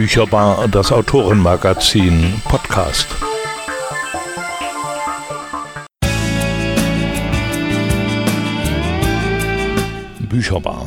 Bücherbar, 0.00 0.66
das 0.66 0.92
Autorenmagazin, 0.92 2.40
Podcast. 2.44 3.06
Bücherbar, 10.20 10.86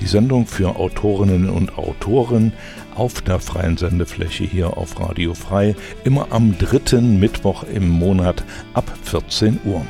die 0.00 0.06
Sendung 0.06 0.48
für 0.48 0.74
Autorinnen 0.74 1.48
und 1.48 1.78
Autoren 1.78 2.52
auf 2.96 3.22
der 3.22 3.38
freien 3.38 3.76
Sendefläche 3.76 4.42
hier 4.42 4.76
auf 4.76 4.98
Radio 4.98 5.34
Frei, 5.34 5.76
immer 6.02 6.26
am 6.30 6.58
dritten 6.58 7.20
Mittwoch 7.20 7.62
im 7.72 7.88
Monat 7.88 8.42
ab 8.74 8.90
14 9.04 9.60
Uhr. 9.64 9.86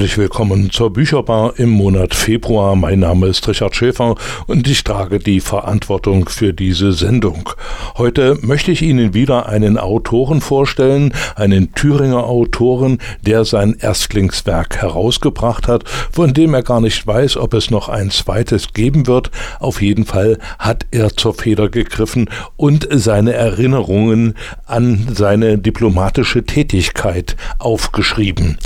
Herzlich 0.00 0.16
willkommen 0.16 0.70
zur 0.70 0.94
Bücherbar 0.94 1.58
im 1.58 1.68
Monat 1.68 2.14
Februar. 2.14 2.74
Mein 2.74 3.00
Name 3.00 3.26
ist 3.26 3.46
Richard 3.46 3.76
Schäfer 3.76 4.14
und 4.46 4.66
ich 4.66 4.82
trage 4.82 5.18
die 5.18 5.40
Verantwortung 5.40 6.26
für 6.26 6.54
diese 6.54 6.94
Sendung. 6.94 7.50
Heute 7.98 8.38
möchte 8.40 8.72
ich 8.72 8.80
Ihnen 8.80 9.12
wieder 9.12 9.46
einen 9.46 9.76
Autoren 9.76 10.40
vorstellen, 10.40 11.12
einen 11.36 11.74
Thüringer 11.74 12.24
Autoren, 12.24 12.96
der 13.26 13.44
sein 13.44 13.76
Erstlingswerk 13.78 14.78
herausgebracht 14.78 15.68
hat, 15.68 15.86
von 16.10 16.32
dem 16.32 16.54
er 16.54 16.62
gar 16.62 16.80
nicht 16.80 17.06
weiß, 17.06 17.36
ob 17.36 17.52
es 17.52 17.70
noch 17.70 17.90
ein 17.90 18.10
zweites 18.10 18.72
geben 18.72 19.06
wird. 19.06 19.30
Auf 19.58 19.82
jeden 19.82 20.06
Fall 20.06 20.38
hat 20.58 20.86
er 20.92 21.14
zur 21.14 21.34
Feder 21.34 21.68
gegriffen 21.68 22.30
und 22.56 22.88
seine 22.90 23.34
Erinnerungen 23.34 24.34
an 24.64 25.08
seine 25.12 25.58
diplomatische 25.58 26.46
Tätigkeit 26.46 27.36
aufgeschrieben. 27.58 28.56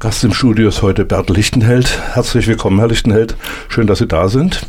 Gast 0.00 0.22
im 0.22 0.32
Studio 0.32 0.68
ist 0.68 0.82
heute 0.82 1.04
Bert 1.04 1.28
Lichtenheld. 1.28 2.00
Herzlich 2.14 2.46
willkommen, 2.46 2.78
Herr 2.78 2.86
Lichtenheld. 2.86 3.36
Schön, 3.68 3.88
dass 3.88 3.98
Sie 3.98 4.06
da 4.06 4.28
sind. 4.28 4.64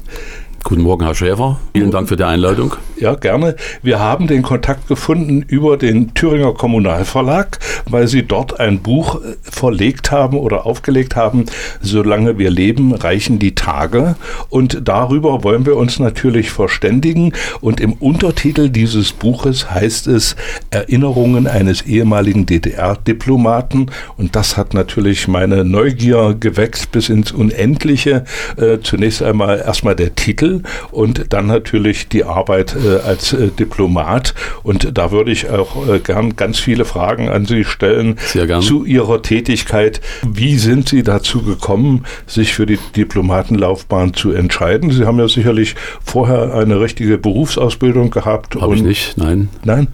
Guten 0.66 0.82
Morgen, 0.82 1.06
Herr 1.06 1.16
Schäfer. 1.16 1.58
Vielen 1.74 1.90
Dank 1.90 2.10
für 2.10 2.18
die 2.18 2.26
Einladung. 2.26 2.76
Ja, 2.98 3.16
gerne. 3.16 3.56
Wir 3.82 4.00
haben 4.00 4.28
den 4.28 4.42
Kontakt 4.42 4.88
gefunden 4.88 5.42
über 5.48 5.78
den 5.78 6.14
Thüringer 6.14 6.54
Kommunalverlag, 6.54 7.60
weil 7.90 8.08
Sie 8.08 8.24
dort 8.24 8.60
ein 8.60 8.80
Buch 8.80 9.16
äh, 9.16 9.36
verlegt 9.42 10.12
haben 10.12 10.38
oder 10.38 10.66
aufgelegt 10.66 11.16
haben. 11.16 11.46
Solange 11.82 12.38
wir 12.38 12.52
leben, 12.52 12.94
reichen 12.94 13.40
die 13.40 13.56
Tage. 13.56 14.16
Und 14.50 14.82
darüber 14.84 15.44
wollen 15.44 15.66
wir 15.66 15.78
uns 15.78 15.98
natürlich 15.98 16.52
verständigen. 16.52 17.34
Und 17.62 17.80
im 17.80 17.94
Untertitel 17.94 18.70
dieses 18.70 19.14
Buches 19.14 19.72
heißt 19.72 20.08
es 20.08 20.36
Erinnerungen 20.72 21.48
eines 21.48 21.84
ehemaligen 21.84 22.46
DDR-Diplomaten. 22.46 23.88
Und 24.18 24.36
das 24.36 24.58
hat 24.58 24.74
natürlich 24.74 25.28
meine 25.28 25.64
Neugier 25.64 26.36
geweckt 26.38 26.92
bis 26.92 27.08
ins 27.10 27.32
Unendliche. 27.32 28.26
Äh, 28.58 28.80
zunächst 28.84 29.24
einmal 29.24 29.60
erstmal 29.60 29.96
der 29.96 30.16
Titel 30.16 30.49
Titel 30.50 30.64
und 30.92 31.34
dann 31.34 31.48
natürlich 31.48 32.10
die 32.10 32.24
Arbeit 32.24 32.76
äh, 32.76 33.00
als 33.00 33.34
äh, 33.34 33.50
Diplomat. 33.50 34.34
Und 34.64 34.98
da 34.98 35.12
würde 35.12 35.32
ich 35.32 35.50
auch 35.50 35.88
äh, 35.88 36.00
gern 36.00 36.36
ganz 36.36 36.60
viele 36.60 36.86
Fragen 36.86 37.30
an 37.30 37.46
Sie 37.46 37.64
stellen 37.64 38.18
zu 38.62 38.86
Ihrer 38.86 39.22
Tätigkeit. 39.22 40.02
Wie 40.24 40.58
sind 40.58 40.90
Sie 40.90 41.04
dazu 41.04 41.44
gekommen, 41.44 42.06
sich 42.26 42.54
für 42.54 42.66
die 42.66 42.80
Diplomatenlaufbahn 42.96 44.14
zu 44.14 44.32
entscheiden? 44.32 44.92
Sie 44.92 45.06
haben 45.06 45.20
ja 45.20 45.28
sicherlich 45.28 45.76
vorher 46.04 46.54
eine 46.54 46.80
richtige 46.80 47.18
Berufsausbildung 47.18 48.12
gehabt. 48.12 48.60
Habe 48.60 48.76
ich 48.76 48.84
nicht, 48.84 49.18
nein. 49.18 49.50
Nein? 49.64 49.88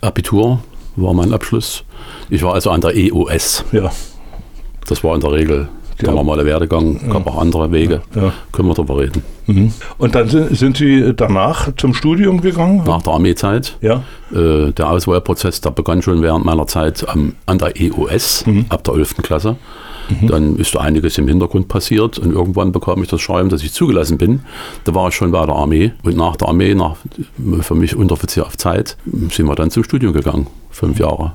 Abitur 0.00 0.60
war 0.96 1.14
mein 1.14 1.32
Abschluss. 1.32 1.84
Ich 2.30 2.42
war 2.42 2.54
also 2.54 2.70
an 2.70 2.80
der 2.80 2.96
EOS. 2.96 3.64
Ja. 3.72 3.90
Das 4.88 5.02
war 5.02 5.14
in 5.14 5.20
der 5.20 5.32
Regel 5.32 5.68
der 6.00 6.12
normale 6.12 6.44
Werdegang, 6.44 7.00
ja. 7.06 7.12
gab 7.12 7.26
auch 7.26 7.40
andere 7.40 7.72
Wege. 7.72 8.02
Ja. 8.14 8.32
Können 8.52 8.68
wir 8.68 8.74
darüber 8.74 8.98
reden. 8.98 9.22
Mhm. 9.46 9.72
Und 9.98 10.14
dann 10.14 10.28
sind, 10.28 10.56
sind, 10.56 10.76
Sie 10.76 11.14
danach 11.14 11.68
zum 11.76 11.94
Studium 11.94 12.40
gegangen? 12.40 12.82
Nach 12.84 13.02
der 13.02 13.12
Armeezeit. 13.12 13.78
Ja. 13.80 14.02
Äh, 14.32 14.72
der 14.72 14.90
Auswahlprozess, 14.90 15.60
der 15.60 15.70
begann 15.70 16.02
schon 16.02 16.22
während 16.22 16.44
meiner 16.44 16.66
Zeit 16.66 17.08
am, 17.08 17.34
an 17.46 17.58
der 17.58 17.80
EOS, 17.80 18.46
mhm. 18.46 18.66
ab 18.68 18.84
der 18.84 18.94
11. 18.94 19.16
Klasse. 19.22 19.56
Mhm. 20.08 20.26
Dann 20.28 20.56
ist 20.56 20.74
da 20.74 20.80
einiges 20.80 21.18
im 21.18 21.28
Hintergrund 21.28 21.68
passiert 21.68 22.18
und 22.18 22.32
irgendwann 22.32 22.72
bekam 22.72 23.02
ich 23.02 23.08
das 23.08 23.20
Schreiben, 23.20 23.48
dass 23.48 23.62
ich 23.62 23.72
zugelassen 23.72 24.18
bin. 24.18 24.40
Da 24.84 24.94
war 24.94 25.08
ich 25.08 25.14
schon 25.14 25.32
bei 25.32 25.44
der 25.44 25.54
Armee 25.54 25.92
und 26.02 26.16
nach 26.16 26.36
der 26.36 26.48
Armee, 26.48 26.74
nach, 26.74 26.96
für 27.60 27.74
mich 27.74 27.96
Unteroffizier 27.96 28.46
auf 28.46 28.56
Zeit, 28.56 28.96
sind 29.04 29.46
wir 29.46 29.54
dann 29.54 29.70
zum 29.70 29.84
Studium 29.84 30.12
gegangen, 30.12 30.46
fünf 30.70 30.98
Jahre. 30.98 31.32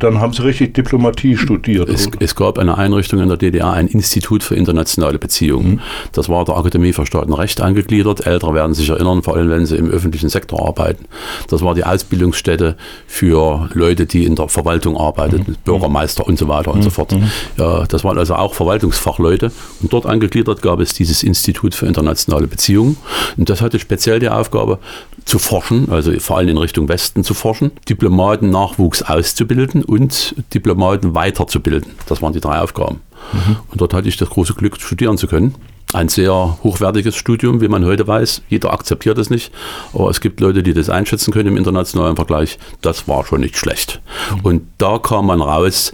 Dann 0.00 0.20
haben 0.20 0.32
Sie 0.32 0.42
richtig 0.42 0.74
Diplomatie 0.74 1.36
studiert. 1.36 1.88
Es, 1.88 2.08
es, 2.18 2.34
gab 2.34 2.58
eine 2.58 2.78
Einrichtung 2.78 3.20
in 3.20 3.28
der 3.28 3.36
DDR, 3.36 3.72
ein 3.72 3.86
Institut 3.86 4.42
für 4.42 4.56
internationale 4.56 5.18
Beziehungen. 5.18 5.72
Mhm. 5.72 5.80
Das 6.12 6.28
war 6.28 6.44
der 6.44 6.56
Akademie 6.56 6.92
für 6.92 7.06
Staatenrecht 7.06 7.60
angegliedert. 7.60 8.26
Ältere 8.26 8.54
werden 8.54 8.74
sich 8.74 8.88
erinnern, 8.88 9.22
vor 9.22 9.36
allem 9.36 9.50
wenn 9.50 9.66
sie 9.66 9.76
im 9.76 9.90
öffentlichen 9.90 10.30
Sektor 10.30 10.66
arbeiten. 10.66 11.04
Das 11.48 11.62
war 11.62 11.74
die 11.74 11.84
Ausbildungsstätte 11.84 12.76
für 13.06 13.68
Leute, 13.74 14.06
die 14.06 14.24
in 14.24 14.36
der 14.36 14.48
Verwaltung 14.48 14.96
arbeiteten, 14.96 15.52
mhm. 15.52 15.56
Bürgermeister 15.64 16.26
und 16.26 16.38
so 16.38 16.48
weiter 16.48 16.72
und 16.72 16.82
so 16.82 16.88
mhm. 16.88 16.92
fort. 16.92 17.12
Mhm. 17.12 17.30
Ja, 17.58 17.84
das 17.84 18.02
waren 18.02 18.18
also 18.18 18.34
auch 18.34 18.54
Verwaltungsfachleute. 18.54 19.52
Und 19.82 19.92
dort 19.92 20.06
angegliedert 20.06 20.62
gab 20.62 20.80
es 20.80 20.94
dieses 20.94 21.22
Institut 21.22 21.74
für 21.74 21.86
internationale 21.86 22.46
Beziehungen. 22.46 22.96
Und 23.36 23.50
das 23.50 23.60
hatte 23.60 23.78
speziell 23.78 24.18
die 24.18 24.30
Aufgabe, 24.30 24.78
zu 25.24 25.38
forschen, 25.38 25.90
also 25.90 26.12
vor 26.18 26.38
allem 26.38 26.48
in 26.48 26.56
Richtung 26.56 26.88
Westen 26.88 27.22
zu 27.22 27.34
forschen, 27.34 27.70
Diplomaten-Nachwuchs 27.88 29.02
auszubilden 29.02 29.84
und 29.90 30.36
Diplomaten 30.54 31.16
weiterzubilden. 31.16 31.90
Das 32.06 32.22
waren 32.22 32.32
die 32.32 32.40
drei 32.40 32.60
Aufgaben. 32.60 33.00
Mhm. 33.32 33.56
Und 33.72 33.80
dort 33.80 33.92
hatte 33.92 34.08
ich 34.08 34.16
das 34.16 34.30
große 34.30 34.54
Glück, 34.54 34.80
studieren 34.80 35.18
zu 35.18 35.26
können. 35.26 35.56
Ein 35.92 36.08
sehr 36.08 36.58
hochwertiges 36.62 37.16
Studium, 37.16 37.60
wie 37.60 37.66
man 37.66 37.84
heute 37.84 38.06
weiß. 38.06 38.42
Jeder 38.48 38.72
akzeptiert 38.72 39.18
es 39.18 39.30
nicht. 39.30 39.52
Aber 39.92 40.08
es 40.08 40.20
gibt 40.20 40.38
Leute, 40.38 40.62
die 40.62 40.74
das 40.74 40.90
einschätzen 40.90 41.32
können 41.32 41.48
im 41.48 41.56
internationalen 41.56 42.14
Vergleich. 42.14 42.60
Das 42.82 43.08
war 43.08 43.26
schon 43.26 43.40
nicht 43.40 43.56
schlecht. 43.56 44.00
Mhm. 44.32 44.40
Und 44.42 44.62
da 44.78 44.98
kam 44.98 45.26
man 45.26 45.42
raus 45.42 45.92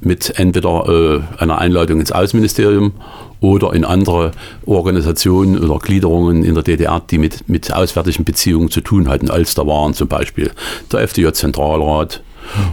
mit 0.00 0.38
entweder 0.38 0.88
äh, 0.88 1.42
einer 1.42 1.58
Einladung 1.58 2.00
ins 2.00 2.12
Außenministerium 2.12 2.92
oder 3.40 3.74
in 3.74 3.84
andere 3.84 4.30
Organisationen 4.64 5.58
oder 5.58 5.78
Gliederungen 5.78 6.42
in 6.42 6.54
der 6.54 6.64
DDR, 6.64 7.02
die 7.10 7.18
mit, 7.18 7.50
mit 7.50 7.70
auswärtigen 7.70 8.24
Beziehungen 8.24 8.70
zu 8.70 8.80
tun 8.80 9.10
hatten, 9.10 9.30
als 9.30 9.54
da 9.54 9.66
waren 9.66 9.92
zum 9.92 10.08
Beispiel 10.08 10.52
der 10.90 11.00
FDJ-Zentralrat 11.06 12.22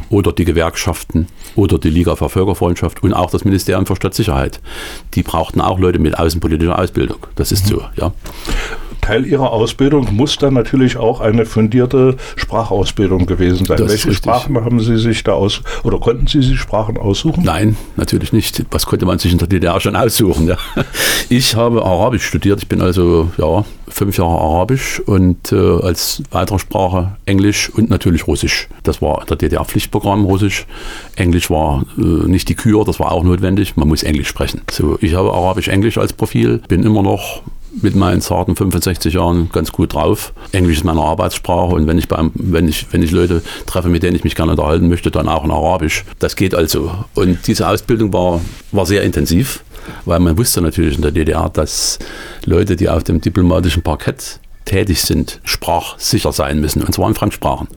oder 0.09 0.31
die 0.31 0.45
Gewerkschaften 0.45 1.27
oder 1.55 1.77
die 1.77 1.89
Liga 1.89 2.15
für 2.15 2.29
Völkerfreundschaft 2.29 3.03
und 3.03 3.13
auch 3.13 3.31
das 3.31 3.45
Ministerium 3.45 3.85
für 3.85 3.95
Staatssicherheit. 3.95 4.59
Die 5.13 5.23
brauchten 5.23 5.61
auch 5.61 5.79
Leute 5.79 5.99
mit 5.99 6.17
außenpolitischer 6.17 6.77
Ausbildung. 6.77 7.19
Das 7.35 7.51
ist 7.51 7.65
mhm. 7.65 7.69
so, 7.69 7.83
ja. 7.95 8.13
Teil 9.07 9.25
Ihrer 9.25 9.53
Ausbildung 9.53 10.13
muss 10.13 10.35
dann 10.35 10.53
natürlich 10.53 10.97
auch 10.97 11.21
eine 11.21 11.45
fundierte 11.45 12.17
Sprachausbildung 12.35 13.25
gewesen 13.25 13.65
sein. 13.65 13.77
Das 13.77 13.89
Welche 13.89 14.13
Sprachen 14.13 14.57
haben 14.65 14.81
Sie 14.81 14.97
sich 14.97 15.23
da 15.23 15.31
aus 15.31 15.61
oder 15.85 15.97
konnten 15.97 16.27
Sie 16.27 16.41
sich 16.41 16.59
Sprachen 16.59 16.97
aussuchen? 16.97 17.45
Nein, 17.45 17.77
natürlich 17.95 18.33
nicht. 18.33 18.65
Was 18.69 18.85
konnte 18.85 19.05
man 19.05 19.17
sich 19.17 19.31
in 19.31 19.37
der 19.37 19.47
DDR 19.47 19.79
schon 19.79 19.95
aussuchen? 19.95 20.47
Ja. 20.47 20.57
Ich 21.29 21.55
habe 21.55 21.83
Arabisch 21.83 22.25
studiert. 22.25 22.61
Ich 22.61 22.67
bin 22.67 22.81
also 22.81 23.29
ja, 23.37 23.63
fünf 23.87 24.17
Jahre 24.17 24.39
Arabisch 24.39 25.01
und 25.05 25.51
äh, 25.51 25.55
als 25.55 26.23
weitere 26.31 26.59
Sprache 26.59 27.15
Englisch 27.25 27.69
und 27.69 27.89
natürlich 27.89 28.27
Russisch. 28.27 28.67
Das 28.83 29.01
war 29.01 29.25
der 29.29 29.37
DDR-Pflichtprogramm 29.37 30.25
Russisch. 30.25 30.65
Englisch 31.15 31.49
war 31.49 31.85
äh, 31.97 32.01
nicht 32.01 32.49
die 32.49 32.55
Kür, 32.55 32.85
das 32.85 32.99
war 32.99 33.11
auch 33.11 33.23
notwendig. 33.23 33.75
Man 33.77 33.87
muss 33.87 34.03
Englisch 34.03 34.27
sprechen. 34.27 34.61
So, 34.71 34.97
ich 35.01 35.15
habe 35.15 35.33
Arabisch-Englisch 35.33 35.97
als 35.97 36.13
Profil, 36.13 36.61
bin 36.67 36.83
immer 36.83 37.03
noch 37.03 37.41
mit 37.81 37.95
meinen 37.95 38.21
zarten 38.21 38.55
65 38.55 39.13
Jahren 39.13 39.49
ganz 39.51 39.71
gut 39.71 39.93
drauf. 39.93 40.33
Englisch 40.51 40.77
ist 40.77 40.83
meine 40.83 41.01
Arbeitssprache 41.01 41.75
und 41.75 41.87
wenn 41.87 41.97
ich, 41.97 42.07
beim, 42.07 42.31
wenn, 42.33 42.67
ich, 42.67 42.87
wenn 42.91 43.03
ich 43.03 43.11
Leute 43.11 43.41
treffe, 43.65 43.89
mit 43.89 44.03
denen 44.03 44.15
ich 44.15 44.23
mich 44.23 44.35
gerne 44.35 44.51
unterhalten 44.51 44.89
möchte, 44.89 45.11
dann 45.11 45.27
auch 45.27 45.43
in 45.43 45.51
Arabisch. 45.51 46.03
Das 46.19 46.35
geht 46.35 46.55
also. 46.55 46.91
Und 47.13 47.47
diese 47.47 47.67
Ausbildung 47.67 48.13
war, 48.13 48.41
war 48.71 48.85
sehr 48.85 49.03
intensiv, 49.03 49.63
weil 50.05 50.19
man 50.19 50.37
wusste 50.37 50.61
natürlich 50.61 50.95
in 50.95 51.01
der 51.01 51.11
DDR, 51.11 51.49
dass 51.49 51.99
Leute, 52.45 52.75
die 52.75 52.89
auf 52.89 53.03
dem 53.03 53.21
diplomatischen 53.21 53.83
Parkett 53.83 54.39
tätig 54.65 55.01
sind, 55.01 55.39
sprachsicher 55.43 56.33
sein 56.33 56.59
müssen, 56.59 56.83
und 56.83 56.93
zwar 56.93 57.07
in 57.07 57.15
Fremdsprachen. 57.15 57.69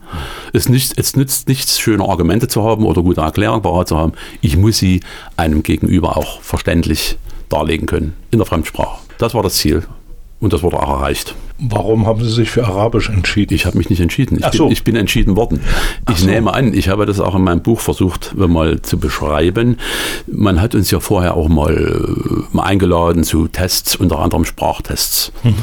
Es, 0.53 0.69
nicht, 0.69 0.99
es 0.99 1.15
nützt 1.15 1.49
nichts, 1.49 1.79
schöne 1.79 2.05
Argumente 2.05 2.49
zu 2.49 2.65
haben 2.65 2.85
oder 2.85 3.03
gute 3.03 3.21
Erklärungen 3.21 3.63
parat 3.63 3.89
zu 3.89 3.97
haben. 3.97 4.13
Ich 4.41 4.57
muss 4.57 4.79
sie 4.79 5.01
einem 5.37 5.63
Gegenüber 5.63 6.17
auch 6.17 6.43
verständlich 6.43 7.17
darlegen 7.49 7.87
können 7.87 8.15
in 8.31 8.39
der 8.39 8.47
Fremdsprache. 8.47 8.99
Das 9.21 9.35
war 9.35 9.43
das 9.43 9.57
Ziel. 9.57 9.83
Und 10.41 10.55
das 10.55 10.63
wurde 10.63 10.79
auch 10.83 10.89
erreicht. 10.89 11.35
Warum 11.59 12.07
haben 12.07 12.25
Sie 12.25 12.31
sich 12.31 12.51
für 12.51 12.67
Arabisch 12.67 13.11
entschieden? 13.11 13.53
Ich 13.53 13.67
habe 13.67 13.77
mich 13.77 13.91
nicht 13.91 14.01
entschieden. 14.01 14.39
Ich, 14.39 14.57
so. 14.57 14.65
bin, 14.65 14.73
ich 14.73 14.83
bin, 14.83 14.97
entschieden 14.97 15.37
worden. 15.37 15.61
Ich 16.11 16.21
so. 16.21 16.27
nehme 16.27 16.55
an, 16.55 16.73
ich 16.73 16.89
habe 16.89 17.05
das 17.05 17.21
auch 17.21 17.35
in 17.35 17.43
meinem 17.43 17.61
Buch 17.61 17.81
versucht 17.81 18.35
mal 18.35 18.81
zu 18.81 18.99
beschreiben. 18.99 19.77
Man 20.27 20.63
hat 20.63 20.75
uns 20.75 20.91
ja 20.91 21.01
vorher 21.01 21.37
auch 21.37 21.51
mal, 21.51 21.77
äh, 21.77 22.57
mal 22.57 22.63
eingeladen 22.63 23.23
zu 23.23 23.47
Tests, 23.49 23.95
unter 23.95 24.21
anderem 24.21 24.47
Sprachtests. 24.47 25.33
Mhm. 25.43 25.55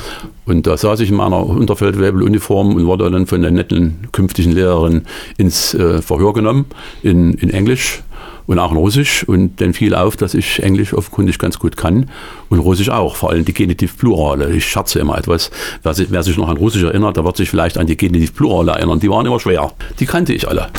Und 0.46 0.68
da 0.68 0.78
saß 0.78 1.00
ich 1.00 1.10
in 1.10 1.16
meiner 1.16 1.44
Unterfeldwebeluniform 1.44 2.76
und 2.76 2.86
wurde 2.86 3.10
dann 3.10 3.26
von 3.26 3.42
der 3.42 3.50
netten 3.50 4.10
künftigen 4.12 4.52
Lehrerin 4.52 5.06
ins 5.40 5.74
äh, 5.74 6.04
Verhör 6.04 6.34
genommen 6.34 6.66
in, 7.02 7.34
in 7.34 7.50
Englisch 7.50 8.04
und 8.48 8.60
auch 8.60 8.72
in 8.72 8.78
Russisch 8.78 9.24
und 9.26 9.62
dann 9.62 9.74
fiel 9.74 9.94
auf, 9.94 10.16
dass 10.16 10.34
ich 10.34 10.64
Englisch 10.64 10.94
offenkundig 10.94 11.38
ganz 11.38 11.60
gut 11.60 11.78
kann 11.78 12.10
und 12.50 12.60
Russisch 12.60 12.90
auch, 12.90 13.16
vor 13.16 13.30
allem 13.30 13.46
die 13.46 13.54
Genitivplurale. 13.54 14.52
Ich 14.54 14.66
scherze 14.66 15.00
immer 15.00 15.18
etwas. 15.18 15.52
Wer 15.84 15.94
sich, 15.94 16.08
wer 16.10 16.24
sich 16.24 16.38
noch 16.38 16.50
an 16.50 16.58
Russisch 16.58 16.84
erinnert, 16.84 17.18
der 17.18 17.26
wird 17.26 17.38
sich 17.38 17.50
vielleicht 17.50 17.78
an 17.78 17.86
die 17.86 17.98
Genitivplurale 17.98 18.72
erinnern. 18.72 19.00
Die 19.00 19.10
waren 19.10 19.26
immer 19.26 19.40
schwer. 19.40 19.72
Die 20.00 20.06
kannte 20.06 20.34
ich 20.34 20.48
alle. 20.48 20.70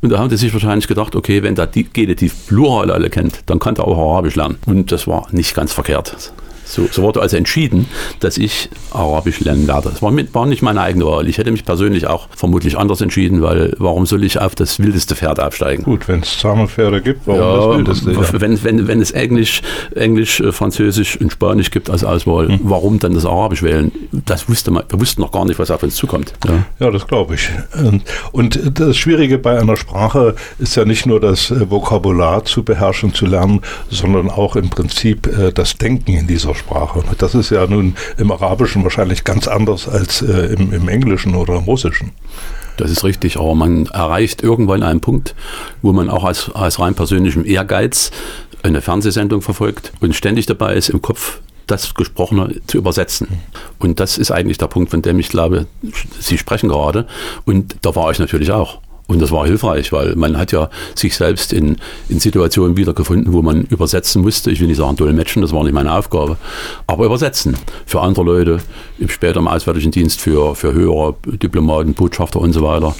Und 0.00 0.10
da 0.10 0.18
haben 0.18 0.30
die 0.30 0.36
sich 0.36 0.52
wahrscheinlich 0.52 0.88
gedacht, 0.88 1.14
okay, 1.14 1.44
wenn 1.44 1.54
der 1.54 1.68
die 1.68 1.84
Genitivplurale 1.84 2.92
alle 2.92 3.08
kennt, 3.08 3.40
dann 3.46 3.60
kann 3.60 3.76
der 3.76 3.86
auch 3.86 3.96
Arabisch 3.96 4.34
lernen. 4.34 4.58
Und 4.66 4.90
das 4.90 5.06
war 5.06 5.28
nicht 5.30 5.54
ganz 5.54 5.72
verkehrt. 5.72 6.32
So, 6.64 6.88
so, 6.90 7.02
wurde 7.02 7.20
also 7.20 7.36
entschieden, 7.36 7.88
dass 8.20 8.38
ich 8.38 8.70
Arabisch 8.92 9.40
lernen 9.40 9.66
werde. 9.66 9.90
Das 9.90 10.02
war, 10.02 10.10
mit, 10.10 10.34
war, 10.34 10.46
nicht 10.46 10.62
meine 10.62 10.80
eigene 10.80 11.06
Wahl. 11.06 11.28
Ich 11.28 11.38
hätte 11.38 11.50
mich 11.50 11.64
persönlich 11.64 12.06
auch 12.06 12.28
vermutlich 12.34 12.78
anders 12.78 13.00
entschieden, 13.00 13.42
weil 13.42 13.74
warum 13.78 14.06
soll 14.06 14.24
ich 14.24 14.40
auf 14.40 14.54
das 14.54 14.78
wildeste 14.78 15.14
Pferd 15.14 15.40
aufsteigen? 15.40 15.84
Gut, 15.84 16.08
wenn 16.08 16.20
es 16.20 16.38
zahme 16.38 16.68
Pferde 16.68 17.02
gibt, 17.02 17.26
warum 17.26 17.40
ja, 17.40 17.56
das 17.56 18.04
wildeste? 18.04 18.12
Ja. 18.12 18.40
Wenn, 18.40 18.64
wenn, 18.64 18.88
wenn 18.88 19.00
es 19.00 19.10
Englisch, 19.10 19.62
Englisch, 19.94 20.40
äh, 20.40 20.52
Französisch 20.52 21.20
und 21.20 21.32
Spanisch 21.32 21.70
gibt 21.70 21.90
als 21.90 22.04
Auswahl, 22.04 22.48
hm. 22.48 22.60
warum 22.62 22.98
dann 22.98 23.14
das 23.14 23.26
Arabisch 23.26 23.62
wählen? 23.62 23.92
Das 24.24 24.48
wusste 24.48 24.70
man, 24.70 24.84
wir 24.88 25.00
wussten 25.00 25.20
noch 25.20 25.32
gar 25.32 25.44
nicht, 25.44 25.58
was 25.58 25.70
auf 25.70 25.82
uns 25.82 25.96
zukommt. 25.96 26.32
Ja, 26.46 26.64
ja 26.78 26.90
das 26.90 27.06
glaube 27.06 27.34
ich. 27.34 27.50
Und 28.32 28.78
das 28.78 28.96
Schwierige 28.96 29.38
bei 29.38 29.58
einer 29.58 29.76
Sprache 29.76 30.34
ist 30.58 30.76
ja 30.76 30.84
nicht 30.84 31.06
nur 31.06 31.20
das 31.20 31.50
äh, 31.50 31.70
Vokabular 31.70 32.44
zu 32.44 32.62
beherrschen, 32.62 33.14
zu 33.14 33.26
lernen, 33.26 33.60
sondern 33.90 34.30
auch 34.30 34.56
im 34.56 34.70
Prinzip 34.70 35.26
äh, 35.26 35.52
das 35.52 35.76
Denken 35.76 36.12
in 36.12 36.26
dieser 36.26 36.51
Sprache. 36.54 36.82
Sprache. 36.82 37.02
Das 37.18 37.34
ist 37.34 37.50
ja 37.50 37.66
nun 37.66 37.94
im 38.16 38.30
Arabischen 38.30 38.82
wahrscheinlich 38.84 39.24
ganz 39.24 39.48
anders 39.48 39.88
als 39.88 40.22
äh, 40.22 40.54
im, 40.54 40.72
im 40.72 40.88
Englischen 40.88 41.34
oder 41.34 41.56
im 41.56 41.64
Russischen. 41.64 42.12
Das 42.76 42.90
ist 42.90 43.04
richtig, 43.04 43.36
aber 43.36 43.54
man 43.54 43.86
erreicht 43.86 44.42
irgendwann 44.42 44.82
einen 44.82 45.00
Punkt, 45.00 45.34
wo 45.82 45.92
man 45.92 46.08
auch 46.08 46.24
als, 46.24 46.50
als 46.54 46.78
rein 46.78 46.94
persönlichem 46.94 47.44
Ehrgeiz 47.44 48.10
eine 48.62 48.80
Fernsehsendung 48.80 49.42
verfolgt 49.42 49.92
und 50.00 50.14
ständig 50.14 50.46
dabei 50.46 50.74
ist, 50.74 50.88
im 50.88 51.02
Kopf 51.02 51.40
das 51.66 51.94
Gesprochene 51.94 52.60
zu 52.66 52.78
übersetzen. 52.78 53.28
Und 53.78 54.00
das 54.00 54.18
ist 54.18 54.30
eigentlich 54.30 54.58
der 54.58 54.66
Punkt, 54.66 54.90
von 54.90 55.02
dem 55.02 55.18
ich 55.18 55.28
glaube, 55.28 55.66
Sie 56.18 56.38
sprechen 56.38 56.68
gerade. 56.68 57.06
Und 57.44 57.76
da 57.82 57.94
war 57.94 58.10
ich 58.10 58.18
natürlich 58.18 58.50
auch. 58.50 58.80
Und 59.12 59.20
das 59.20 59.30
war 59.30 59.44
hilfreich, 59.46 59.92
weil 59.92 60.16
man 60.16 60.38
hat 60.38 60.52
ja 60.52 60.70
sich 60.94 61.14
selbst 61.14 61.52
in, 61.52 61.76
in 62.08 62.18
Situationen 62.18 62.78
wiedergefunden, 62.78 63.34
wo 63.34 63.42
man 63.42 63.62
übersetzen 63.64 64.22
musste. 64.22 64.50
Ich 64.50 64.58
will 64.60 64.68
nicht 64.68 64.78
sagen 64.78 64.96
dolmetschen, 64.96 65.42
das 65.42 65.52
war 65.52 65.62
nicht 65.64 65.74
meine 65.74 65.92
Aufgabe, 65.92 66.38
aber 66.86 67.04
übersetzen 67.04 67.58
für 67.84 68.00
andere 68.00 68.24
Leute, 68.24 68.60
später 69.08 69.40
im 69.40 69.48
Auswärtigen 69.48 69.90
Dienst 69.90 70.22
für, 70.22 70.54
für 70.54 70.72
höhere 70.72 71.14
Diplomaten, 71.26 71.92
Botschafter 71.92 72.40
und 72.40 72.54
so 72.54 72.62
weiter 72.62 72.94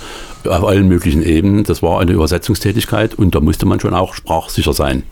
auf 0.46 0.64
allen 0.64 0.88
möglichen 0.88 1.22
Ebenen. 1.22 1.64
Das 1.64 1.82
war 1.82 2.00
eine 2.00 2.12
Übersetzungstätigkeit 2.12 3.14
und 3.14 3.34
da 3.34 3.40
musste 3.40 3.66
man 3.66 3.80
schon 3.80 3.94
auch 3.94 4.14
sprachsicher 4.14 4.72
sein. 4.72 5.02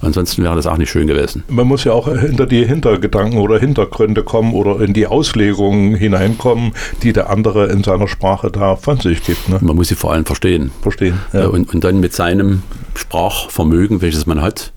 Ansonsten 0.00 0.42
wäre 0.42 0.56
das 0.56 0.66
auch 0.66 0.76
nicht 0.76 0.90
schön 0.90 1.06
gewesen. 1.06 1.44
Man 1.48 1.66
muss 1.66 1.84
ja 1.84 1.92
auch 1.92 2.08
hinter 2.08 2.46
die 2.46 2.64
Hintergedanken 2.64 3.38
oder 3.38 3.58
Hintergründe 3.58 4.22
kommen 4.22 4.52
oder 4.54 4.80
in 4.80 4.92
die 4.92 5.06
Auslegungen 5.06 5.94
hineinkommen, 5.94 6.72
die 7.02 7.12
der 7.12 7.30
andere 7.30 7.66
in 7.66 7.82
seiner 7.82 8.08
Sprache 8.08 8.50
da 8.50 8.76
von 8.76 8.98
sich 8.98 9.24
gibt. 9.24 9.48
Ne? 9.48 9.58
Man 9.60 9.76
muss 9.76 9.88
sie 9.88 9.94
vor 9.94 10.12
allem 10.12 10.24
verstehen. 10.24 10.70
Verstehen. 10.82 11.20
Ja. 11.32 11.46
Und, 11.46 11.72
und 11.74 11.84
dann 11.84 12.00
mit 12.00 12.12
seinem 12.12 12.62
Sprachvermögen, 12.94 14.02
welches 14.02 14.26
man 14.26 14.42
hat, 14.42 14.72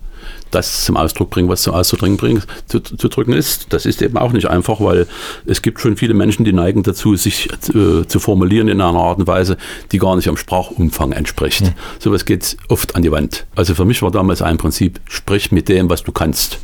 das 0.51 0.85
zum 0.85 0.97
Ausdruck 0.97 1.29
bringen, 1.29 1.49
was 1.49 1.61
zum 1.63 1.73
Ausdruck 1.73 2.17
bringen, 2.17 2.43
zu, 2.67 2.79
zu, 2.79 3.07
drücken 3.07 3.33
ist. 3.33 3.67
Das 3.73 3.85
ist 3.85 4.01
eben 4.01 4.17
auch 4.17 4.31
nicht 4.31 4.49
einfach, 4.49 4.79
weil 4.79 5.07
es 5.45 5.61
gibt 5.61 5.79
schon 5.79 5.97
viele 5.97 6.13
Menschen, 6.13 6.45
die 6.45 6.53
neigen 6.53 6.83
dazu, 6.83 7.15
sich 7.15 7.49
äh, 7.73 8.05
zu 8.07 8.19
formulieren 8.19 8.67
in 8.67 8.81
einer 8.81 8.97
Art 8.97 9.19
und 9.19 9.27
Weise, 9.27 9.57
die 9.91 9.97
gar 9.97 10.15
nicht 10.15 10.27
am 10.27 10.37
Sprachumfang 10.37 11.11
entspricht. 11.11 11.61
Mhm. 11.61 11.73
Sowas 11.99 12.25
geht 12.25 12.57
oft 12.69 12.95
an 12.95 13.01
die 13.01 13.11
Wand. 13.11 13.45
Also 13.55 13.75
für 13.75 13.85
mich 13.85 14.01
war 14.01 14.11
damals 14.11 14.41
ein 14.41 14.57
Prinzip, 14.57 14.99
sprich 15.05 15.51
mit 15.51 15.69
dem, 15.69 15.89
was 15.89 16.03
du 16.03 16.11
kannst 16.11 16.59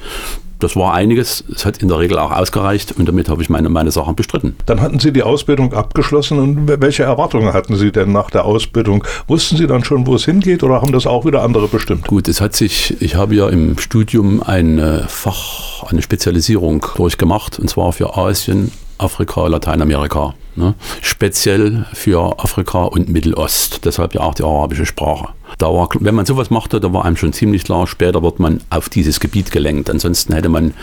das 0.64 0.76
war 0.76 0.94
einiges. 0.94 1.44
Es 1.54 1.66
hat 1.66 1.78
in 1.80 1.90
der 1.90 2.00
Regel 2.00 2.18
auch 2.18 2.32
ausgereicht 2.32 2.94
und 2.98 3.08
damit 3.08 3.30
habe 3.30 3.42
ich 3.42 3.50
meine, 3.50 3.70
meine 3.70 3.92
Sachen 3.92 4.16
bestritten. 4.16 4.56
Dann 4.66 4.82
hatten 4.82 5.00
Sie 5.00 5.12
die 5.12 5.24
Ausbildung 5.24 5.74
abgeschlossen 5.74 6.40
und 6.40 6.82
welche 6.82 7.04
Erwartungen 7.04 7.54
hatten 7.54 7.76
Sie 7.76 7.92
denn 7.92 8.12
nach 8.12 8.32
der 8.32 8.46
Ausbildung? 8.46 9.04
Wussten 9.28 9.58
Sie 9.58 9.68
dann 9.68 9.84
schon, 9.84 10.08
wo 10.08 10.16
es 10.16 10.26
hingeht 10.26 10.64
oder 10.64 10.82
haben 10.82 10.92
das 10.92 11.06
auch 11.06 11.26
wieder 11.26 11.44
andere 11.44 11.68
bestimmt? 11.68 12.08
Gut, 12.08 12.28
es 12.28 12.42
hat 12.42 12.56
sich, 12.56 13.02
ich 13.02 13.16
habe 13.16 13.36
ja 13.36 13.50
im 13.50 13.78
Studium 13.78 14.42
ein 14.42 15.04
Fach, 15.08 15.84
eine 15.84 16.02
Spezialisierung 16.02 16.86
durchgemacht 16.96 17.60
und 17.60 17.70
zwar 17.70 17.92
für 17.92 18.18
Asien, 18.18 18.72
Afrika, 18.98 19.48
Lateinamerika. 19.48 20.34
Ne? 20.56 20.76
Speziell 21.02 21.86
für 21.94 22.40
Afrika 22.40 22.84
und 22.84 23.10
Mittelost. 23.10 23.86
Deshalb 23.86 24.14
ja 24.14 24.22
auch 24.22 24.36
die 24.36 24.44
arabische 24.44 24.86
Sprache. 24.86 25.30
Da 25.58 25.68
war, 25.68 25.90
wenn 26.00 26.16
man 26.16 26.26
sowas 26.26 26.50
machte, 26.50 26.80
da 26.80 26.94
war 26.94 27.06
einem 27.06 27.18
schon 27.18 27.34
ziemlich 27.34 27.64
klar, 27.64 27.88
später 27.88 28.22
wird 28.24 28.40
man 28.40 28.62
auf 28.70 28.90
dieses 28.90 29.20
Gebiet 29.20 29.52
gelenkt. 29.52 29.90
Ansonsten 29.90 30.34
hätte 30.34 30.50
man 30.50 30.74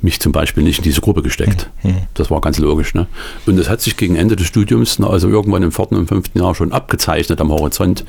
mich 0.00 0.20
zum 0.20 0.32
Beispiel 0.32 0.64
nicht 0.64 0.78
in 0.78 0.84
diese 0.84 1.00
Gruppe 1.00 1.22
gesteckt. 1.22 1.70
Mhm. 1.82 1.98
Das 2.14 2.30
war 2.30 2.40
ganz 2.40 2.58
logisch. 2.58 2.94
Ne? 2.94 3.06
Und 3.46 3.56
das 3.56 3.68
hat 3.68 3.80
sich 3.80 3.96
gegen 3.96 4.16
Ende 4.16 4.36
des 4.36 4.46
Studiums, 4.46 5.00
also 5.00 5.28
irgendwann 5.28 5.62
im 5.62 5.72
vierten 5.72 5.96
und 5.96 6.08
fünften 6.08 6.38
Jahr 6.38 6.54
schon 6.54 6.72
abgezeichnet 6.72 7.40
am 7.40 7.50
Horizont. 7.50 8.04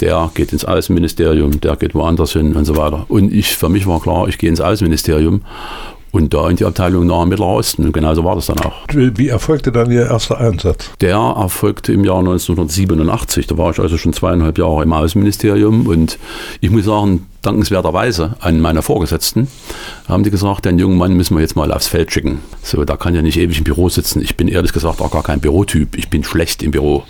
Der 0.00 0.30
geht 0.34 0.52
ins 0.52 0.64
Außenministerium, 0.64 1.60
der 1.60 1.76
geht 1.76 1.94
woanders 1.94 2.32
hin 2.32 2.56
und 2.56 2.64
so 2.64 2.76
weiter. 2.76 3.06
Und 3.08 3.32
ich, 3.32 3.56
für 3.56 3.68
mich 3.68 3.86
war 3.86 4.00
klar, 4.00 4.26
ich 4.26 4.36
gehe 4.38 4.50
ins 4.50 4.60
Außenministerium 4.60 5.42
und 6.12 6.32
da 6.32 6.48
in 6.48 6.56
die 6.56 6.64
Abteilung 6.64 7.06
Nahe 7.06 7.26
Mittlerer 7.26 7.48
Osten. 7.48 7.86
Und 7.86 7.92
genauso 7.92 8.22
war 8.22 8.36
das 8.36 8.46
dann 8.46 8.60
auch. 8.60 8.74
Wie 8.92 9.28
erfolgte 9.28 9.72
dann 9.72 9.90
Ihr 9.90 10.06
erster 10.06 10.38
Einsatz? 10.38 10.90
Der 11.00 11.16
erfolgte 11.16 11.92
im 11.92 12.04
Jahr 12.04 12.18
1987. 12.18 13.46
Da 13.46 13.58
war 13.58 13.70
ich 13.70 13.80
also 13.80 13.98
schon 13.98 14.12
zweieinhalb 14.12 14.58
Jahre 14.58 14.82
im 14.82 14.92
Außenministerium 14.92 15.86
und 15.86 16.18
ich 16.60 16.70
muss 16.70 16.84
sagen, 16.84 17.26
dankenswerterweise 17.42 18.36
an 18.40 18.60
meine 18.60 18.82
Vorgesetzten, 18.82 19.48
haben 20.08 20.22
die 20.22 20.30
gesagt, 20.30 20.64
den 20.64 20.78
jungen 20.78 20.96
Mann 20.96 21.14
müssen 21.14 21.36
wir 21.36 21.40
jetzt 21.42 21.56
mal 21.56 21.72
aufs 21.72 21.88
Feld 21.88 22.12
schicken. 22.12 22.40
So, 22.62 22.84
da 22.84 22.96
kann 22.96 23.14
ja 23.14 23.22
nicht 23.22 23.38
ewig 23.38 23.58
im 23.58 23.64
Büro 23.64 23.88
sitzen. 23.88 24.22
Ich 24.22 24.36
bin 24.36 24.48
ehrlich 24.48 24.72
gesagt 24.72 25.00
auch 25.00 25.10
gar 25.10 25.22
kein 25.22 25.40
Bürotyp. 25.40 25.96
Ich 25.96 26.08
bin 26.08 26.22
schlecht 26.24 26.62
im 26.62 26.70
Büro, 26.70 27.04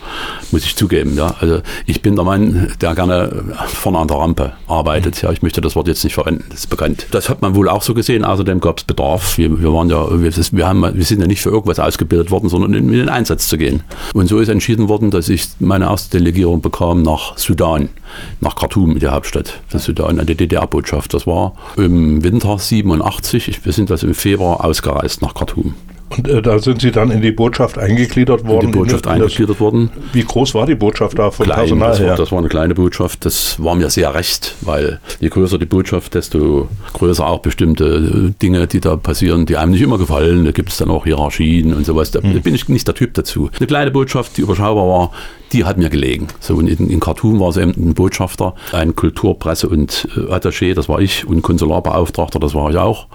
muss 0.50 0.64
ich 0.64 0.76
zugeben. 0.76 1.16
Ja. 1.16 1.34
Also 1.40 1.60
ich 1.86 2.02
bin 2.02 2.16
der 2.16 2.24
Mann, 2.24 2.72
der 2.80 2.94
gerne 2.94 3.44
vorne 3.66 3.98
an 3.98 4.08
der 4.08 4.16
Rampe 4.16 4.52
arbeitet. 4.66 5.22
Ja, 5.22 5.30
ich 5.30 5.42
möchte 5.42 5.60
das 5.60 5.76
Wort 5.76 5.88
jetzt 5.88 6.02
nicht 6.04 6.14
verwenden, 6.14 6.44
das 6.48 6.60
ist 6.60 6.70
bekannt. 6.70 7.06
Das 7.10 7.28
hat 7.28 7.42
man 7.42 7.54
wohl 7.54 7.68
auch 7.68 7.82
so 7.82 7.94
gesehen. 7.94 8.24
Außerdem 8.24 8.60
gab 8.60 8.78
es 8.78 8.84
Bedarf. 8.84 9.36
Wir, 9.36 9.60
wir, 9.60 9.72
waren 9.72 9.90
ja, 9.90 10.08
wir, 10.10 10.32
wir, 10.32 10.66
haben, 10.66 10.82
wir 10.82 11.04
sind 11.04 11.20
ja 11.20 11.26
nicht 11.26 11.42
für 11.42 11.50
irgendwas 11.50 11.78
ausgebildet 11.78 12.30
worden, 12.30 12.48
sondern 12.48 12.72
in, 12.74 12.88
in 12.88 12.98
den 12.98 13.08
Einsatz 13.08 13.48
zu 13.48 13.58
gehen. 13.58 13.82
Und 14.14 14.28
so 14.28 14.38
ist 14.38 14.48
entschieden 14.48 14.88
worden, 14.88 15.10
dass 15.10 15.28
ich 15.28 15.48
meine 15.58 15.86
erste 15.86 16.18
Delegierung 16.18 16.62
bekam 16.62 17.02
nach 17.02 17.36
Sudan, 17.36 17.90
nach 18.40 18.56
Khartoum, 18.56 18.98
der 18.98 19.12
Hauptstadt 19.12 19.60
der 19.72 19.80
Sudan 19.80 20.18
an 20.22 20.26
die 20.26 20.34
DDR-Botschaft. 20.34 21.12
Das 21.14 21.26
war 21.26 21.54
im 21.76 22.24
Winter 22.24 22.58
87. 22.58 23.64
Wir 23.64 23.72
sind 23.72 23.90
also 23.90 24.06
im 24.06 24.14
Februar 24.14 24.64
ausgereist 24.64 25.22
nach 25.22 25.34
Khartoum. 25.34 25.74
Und 26.16 26.28
äh, 26.28 26.42
da 26.42 26.58
sind 26.58 26.80
Sie 26.80 26.90
dann 26.90 27.10
in 27.10 27.22
die 27.22 27.32
Botschaft 27.32 27.78
eingegliedert 27.78 28.44
worden? 28.46 28.66
In 28.66 28.72
die 28.72 28.78
Botschaft 28.78 29.06
in 29.06 29.12
eingegliedert 29.12 29.60
worden. 29.60 29.90
Wie 30.12 30.22
groß 30.22 30.54
war 30.54 30.66
die 30.66 30.74
Botschaft 30.74 31.18
da 31.18 31.30
vom 31.30 31.46
Klein, 31.46 31.58
Personal 31.58 31.90
das 31.90 32.02
war, 32.02 32.16
das 32.16 32.32
war 32.32 32.38
eine 32.38 32.48
kleine 32.48 32.74
Botschaft. 32.74 33.24
Das 33.24 33.62
war 33.62 33.74
mir 33.74 33.90
sehr 33.90 34.14
recht, 34.14 34.54
weil 34.60 35.00
je 35.20 35.28
größer 35.28 35.58
die 35.58 35.66
Botschaft, 35.66 36.14
desto 36.14 36.68
größer 36.92 37.26
auch 37.26 37.40
bestimmte 37.40 37.84
äh, 37.84 38.40
Dinge, 38.40 38.66
die 38.66 38.80
da 38.80 38.96
passieren, 38.96 39.46
die 39.46 39.56
einem 39.56 39.72
nicht 39.72 39.82
immer 39.82 39.98
gefallen. 39.98 40.44
Da 40.44 40.52
gibt 40.52 40.70
es 40.70 40.76
dann 40.76 40.90
auch 40.90 41.04
Hierarchien 41.04 41.74
und 41.74 41.86
sowas. 41.86 42.10
Da 42.10 42.22
hm. 42.22 42.40
bin 42.42 42.54
ich 42.54 42.68
nicht 42.68 42.86
der 42.86 42.94
Typ 42.94 43.14
dazu. 43.14 43.50
Eine 43.56 43.66
kleine 43.66 43.90
Botschaft, 43.90 44.36
die 44.36 44.42
überschaubar 44.42 44.86
war, 44.86 45.10
die 45.52 45.64
hat 45.64 45.76
mir 45.76 45.90
gelegen. 45.90 46.28
So 46.40 46.58
in, 46.60 46.68
in 46.68 47.00
Khartoum 47.00 47.40
war 47.40 47.50
es 47.50 47.56
eben 47.56 47.72
ein 47.76 47.94
Botschafter, 47.94 48.54
ein 48.72 48.94
Kulturpresse- 48.94 49.68
und 49.68 50.08
äh, 50.16 50.32
Attaché, 50.32 50.74
das 50.74 50.88
war 50.88 51.00
ich, 51.00 51.26
und 51.26 51.42
Konsularbeauftragter, 51.42 52.38
das 52.38 52.54
war 52.54 52.70
ich 52.70 52.76
auch. 52.76 53.06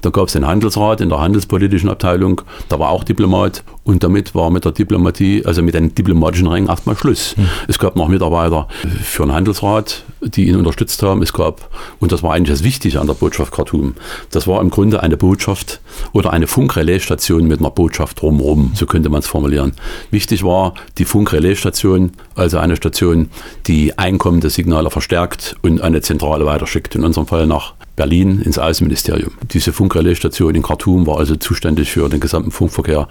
Da 0.00 0.10
gab 0.10 0.26
es 0.26 0.32
den 0.32 0.46
Handelsrat 0.46 1.00
in 1.00 1.08
der 1.08 1.20
handelspolitischen 1.20 1.88
Abteilung, 1.88 2.42
da 2.68 2.78
war 2.78 2.90
auch 2.90 3.04
Diplomat 3.04 3.64
und 3.84 4.02
damit 4.02 4.34
war 4.34 4.50
mit 4.50 4.64
der 4.64 4.72
Diplomatie, 4.72 5.44
also 5.44 5.62
mit 5.62 5.74
den 5.74 5.94
diplomatischen 5.94 6.48
Rängen 6.48 6.68
erstmal 6.68 6.96
Schluss. 6.96 7.36
Mhm. 7.36 7.48
Es 7.68 7.78
gab 7.78 7.96
noch 7.96 8.08
Mitarbeiter 8.08 8.66
für 9.02 9.24
den 9.24 9.32
Handelsrat, 9.32 10.02
die 10.22 10.48
ihn 10.48 10.56
unterstützt 10.56 11.02
haben. 11.02 11.22
Es 11.22 11.32
gab, 11.32 11.70
und 12.00 12.10
das 12.10 12.22
war 12.22 12.32
eigentlich 12.32 12.56
das 12.56 12.64
Wichtige 12.64 13.00
an 13.00 13.06
der 13.06 13.14
Botschaft 13.14 13.52
Khartoum, 13.52 13.94
das 14.30 14.46
war 14.46 14.60
im 14.60 14.70
Grunde 14.70 15.02
eine 15.02 15.16
Botschaft 15.16 15.80
oder 16.12 16.32
eine 16.32 16.46
Funkrelaisstation 16.46 17.46
mit 17.46 17.60
einer 17.60 17.70
Botschaft 17.70 18.22
drumherum, 18.22 18.72
so 18.74 18.86
könnte 18.86 19.10
man 19.10 19.20
es 19.20 19.26
formulieren. 19.26 19.72
Wichtig 20.10 20.42
war 20.44 20.74
die 20.98 21.04
Funkrelaisstation, 21.04 22.12
also 22.34 22.58
eine 22.58 22.76
Station, 22.76 23.28
die 23.66 23.98
einkommende 23.98 24.50
Signale 24.50 24.90
verstärkt 24.90 25.56
und 25.62 25.82
eine 25.82 26.00
Zentrale 26.00 26.46
weiterschickt, 26.46 26.94
in 26.94 27.04
unserem 27.04 27.26
Fall 27.26 27.46
nach 27.46 27.74
Berlin 27.96 28.40
ins 28.40 28.58
Außenministerium. 28.58 29.32
Diese 29.52 29.72
Funkrelaisstation 29.72 30.54
in 30.54 30.62
Khartoum 30.62 31.06
war 31.06 31.18
also 31.18 31.36
zuständig 31.36 31.90
für 31.92 32.08
den 32.08 32.20
gesamten 32.20 32.50
Funkverkehr 32.50 33.08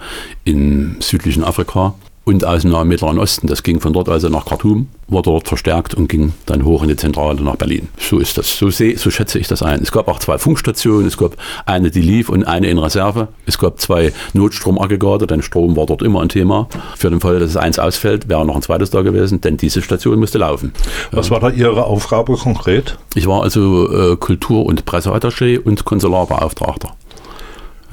im 0.64 0.96
südlichen 1.00 1.44
Afrika. 1.44 1.94
und 2.24 2.42
aus 2.44 2.62
dem 2.62 2.70
Nahen 2.70 2.88
Mittleren 2.88 3.18
Osten. 3.18 3.46
Das 3.48 3.62
ging 3.62 3.80
von 3.80 3.92
dort 3.92 4.08
also 4.08 4.30
nach 4.30 4.46
Khartoum, 4.46 4.88
wurde 5.08 5.30
dort 5.30 5.46
verstärkt 5.46 5.92
und 5.92 6.08
ging 6.08 6.32
dann 6.46 6.64
hoch 6.64 6.82
in 6.82 6.88
die 6.88 6.96
Zentrale 6.96 7.40
nach 7.42 7.56
Berlin. 7.56 7.88
So 7.98 8.18
ist 8.18 8.38
das. 8.38 8.58
So, 8.58 8.70
seh, 8.70 8.94
so 8.94 9.10
schätze 9.10 9.38
ich 9.38 9.46
das 9.46 9.62
ein. 9.62 9.82
Es 9.82 9.92
gab 9.92 10.08
auch 10.08 10.18
zwei 10.18 10.38
Funkstationen. 10.38 11.06
Es 11.06 11.18
gab 11.18 11.36
eine, 11.66 11.90
die 11.90 12.00
lief 12.00 12.30
und 12.30 12.44
eine 12.44 12.68
in 12.68 12.78
Reserve. 12.78 13.28
Es 13.44 13.58
gab 13.58 13.78
zwei 13.78 14.12
Notstromaggregate, 14.32 15.26
denn 15.26 15.42
Strom 15.42 15.76
war 15.76 15.84
dort 15.84 16.00
immer 16.00 16.22
ein 16.22 16.30
Thema. 16.30 16.66
Für 16.96 17.10
den 17.10 17.20
Fall, 17.20 17.40
dass 17.40 17.50
es 17.50 17.56
eins 17.58 17.78
ausfällt, 17.78 18.26
wäre 18.26 18.46
noch 18.46 18.56
ein 18.56 18.62
zweites 18.62 18.88
da 18.88 19.02
gewesen, 19.02 19.42
denn 19.42 19.58
diese 19.58 19.82
Station 19.82 20.18
musste 20.18 20.38
laufen. 20.38 20.72
Was 21.10 21.30
war 21.30 21.40
da 21.40 21.50
Ihre 21.50 21.84
Aufgabe 21.84 22.36
konkret? 22.36 22.96
Ich 23.14 23.26
war 23.26 23.42
also 23.42 24.12
äh, 24.12 24.16
Kultur- 24.16 24.64
und 24.64 24.86
Presseattaché 24.86 25.58
und 25.58 25.84
Konsularbeauftragter. 25.84 26.96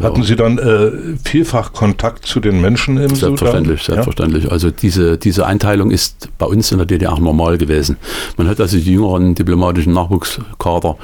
Hatten 0.03 0.23
Sie 0.23 0.35
dann 0.35 0.57
äh, 0.57 0.91
vielfach 1.23 1.73
Kontakt 1.73 2.25
zu 2.25 2.39
den 2.39 2.61
Menschen 2.61 2.97
im 2.97 3.15
Selbstverständlich, 3.15 3.81
Sudan? 3.81 4.03
selbstverständlich. 4.03 4.43
Ja? 4.45 4.49
Also 4.51 4.71
diese, 4.71 5.17
diese 5.17 5.45
Einteilung 5.45 5.91
ist 5.91 6.29
bei 6.37 6.45
uns 6.45 6.71
in 6.71 6.77
der 6.77 6.87
DDR 6.87 7.19
normal 7.19 7.57
gewesen. 7.57 7.97
Man 8.37 8.47
hat 8.47 8.59
also 8.59 8.77
die 8.77 8.93
jüngeren 8.93 9.35
diplomatischen 9.35 9.93
Nachwuchskader 9.93 10.97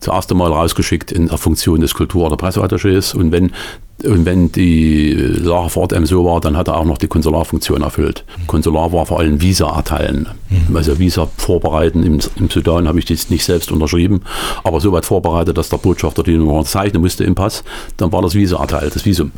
zuerst 0.00 0.30
einmal 0.30 0.52
rausgeschickt 0.52 1.12
in 1.12 1.28
der 1.28 1.38
Funktion 1.38 1.80
des 1.80 1.94
Kultur- 1.94 2.26
oder 2.26 2.36
Presseattachés 2.36 3.14
und 3.14 3.32
wenn 3.32 3.52
und 4.02 4.26
wenn 4.26 4.50
die 4.50 5.12
Lage 5.12 5.70
vor 5.70 5.82
Ort 5.82 5.92
eben 5.92 6.04
so 6.04 6.24
war, 6.24 6.40
dann 6.40 6.56
hat 6.56 6.68
er 6.68 6.76
auch 6.76 6.84
noch 6.84 6.98
die 6.98 7.06
Konsularfunktion 7.06 7.82
erfüllt. 7.82 8.24
Konsular 8.46 8.92
war 8.92 9.06
vor 9.06 9.20
allem 9.20 9.40
Visa 9.40 9.68
erteilen. 9.68 10.28
Mhm. 10.50 10.76
Also 10.76 10.98
Visa 10.98 11.28
vorbereiten. 11.36 12.02
Im, 12.02 12.18
im 12.36 12.50
Sudan 12.50 12.88
habe 12.88 12.98
ich 12.98 13.04
das 13.04 13.30
nicht 13.30 13.44
selbst 13.44 13.70
unterschrieben, 13.70 14.22
aber 14.64 14.80
so 14.80 14.92
weit 14.92 15.06
vorbereitet, 15.06 15.56
dass 15.56 15.68
der 15.68 15.78
Botschafter 15.78 16.22
die 16.22 16.36
nur 16.36 16.64
zeichnen 16.64 17.02
musste 17.02 17.24
im 17.24 17.34
Pass. 17.34 17.62
Dann 17.96 18.10
war 18.10 18.20
das 18.20 18.34
Visa 18.34 18.58
erteilt, 18.58 18.96
das 18.96 19.06
Visum. 19.06 19.30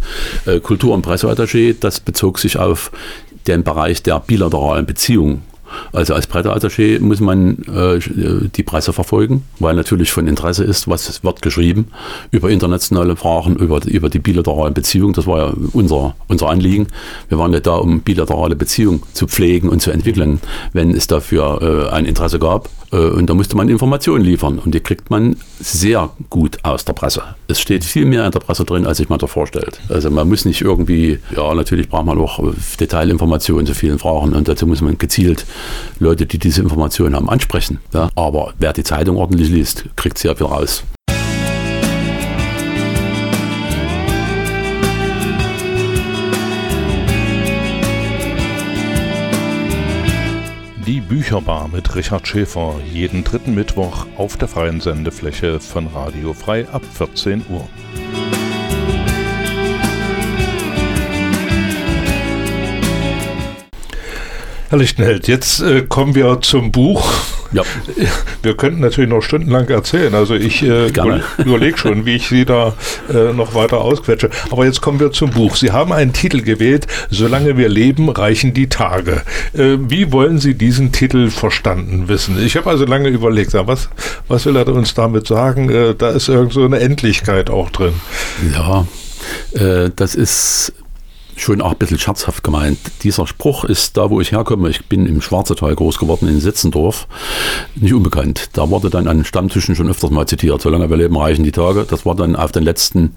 Äh, 0.46 0.60
Kultur- 0.60 0.94
und 0.94 1.06
Presseattaché, 1.06 1.76
das 1.78 2.00
bezog 2.00 2.38
sich 2.38 2.58
auf 2.58 2.90
den 3.46 3.62
Bereich 3.62 4.02
der 4.02 4.20
bilateralen 4.20 4.86
Beziehungen 4.86 5.42
also 5.92 6.14
als 6.14 6.28
Presseattaché 6.28 7.00
muss 7.00 7.20
man 7.20 7.58
äh, 7.64 7.98
die 8.54 8.62
Presse 8.62 8.92
verfolgen, 8.92 9.44
weil 9.58 9.74
natürlich 9.74 10.12
von 10.12 10.26
Interesse 10.26 10.64
ist, 10.64 10.88
was 10.88 11.22
wird 11.24 11.42
geschrieben 11.42 11.88
über 12.30 12.50
internationale 12.50 13.16
Fragen, 13.16 13.56
über, 13.56 13.84
über 13.86 14.08
die 14.08 14.18
bilateralen 14.18 14.74
Beziehungen. 14.74 15.14
Das 15.14 15.26
war 15.26 15.38
ja 15.38 15.54
unser, 15.72 16.14
unser 16.28 16.48
Anliegen. 16.48 16.88
Wir 17.28 17.38
waren 17.38 17.52
ja 17.52 17.60
da, 17.60 17.76
um 17.76 18.00
bilaterale 18.00 18.56
Beziehungen 18.56 19.02
zu 19.12 19.26
pflegen 19.26 19.68
und 19.68 19.80
zu 19.80 19.90
entwickeln, 19.90 20.40
wenn 20.72 20.90
es 20.90 21.06
dafür 21.06 21.88
äh, 21.90 21.94
ein 21.94 22.04
Interesse 22.04 22.38
gab. 22.38 22.68
Äh, 22.92 22.96
und 22.96 23.28
da 23.28 23.34
musste 23.34 23.56
man 23.56 23.68
Informationen 23.68 24.24
liefern 24.24 24.58
und 24.58 24.74
die 24.74 24.80
kriegt 24.80 25.10
man 25.10 25.36
sehr 25.60 26.10
gut 26.30 26.58
aus 26.62 26.84
der 26.84 26.92
Presse. 26.92 27.22
Es 27.48 27.60
steht 27.60 27.84
viel 27.84 28.04
mehr 28.04 28.24
in 28.26 28.32
der 28.32 28.40
Presse 28.40 28.64
drin, 28.64 28.86
als 28.86 28.98
sich 28.98 29.08
man 29.08 29.18
da 29.18 29.26
vorstellt. 29.26 29.80
Also 29.88 30.10
man 30.10 30.28
muss 30.28 30.44
nicht 30.44 30.62
irgendwie, 30.62 31.18
ja 31.34 31.54
natürlich 31.54 31.88
braucht 31.88 32.06
man 32.06 32.18
auch 32.18 32.42
Detailinformationen 32.80 33.66
zu 33.66 33.74
vielen 33.74 33.98
Fragen 33.98 34.34
und 34.34 34.48
dazu 34.48 34.66
muss 34.66 34.80
man 34.80 34.98
gezielt 34.98 35.46
Leute, 35.98 36.26
die 36.26 36.38
diese 36.38 36.62
Informationen 36.62 37.14
haben, 37.14 37.28
ansprechen. 37.28 37.78
Ja? 37.92 38.10
Aber 38.14 38.54
wer 38.58 38.72
die 38.72 38.84
Zeitung 38.84 39.16
ordentlich 39.16 39.48
liest, 39.48 39.84
kriegt 39.96 40.18
sehr 40.18 40.36
viel 40.36 40.46
raus. 40.46 40.82
Die 50.86 51.00
Bücherbar 51.00 51.66
mit 51.66 51.96
Richard 51.96 52.28
Schäfer 52.28 52.76
jeden 52.92 53.24
dritten 53.24 53.56
Mittwoch 53.56 54.06
auf 54.16 54.36
der 54.36 54.46
freien 54.46 54.80
Sendefläche 54.80 55.58
von 55.58 55.88
Radio 55.88 56.32
Frei 56.32 56.68
ab 56.68 56.82
14 56.94 57.44
Uhr. 57.50 57.68
Herr 64.68 64.78
Lichtenheld, 64.78 65.26
jetzt 65.26 65.60
äh, 65.60 65.82
kommen 65.82 66.14
wir 66.14 66.40
zum 66.40 66.70
Buch. 66.70 67.35
Ja. 67.52 67.62
Wir 68.42 68.56
könnten 68.56 68.80
natürlich 68.80 69.10
noch 69.10 69.22
stundenlang 69.22 69.68
erzählen. 69.68 70.14
Also 70.14 70.34
ich 70.34 70.62
äh, 70.62 70.88
überlege 71.38 71.78
schon, 71.78 72.06
wie 72.06 72.16
ich 72.16 72.28
Sie 72.28 72.44
da 72.44 72.74
äh, 73.12 73.32
noch 73.32 73.54
weiter 73.54 73.80
ausquetsche. 73.80 74.30
Aber 74.50 74.64
jetzt 74.64 74.80
kommen 74.80 75.00
wir 75.00 75.12
zum 75.12 75.30
Buch. 75.30 75.56
Sie 75.56 75.72
haben 75.72 75.92
einen 75.92 76.12
Titel 76.12 76.42
gewählt, 76.42 76.86
Solange 77.10 77.56
wir 77.56 77.68
leben, 77.68 78.08
reichen 78.08 78.54
die 78.54 78.68
Tage. 78.68 79.22
Äh, 79.54 79.78
wie 79.88 80.12
wollen 80.12 80.38
Sie 80.38 80.54
diesen 80.54 80.92
Titel 80.92 81.30
verstanden 81.30 82.08
wissen? 82.08 82.42
Ich 82.44 82.56
habe 82.56 82.70
also 82.70 82.84
lange 82.84 83.08
überlegt, 83.08 83.54
was, 83.54 83.88
was 84.28 84.46
will 84.46 84.56
er 84.56 84.68
uns 84.68 84.94
damit 84.94 85.26
sagen? 85.26 85.70
Äh, 85.70 85.94
da 85.94 86.10
ist 86.10 86.28
irgend 86.28 86.52
so 86.52 86.64
eine 86.64 86.80
Endlichkeit 86.80 87.50
auch 87.50 87.70
drin. 87.70 87.94
Ja, 88.52 88.86
äh, 89.54 89.90
das 89.94 90.14
ist 90.14 90.72
schon 91.36 91.60
auch 91.60 91.72
ein 91.72 91.78
bisschen 91.78 91.98
scherzhaft 91.98 92.42
gemeint. 92.42 92.78
Dieser 93.02 93.26
Spruch 93.26 93.64
ist 93.64 93.96
da, 93.96 94.10
wo 94.10 94.20
ich 94.20 94.32
herkomme. 94.32 94.68
Ich 94.68 94.86
bin 94.86 95.06
im 95.06 95.20
Schwarzetal 95.20 95.74
groß 95.74 95.98
geworden, 95.98 96.28
in 96.28 96.40
Sitzendorf. 96.40 97.06
Nicht 97.74 97.94
unbekannt. 97.94 98.50
Da 98.54 98.70
wurde 98.70 98.90
dann 98.90 99.06
an 99.06 99.24
Stammtischen 99.24 99.76
schon 99.76 99.88
öfters 99.88 100.10
mal 100.10 100.26
zitiert. 100.26 100.62
Solange 100.62 100.88
wir 100.88 100.96
leben, 100.96 101.16
reichen 101.16 101.44
die 101.44 101.52
Tage. 101.52 101.84
Das 101.88 102.06
war 102.06 102.14
dann 102.14 102.36
auf 102.36 102.52
den 102.52 102.62
letzten, 102.62 103.16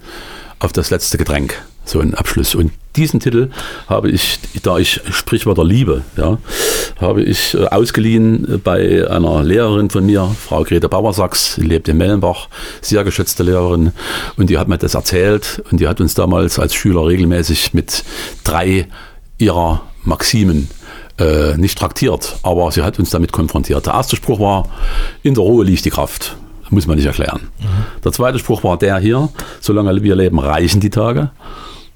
auf 0.58 0.72
das 0.72 0.90
letzte 0.90 1.18
Getränk 1.18 1.62
so 1.84 2.00
ein 2.00 2.14
Abschluss. 2.14 2.54
Und 2.54 2.72
diesen 2.96 3.20
Titel 3.20 3.50
habe 3.88 4.10
ich, 4.10 4.38
da 4.62 4.78
ich 4.78 5.00
Sprichwörter 5.10 5.64
liebe, 5.64 6.02
ja, 6.16 6.38
habe 7.00 7.22
ich 7.22 7.54
äh, 7.54 7.66
ausgeliehen 7.66 8.60
bei 8.62 9.08
einer 9.08 9.42
Lehrerin 9.42 9.90
von 9.90 10.04
mir, 10.04 10.34
Frau 10.38 10.64
Grete 10.64 10.88
Bauersachs, 10.88 11.56
lebt 11.56 11.88
in 11.88 11.96
Mellenbach, 11.96 12.48
sehr 12.80 13.04
geschätzte 13.04 13.42
Lehrerin. 13.42 13.92
Und 14.36 14.50
die 14.50 14.58
hat 14.58 14.68
mir 14.68 14.78
das 14.78 14.94
erzählt 14.94 15.62
und 15.70 15.80
die 15.80 15.88
hat 15.88 16.00
uns 16.00 16.14
damals 16.14 16.58
als 16.58 16.74
Schüler 16.74 17.06
regelmäßig 17.06 17.74
mit 17.74 18.04
drei 18.44 18.86
ihrer 19.38 19.82
Maximen 20.02 20.68
äh, 21.18 21.56
nicht 21.56 21.78
traktiert, 21.78 22.36
aber 22.42 22.70
sie 22.72 22.82
hat 22.82 22.98
uns 22.98 23.10
damit 23.10 23.32
konfrontiert. 23.32 23.86
Der 23.86 23.94
erste 23.94 24.16
Spruch 24.16 24.40
war, 24.40 24.68
in 25.22 25.34
der 25.34 25.44
Ruhe 25.44 25.64
liegt 25.64 25.84
die 25.84 25.90
Kraft. 25.90 26.36
Muss 26.70 26.86
man 26.86 26.96
nicht 26.96 27.06
erklären. 27.06 27.48
Mhm. 27.58 28.02
Der 28.04 28.12
zweite 28.12 28.38
Spruch 28.38 28.64
war 28.64 28.78
der 28.78 28.98
hier, 28.98 29.28
solange 29.60 30.02
wir 30.02 30.16
leben, 30.16 30.38
reichen 30.38 30.80
die 30.80 30.90
Tage. 30.90 31.30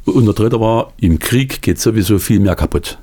Und 0.04 0.26
der 0.26 0.34
dritte 0.34 0.60
war, 0.60 0.92
im 0.98 1.18
Krieg 1.18 1.62
geht 1.62 1.80
sowieso 1.80 2.18
viel 2.18 2.40
mehr 2.40 2.56
kaputt. 2.56 2.98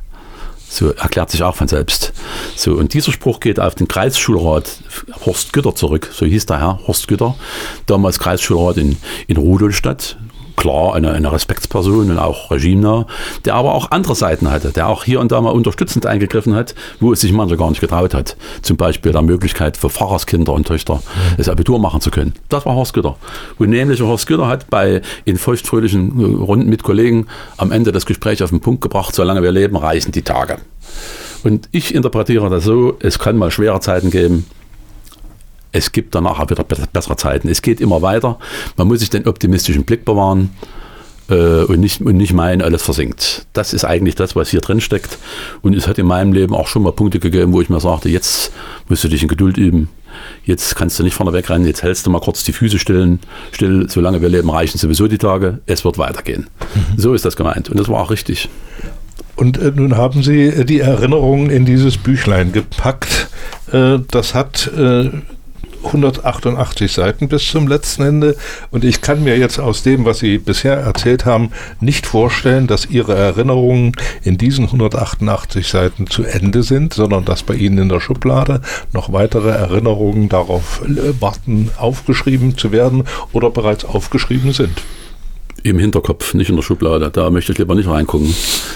So 0.71 0.91
erklärt 0.91 1.29
sich 1.29 1.43
auch 1.43 1.55
von 1.55 1.67
selbst. 1.67 2.13
So, 2.55 2.75
und 2.75 2.93
dieser 2.93 3.11
Spruch 3.11 3.41
geht 3.41 3.59
auf 3.59 3.75
den 3.75 3.89
Kreisschulrat 3.89 4.79
Horst 5.25 5.51
Gütter 5.51 5.75
zurück. 5.75 6.09
So 6.13 6.25
hieß 6.25 6.45
der 6.45 6.59
Herr 6.59 6.79
Horst 6.87 7.09
Gütter, 7.09 7.35
damals 7.87 8.19
Kreisschulrat 8.19 8.77
in, 8.77 8.95
in 9.27 9.35
Rudolstadt, 9.35 10.17
klar 10.55 10.96
eine, 10.96 11.12
eine 11.12 11.31
Respektsperson 11.31 12.10
und 12.10 12.17
auch 12.17 12.51
regimenah, 12.51 13.05
der 13.46 13.55
aber 13.55 13.74
auch 13.74 13.91
andere 13.91 14.15
Seiten 14.15 14.50
hatte, 14.50 14.72
der 14.72 14.88
auch 14.88 15.03
hier 15.03 15.20
und 15.20 15.31
da 15.31 15.41
mal 15.41 15.51
unterstützend 15.51 16.05
eingegriffen 16.05 16.55
hat, 16.55 16.75
wo 17.00 17.12
es 17.13 17.22
sich 17.22 17.31
mancher 17.34 17.58
gar 17.58 17.70
nicht 17.70 17.81
getraut 17.81 18.13
hat. 18.13 18.36
Zum 18.62 18.77
Beispiel 18.77 19.12
der 19.12 19.22
Möglichkeit 19.22 19.77
für 19.77 19.89
Pfarrerskinder 19.89 20.53
und 20.53 20.67
Töchter 20.67 21.01
das 21.38 21.50
Abitur 21.50 21.79
machen 21.79 22.01
zu 22.01 22.12
können. 22.12 22.34
Das 22.50 22.65
war 22.65 22.75
Horst 22.75 22.93
Gütter. 22.93 23.15
Und 23.58 23.70
nämlich 23.70 24.01
Horst 24.01 24.27
Gütter 24.27 24.48
hat 24.48 24.70
bei 24.70 25.01
in 25.25 25.38
feuchtfröhlichen 25.38 26.20
äh, 26.20 26.43
Runden 26.43 26.70
mit 26.70 26.84
Kollegen 26.84 27.27
am 27.58 27.72
Ende 27.72 27.91
das 27.91 28.05
Gespräch 28.05 28.43
auf 28.43 28.50
den 28.50 28.62
Punkt 28.62 28.81
gebracht, 28.81 29.15
solange 29.15 29.43
wir 29.43 29.51
leben, 29.51 29.75
reichen 29.77 30.12
die 30.12 30.22
Tage. 30.22 30.58
Und 31.43 31.70
ich 31.72 31.96
interpretiere 31.96 32.50
das 32.50 32.63
so, 32.63 32.98
es 33.00 33.17
kann 33.17 33.38
mal 33.38 33.51
schwere 33.51 33.79
Zeiten 33.79 34.12
geben, 34.12 34.46
es 35.71 35.91
gibt 35.91 36.15
danach 36.15 36.39
auch 36.39 36.49
wieder 36.49 36.63
bessere 36.63 37.15
Zeiten. 37.15 37.47
Es 37.47 37.61
geht 37.61 37.81
immer 37.81 38.01
weiter. 38.01 38.37
Man 38.77 38.87
muss 38.87 38.99
sich 38.99 39.09
den 39.09 39.27
optimistischen 39.27 39.83
Blick 39.83 40.05
bewahren 40.05 40.51
äh, 41.29 41.63
und, 41.63 41.79
nicht, 41.79 42.01
und 42.01 42.17
nicht 42.17 42.33
meinen, 42.33 42.61
alles 42.61 42.83
versinkt. 42.83 43.47
Das 43.53 43.73
ist 43.73 43.85
eigentlich 43.85 44.15
das, 44.15 44.35
was 44.35 44.49
hier 44.49 44.61
drin 44.61 44.81
steckt. 44.81 45.17
Und 45.61 45.75
es 45.75 45.87
hat 45.87 45.97
in 45.97 46.05
meinem 46.05 46.33
Leben 46.33 46.53
auch 46.53 46.67
schon 46.67 46.83
mal 46.83 46.91
Punkte 46.91 47.19
gegeben, 47.19 47.53
wo 47.53 47.61
ich 47.61 47.69
mir 47.69 47.79
sagte, 47.79 48.09
jetzt 48.09 48.51
musst 48.89 49.03
du 49.03 49.07
dich 49.07 49.23
in 49.23 49.29
Geduld 49.29 49.57
üben. 49.57 49.89
Jetzt 50.43 50.75
kannst 50.75 50.99
du 50.99 51.03
nicht 51.03 51.13
vorne 51.13 51.31
wegrennen, 51.31 51.65
jetzt 51.65 51.83
hältst 51.83 52.05
du 52.05 52.09
mal 52.09 52.19
kurz 52.19 52.43
die 52.43 52.51
Füße 52.51 52.79
stillen, 52.79 53.21
still, 53.53 53.89
solange 53.89 54.21
wir 54.21 54.27
leben, 54.27 54.49
reichen 54.49 54.77
sowieso 54.77 55.07
die 55.07 55.17
Tage, 55.17 55.61
es 55.67 55.85
wird 55.85 55.97
weitergehen. 55.97 56.47
Mhm. 56.75 56.99
So 56.99 57.13
ist 57.13 57.23
das 57.23 57.37
gemeint 57.37 57.69
und 57.69 57.79
das 57.79 57.87
war 57.87 58.01
auch 58.01 58.11
richtig. 58.11 58.49
Und 59.37 59.57
äh, 59.57 59.71
nun 59.73 59.95
haben 59.95 60.21
Sie 60.21 60.47
äh, 60.47 60.65
die 60.65 60.81
Erinnerungen 60.81 61.49
in 61.49 61.65
dieses 61.65 61.97
Büchlein 61.97 62.51
gepackt. 62.51 63.29
Äh, 63.71 63.99
das 64.11 64.35
hat 64.35 64.69
äh, 64.77 65.09
188 65.83 66.91
Seiten 66.91 67.27
bis 67.27 67.50
zum 67.50 67.67
letzten 67.67 68.03
Ende. 68.03 68.35
Und 68.71 68.83
ich 68.83 69.01
kann 69.01 69.23
mir 69.23 69.38
jetzt 69.38 69.59
aus 69.59 69.83
dem, 69.83 70.05
was 70.05 70.19
Sie 70.19 70.38
bisher 70.38 70.77
erzählt 70.77 71.25
haben, 71.25 71.51
nicht 71.79 72.05
vorstellen, 72.05 72.67
dass 72.67 72.85
Ihre 72.85 73.15
Erinnerungen 73.15 73.93
in 74.23 74.38
diesen 74.38 74.65
188 74.65 75.67
Seiten 75.67 76.07
zu 76.07 76.23
Ende 76.23 76.63
sind, 76.63 76.93
sondern 76.93 77.25
dass 77.25 77.43
bei 77.43 77.55
Ihnen 77.55 77.77
in 77.77 77.89
der 77.89 78.00
Schublade 78.00 78.61
noch 78.93 79.11
weitere 79.13 79.50
Erinnerungen 79.50 80.29
darauf 80.29 80.81
warten, 81.19 81.71
aufgeschrieben 81.77 82.57
zu 82.57 82.71
werden 82.71 83.03
oder 83.31 83.50
bereits 83.50 83.85
aufgeschrieben 83.85 84.53
sind. 84.53 84.81
Im 85.63 85.80
Hinterkopf, 85.80 86.34
nicht 86.34 86.50
in 86.50 86.56
der 86.56 86.63
Schublade. 86.63 87.10
Da 87.12 87.30
möchte 87.30 87.51
ich 87.51 87.58
lieber 87.58 87.75
nicht 87.75 87.89
reingucken. 87.89 88.34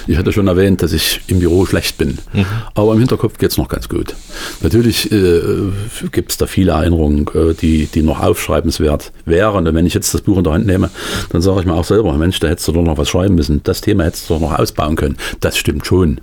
Ich 0.07 0.17
hatte 0.17 0.31
schon 0.31 0.47
erwähnt, 0.47 0.83
dass 0.83 0.93
ich 0.93 1.21
im 1.27 1.39
Büro 1.39 1.65
schlecht 1.65 1.97
bin. 1.97 2.17
Mhm. 2.33 2.45
Aber 2.73 2.93
im 2.93 2.99
Hinterkopf 2.99 3.37
geht 3.37 3.51
es 3.51 3.57
noch 3.57 3.67
ganz 3.67 3.89
gut. 3.89 4.15
Natürlich 4.61 5.11
äh, 5.11 5.71
gibt 6.11 6.31
es 6.31 6.37
da 6.37 6.45
viele 6.45 6.73
Erinnerungen, 6.73 7.27
äh, 7.33 7.53
die, 7.53 7.87
die 7.87 8.03
noch 8.03 8.21
aufschreibenswert 8.21 9.11
wären. 9.25 9.67
Und 9.67 9.73
wenn 9.73 9.85
ich 9.85 9.93
jetzt 9.93 10.13
das 10.13 10.21
Buch 10.21 10.37
in 10.37 10.43
der 10.43 10.53
Hand 10.53 10.65
nehme, 10.65 10.89
dann 11.29 11.41
sage 11.41 11.61
ich 11.61 11.65
mir 11.65 11.73
auch 11.73 11.85
selber, 11.85 12.13
Mensch, 12.13 12.39
da 12.39 12.47
hättest 12.47 12.67
du 12.67 12.71
doch 12.73 12.83
noch 12.83 12.97
was 12.97 13.09
schreiben 13.09 13.35
müssen. 13.35 13.61
Das 13.63 13.81
Thema 13.81 14.03
hättest 14.03 14.29
du 14.29 14.35
doch 14.35 14.41
noch 14.41 14.57
ausbauen 14.57 14.95
können. 14.95 15.17
Das 15.39 15.57
stimmt 15.57 15.85
schon. 15.85 16.21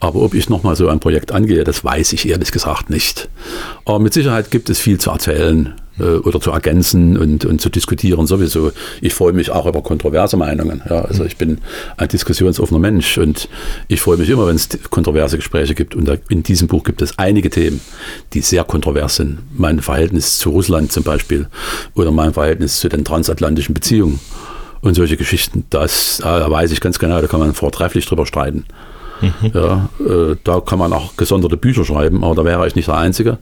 Aber 0.00 0.22
ob 0.22 0.34
ich 0.34 0.48
nochmal 0.48 0.76
so 0.76 0.88
ein 0.88 1.00
Projekt 1.00 1.32
angehe, 1.32 1.64
das 1.64 1.84
weiß 1.84 2.12
ich 2.14 2.28
ehrlich 2.28 2.50
gesagt 2.50 2.90
nicht. 2.90 3.28
Aber 3.84 3.98
mit 3.98 4.12
Sicherheit 4.12 4.50
gibt 4.50 4.70
es 4.70 4.78
viel 4.78 4.98
zu 4.98 5.10
erzählen 5.10 5.74
äh, 6.00 6.18
oder 6.18 6.40
zu 6.40 6.50
ergänzen 6.50 7.16
und, 7.16 7.44
und 7.44 7.60
zu 7.60 7.68
diskutieren 7.68 8.26
sowieso. 8.26 8.72
Ich 9.00 9.14
freue 9.14 9.32
mich 9.32 9.50
auch 9.50 9.66
über 9.66 9.82
kontroverse 9.82 10.36
Meinungen. 10.36 10.82
Ja, 10.88 11.02
also 11.02 11.24
ich 11.24 11.36
bin 11.36 11.58
ein 11.96 12.08
diskussionsoffener 12.08 12.80
Mensch 12.80 13.18
und 13.18 13.48
ich 13.88 14.00
freue 14.00 14.16
mich 14.16 14.28
immer, 14.30 14.46
wenn 14.46 14.56
es 14.56 14.68
kontroverse 14.90 15.36
Gespräche 15.36 15.74
gibt. 15.74 15.94
Und 15.94 16.10
in 16.28 16.42
diesem 16.42 16.68
Buch 16.68 16.84
gibt 16.84 17.02
es 17.02 17.18
einige 17.18 17.50
Themen, 17.50 17.80
die 18.32 18.40
sehr 18.40 18.64
kontrovers 18.64 19.16
sind. 19.16 19.38
Mein 19.56 19.80
Verhältnis 19.80 20.38
zu 20.38 20.50
Russland 20.50 20.92
zum 20.92 21.04
Beispiel 21.04 21.48
oder 21.94 22.10
mein 22.10 22.32
Verhältnis 22.32 22.80
zu 22.80 22.88
den 22.88 23.04
transatlantischen 23.04 23.74
Beziehungen 23.74 24.20
und 24.80 24.94
solche 24.94 25.16
Geschichten. 25.16 25.64
Das 25.70 26.20
da 26.22 26.50
weiß 26.50 26.72
ich 26.72 26.80
ganz 26.80 26.98
genau, 26.98 27.20
da 27.20 27.26
kann 27.26 27.40
man 27.40 27.54
vortrefflich 27.54 28.06
drüber 28.06 28.26
streiten. 28.26 28.64
Mhm. 29.20 29.50
Ja, 29.52 29.88
äh, 30.00 30.36
da 30.44 30.60
kann 30.60 30.78
man 30.78 30.92
auch 30.92 31.16
gesonderte 31.16 31.56
Bücher 31.56 31.84
schreiben, 31.84 32.24
aber 32.24 32.34
da 32.34 32.44
wäre 32.44 32.66
ich 32.66 32.74
nicht 32.74 32.88
der 32.88 32.96
Einzige, 32.96 33.38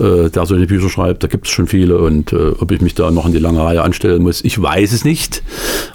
äh, 0.00 0.30
der 0.30 0.46
solche 0.46 0.66
Bücher 0.66 0.88
schreibt. 0.88 1.22
Da 1.22 1.28
gibt 1.28 1.46
es 1.46 1.52
schon 1.52 1.66
viele 1.66 1.98
und 1.98 2.32
äh, 2.32 2.52
ob 2.58 2.70
ich 2.72 2.80
mich 2.80 2.94
da 2.94 3.10
noch 3.10 3.26
in 3.26 3.32
die 3.32 3.38
lange 3.38 3.62
Reihe 3.62 3.82
anstellen 3.82 4.22
muss, 4.22 4.42
ich 4.42 4.60
weiß 4.60 4.92
es 4.92 5.04
nicht. 5.04 5.42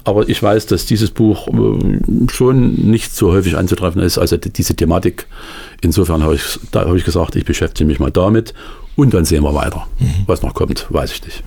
Aber 0.04 0.28
ich 0.28 0.42
weiß, 0.42 0.66
dass 0.66 0.86
dieses 0.86 1.10
Buch 1.10 1.48
äh, 1.48 2.30
schon 2.30 2.74
nicht 2.74 3.14
so 3.14 3.32
häufig 3.32 3.56
anzutreffen 3.56 4.00
ist, 4.00 4.18
also 4.18 4.36
diese 4.36 4.74
Thematik. 4.74 5.26
Insofern 5.80 6.22
habe 6.22 6.36
ich, 6.36 6.58
da 6.70 6.86
hab 6.86 6.94
ich 6.94 7.04
gesagt, 7.04 7.36
ich 7.36 7.44
beschäftige 7.44 7.86
mich 7.86 7.98
mal 7.98 8.10
damit 8.10 8.54
und 8.94 9.12
dann 9.12 9.24
sehen 9.24 9.42
wir 9.42 9.54
weiter. 9.54 9.86
Mhm. 9.98 10.24
Was 10.26 10.42
noch 10.42 10.54
kommt, 10.54 10.86
weiß 10.90 11.12
ich 11.12 11.24
nicht. 11.24 11.42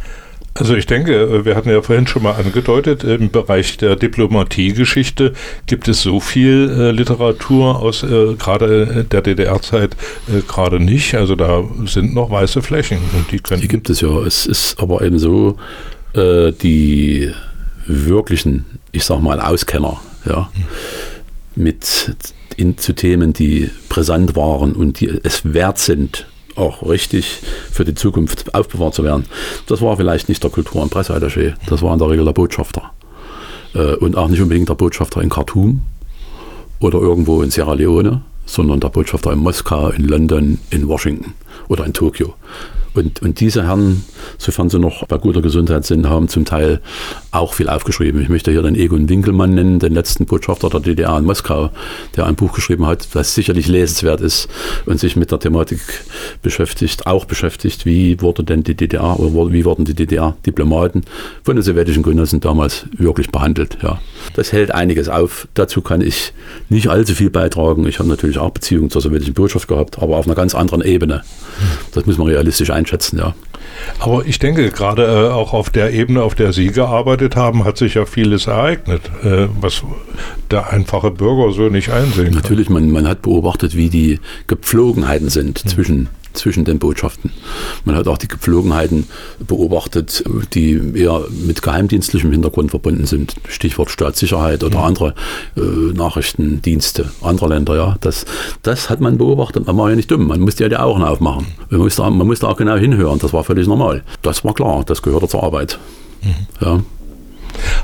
Also 0.59 0.75
ich 0.75 0.85
denke, 0.85 1.13
äh, 1.13 1.45
wir 1.45 1.55
hatten 1.55 1.69
ja 1.69 1.81
vorhin 1.81 2.05
schon 2.05 2.23
mal 2.23 2.33
angedeutet, 2.33 3.03
im 3.05 3.31
Bereich 3.31 3.77
der 3.77 3.95
Diplomatiegeschichte 3.95 5.33
gibt 5.65 5.87
es 5.87 6.01
so 6.01 6.19
viel 6.19 6.69
äh, 6.69 6.91
Literatur 6.91 7.79
aus 7.79 8.03
äh, 8.03 8.35
gerade 8.35 9.05
der 9.09 9.21
DDR-Zeit 9.21 9.95
äh, 10.27 10.41
gerade 10.41 10.79
nicht. 10.81 11.15
Also 11.15 11.35
da 11.35 11.63
sind 11.85 12.13
noch 12.13 12.29
weiße 12.29 12.61
Flächen 12.61 12.99
und 13.13 13.31
die 13.31 13.39
können. 13.39 13.61
Die 13.61 13.69
gibt 13.69 13.89
es 13.89 14.01
ja. 14.01 14.09
Es 14.25 14.45
ist 14.45 14.79
aber 14.79 15.01
eben 15.01 15.17
so, 15.17 15.57
äh, 16.13 16.51
die 16.51 17.31
wirklichen, 17.87 18.65
ich 18.91 19.05
sag 19.05 19.21
mal, 19.21 19.39
Auskenner, 19.39 19.99
ja, 20.25 20.51
mit 21.55 22.15
in, 22.57 22.77
zu 22.77 22.93
Themen, 22.93 23.31
die 23.31 23.69
brisant 23.87 24.35
waren 24.35 24.73
und 24.73 24.99
die 24.99 25.07
es 25.23 25.53
wert 25.53 25.79
sind, 25.79 26.27
auch 26.59 26.87
richtig 26.87 27.41
für 27.71 27.85
die 27.85 27.95
Zukunft 27.95 28.53
aufbewahrt 28.53 28.93
zu 28.93 29.03
werden. 29.03 29.25
Das 29.67 29.81
war 29.81 29.97
vielleicht 29.97 30.29
nicht 30.29 30.43
der 30.43 30.51
Kultur- 30.51 30.81
und 30.81 30.93
Presseattaché, 30.93 31.53
das 31.67 31.81
war 31.81 31.93
in 31.93 31.99
der 31.99 32.09
Regel 32.09 32.25
der 32.25 32.33
Botschafter. 32.33 32.91
Äh, 33.73 33.95
und 33.95 34.17
auch 34.17 34.27
nicht 34.27 34.41
unbedingt 34.41 34.69
der 34.69 34.75
Botschafter 34.75 35.21
in 35.21 35.29
Khartoum 35.29 35.81
oder 36.79 36.99
irgendwo 36.99 37.41
in 37.41 37.51
Sierra 37.51 37.73
Leone, 37.73 38.21
sondern 38.45 38.79
der 38.79 38.89
Botschafter 38.89 39.31
in 39.31 39.39
Moskau, 39.39 39.89
in 39.89 40.05
London, 40.05 40.59
in 40.69 40.87
Washington 40.87 41.33
oder 41.67 41.85
in 41.85 41.93
Tokio. 41.93 42.33
Und, 43.00 43.22
und 43.22 43.39
diese 43.39 43.63
Herren, 43.63 44.03
sofern 44.38 44.70
sie 44.70 44.77
noch 44.77 45.06
bei 45.08 45.18
guter 45.18 45.41
Gesundheit 45.41 45.86
sind, 45.86 46.10
haben 46.10 46.27
zum 46.27 46.44
Teil 46.44 46.82
auch 47.32 47.53
viel 47.53 47.70
aufgeschrieben. 47.70 48.22
Ich 48.22 48.27
möchte 48.27 48.51
hier 48.51 48.62
den 48.62 48.75
Egon 48.75 49.08
Winkelmann 49.08 49.56
nennen, 49.56 49.79
den 49.79 49.94
letzten 49.94 50.25
Botschafter 50.25 50.70
der 50.70 50.82
DDR 50.82 51.18
in 51.18 51.24
Moskau, 51.24 51.70
der 52.18 52.25
ein 52.25 52.36
Buch 52.36 52.51
geschrieben 52.51 52.86
hat, 52.86 53.08
das 53.13 53.34
sicherlich 53.36 53.68
lesenswert 53.68 54.20
ist 54.20 54.50
und 54.86 55.00
sich 55.00 55.15
mit 55.15 55.32
der 55.32 55.39
Thematik 55.39 55.79
beschäftigt, 56.41 57.08
auch 57.08 57.24
beschäftigt, 57.24 57.86
wie 57.86 58.20
wurde 58.20 58.44
denn 58.44 58.63
die 58.63 58.75
DDR 58.75 59.18
oder 59.18 59.53
wie 59.53 59.63
wurden 59.63 59.86
die 59.86 59.94
DDR-Diplomaten 59.94 61.03
von 61.44 61.56
den 61.56 61.63
sowjetischen 61.63 62.03
Genossen 62.03 62.41
damals 62.41 62.86
wirklich 62.98 63.29
behandelt. 63.29 63.77
Ja. 63.82 64.01
Das 64.33 64.51
hält 64.51 64.71
einiges 64.71 65.09
auf. 65.09 65.47
Dazu 65.53 65.81
kann 65.81 66.01
ich 66.01 66.33
nicht 66.69 66.88
allzu 66.88 67.15
viel 67.15 67.29
beitragen. 67.29 67.88
Ich 67.88 67.99
habe 67.99 68.09
natürlich 68.09 68.38
auch 68.38 68.51
Beziehungen 68.51 68.89
zur 68.89 69.01
sowjetischen 69.01 69.33
Botschaft 69.33 69.67
gehabt, 69.67 69.99
aber 69.99 70.17
auf 70.17 70.25
einer 70.25 70.35
ganz 70.35 70.55
anderen 70.55 70.81
Ebene. 70.81 71.23
Das 71.93 72.05
muss 72.05 72.17
man 72.17 72.27
realistisch 72.27 72.69
einschätzen, 72.69 73.17
ja. 73.17 73.35
Aber 73.99 74.25
ich 74.25 74.39
denke, 74.39 74.69
gerade 74.71 75.03
äh, 75.05 75.29
auch 75.29 75.53
auf 75.53 75.69
der 75.69 75.93
Ebene, 75.93 76.23
auf 76.23 76.35
der 76.35 76.53
Sie 76.53 76.67
gearbeitet 76.67 77.35
haben, 77.35 77.65
hat 77.65 77.77
sich 77.77 77.95
ja 77.95 78.05
vieles 78.05 78.47
ereignet, 78.47 79.01
äh, 79.23 79.47
was 79.59 79.83
der 80.51 80.71
einfache 80.71 81.11
Bürger 81.11 81.51
so 81.51 81.69
nicht 81.69 81.89
einsehen 81.89 82.25
kann. 82.25 82.35
Natürlich, 82.35 82.69
man, 82.69 82.91
man 82.91 83.07
hat 83.07 83.21
beobachtet, 83.21 83.75
wie 83.75 83.89
die 83.89 84.19
Gepflogenheiten 84.47 85.29
sind 85.29 85.63
mhm. 85.65 85.69
zwischen 85.69 86.09
zwischen 86.33 86.63
den 86.63 86.79
Botschaften. 86.79 87.31
Man 87.85 87.95
hat 87.95 88.07
auch 88.07 88.17
die 88.17 88.27
Gepflogenheiten 88.27 89.07
beobachtet, 89.39 90.24
die 90.53 90.79
eher 90.96 91.25
mit 91.29 91.61
geheimdienstlichem 91.61 92.31
Hintergrund 92.31 92.72
verbunden 92.72 93.05
sind. 93.05 93.35
Stichwort 93.48 93.89
Staatssicherheit 93.89 94.63
oder 94.63 94.79
mhm. 94.79 94.83
andere 94.85 95.15
äh, 95.57 95.61
Nachrichtendienste 95.94 97.11
anderer 97.22 97.50
Länder. 97.50 97.75
Ja, 97.75 97.98
das, 98.01 98.25
das 98.61 98.89
hat 98.89 99.01
man 99.01 99.17
beobachtet. 99.17 99.67
Man 99.67 99.77
war 99.77 99.89
ja 99.89 99.96
nicht 99.96 100.11
dumm. 100.11 100.27
Man 100.27 100.39
musste 100.39 100.63
ja 100.63 100.70
die 100.70 100.77
Augen 100.77 101.03
aufmachen. 101.03 101.48
Man 101.70 101.81
musste, 101.81 102.01
man 102.09 102.27
musste 102.27 102.48
auch 102.48 102.57
genau 102.57 102.75
hinhören. 102.75 103.20
Das 103.20 103.33
war 103.33 103.44
völlig 103.44 103.58
normal. 103.67 104.03
Das 104.22 104.43
war 104.43 104.53
klar. 104.53 104.83
Das 104.85 105.01
gehörte 105.01 105.27
zur 105.27 105.43
Arbeit. 105.43 105.79
Mhm. 106.22 106.35
Ja. 106.61 106.79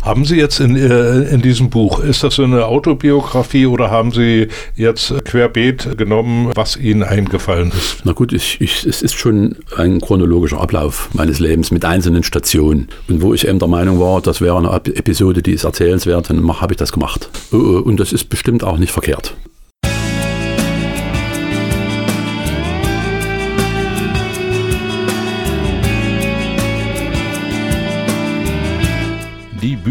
Haben 0.02 0.26
Sie 0.26 0.36
jetzt 0.36 0.60
in, 0.60 0.76
äh, 0.76 1.22
in 1.24 1.42
diesem 1.42 1.70
Buch, 1.70 2.00
ist 2.00 2.24
das 2.24 2.36
so 2.36 2.44
eine 2.44 2.66
Autobiografie 2.66 3.66
oder 3.66 3.92
haben 3.92 4.12
Sie 4.12 4.48
jetzt 4.76 5.14
querbeet 5.26 5.98
genommen, 5.98 6.52
was 6.54 6.78
Ihnen 6.78 7.04
eingefallen 7.04 7.72
ist? 7.76 7.98
Na 8.04 8.14
gut, 8.14 8.34
ich, 8.34 8.62
ich, 8.62 8.86
es 8.86 9.02
ist 9.02 9.16
schon 9.16 9.58
ein 9.78 10.02
chronologischer 10.02 10.60
Ablauf 10.60 11.10
meines 11.14 11.40
Lebens 11.40 11.72
mit 11.72 11.86
einzelnen 11.86 12.24
Stationen. 12.24 12.90
Und 13.08 13.22
wo 13.22 13.34
ich 13.34 13.48
eben 13.48 13.60
der 13.60 13.68
Meinung 13.68 14.00
war, 14.00 14.22
das 14.22 14.42
wäre 14.42 14.58
eine 14.58 14.74
Episode, 14.74 15.42
die 15.42 15.54
ist 15.54 15.64
erzählenswert, 15.64 16.30
dann 16.30 16.62
habe 16.62 16.74
ich 16.74 16.78
das 16.78 16.92
gemacht. 16.92 17.30
Äh, 17.52 17.56
äh, 17.56 17.60
und 17.60 18.00
das 18.00 18.14
ist 18.14 18.30
bestimmt 18.30 18.64
auch 18.64 18.78
nicht 18.78 18.92
verkehrt. 18.92 19.36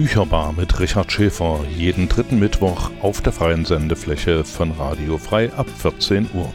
Bücherbar 0.05 0.53
mit 0.53 0.81
Richard 0.81 1.11
Schäfer 1.11 1.61
jeden 1.79 2.11
dritten 2.11 2.38
Mittwoch 2.38 2.90
auf 3.01 3.23
der 3.23 3.33
freien 3.33 3.64
Sendefläche 3.64 4.45
von 4.45 4.73
Radio 4.73 5.17
Frei 5.17 5.51
ab 5.55 5.67
14 5.79 6.29
Uhr. 6.35 6.53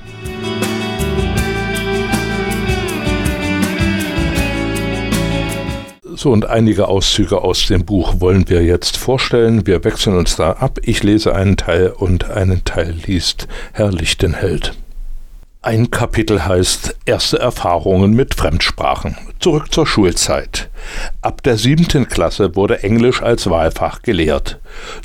So, 6.13 6.31
und 6.31 6.45
einige 6.45 6.89
Auszüge 6.89 7.41
aus 7.41 7.65
dem 7.65 7.85
Buch 7.85 8.21
wollen 8.21 8.47
wir 8.49 8.63
jetzt 8.63 8.97
vorstellen. 8.97 9.65
Wir 9.65 9.83
wechseln 9.83 10.15
uns 10.15 10.35
da 10.35 10.51
ab. 10.51 10.77
Ich 10.83 11.01
lese 11.01 11.33
einen 11.33 11.57
Teil 11.57 11.89
und 11.89 12.29
einen 12.29 12.63
Teil 12.65 12.97
liest 13.07 13.47
Herr 13.73 13.91
Lichtenheld. 13.91 14.78
Ein 15.61 15.91
Kapitel 15.91 16.45
heißt 16.45 16.95
Erste 17.03 17.37
Erfahrungen 17.37 18.13
mit 18.13 18.33
Fremdsprachen. 18.33 19.17
Zurück 19.41 19.73
zur 19.73 19.85
Schulzeit. 19.85 20.69
Ab 21.21 21.43
der 21.43 21.57
siebten 21.57 22.07
Klasse 22.07 22.55
wurde 22.55 22.81
Englisch 22.81 23.21
als 23.21 23.49
Wahlfach 23.49 24.01
gelehrt. 24.01 24.61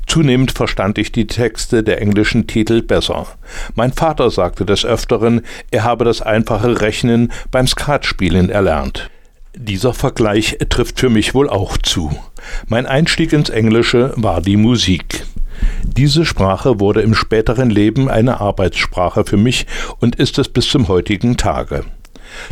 Zunehmend 0.07 0.53
verstand 0.53 0.97
ich 0.99 1.11
die 1.11 1.27
Texte 1.27 1.83
der 1.83 2.01
englischen 2.01 2.47
Titel 2.47 2.83
besser. 2.83 3.27
Mein 3.75 3.93
Vater 3.93 4.31
sagte 4.31 4.65
des 4.65 4.85
Öfteren, 4.85 5.43
er 5.73 5.83
habe 5.83 6.05
das 6.05 6.23
einfache 6.23 6.81
Rechnen 6.81 7.33
beim 7.51 7.67
Skatspielen 7.67 8.49
erlernt. 8.49 9.11
Dieser 9.57 9.93
Vergleich 9.93 10.59
trifft 10.69 11.01
für 11.01 11.11
mich 11.11 11.35
wohl 11.35 11.51
auch 11.51 11.77
zu. 11.79 12.17
Mein 12.69 12.87
Einstieg 12.87 13.33
ins 13.33 13.51
Englische 13.51 14.13
war 14.15 14.41
die 14.41 14.57
Musik. 14.57 15.27
Diese 15.85 16.25
Sprache 16.25 16.81
wurde 16.81 17.03
im 17.03 17.15
späteren 17.15 17.71
Leben 17.71 18.09
eine 18.09 18.41
Arbeitssprache 18.41 19.25
für 19.25 19.37
mich 19.37 19.67
und 20.01 20.17
ist 20.17 20.39
es 20.39 20.49
bis 20.49 20.69
zum 20.69 20.89
heutigen 20.89 21.37
Tage. 21.37 21.85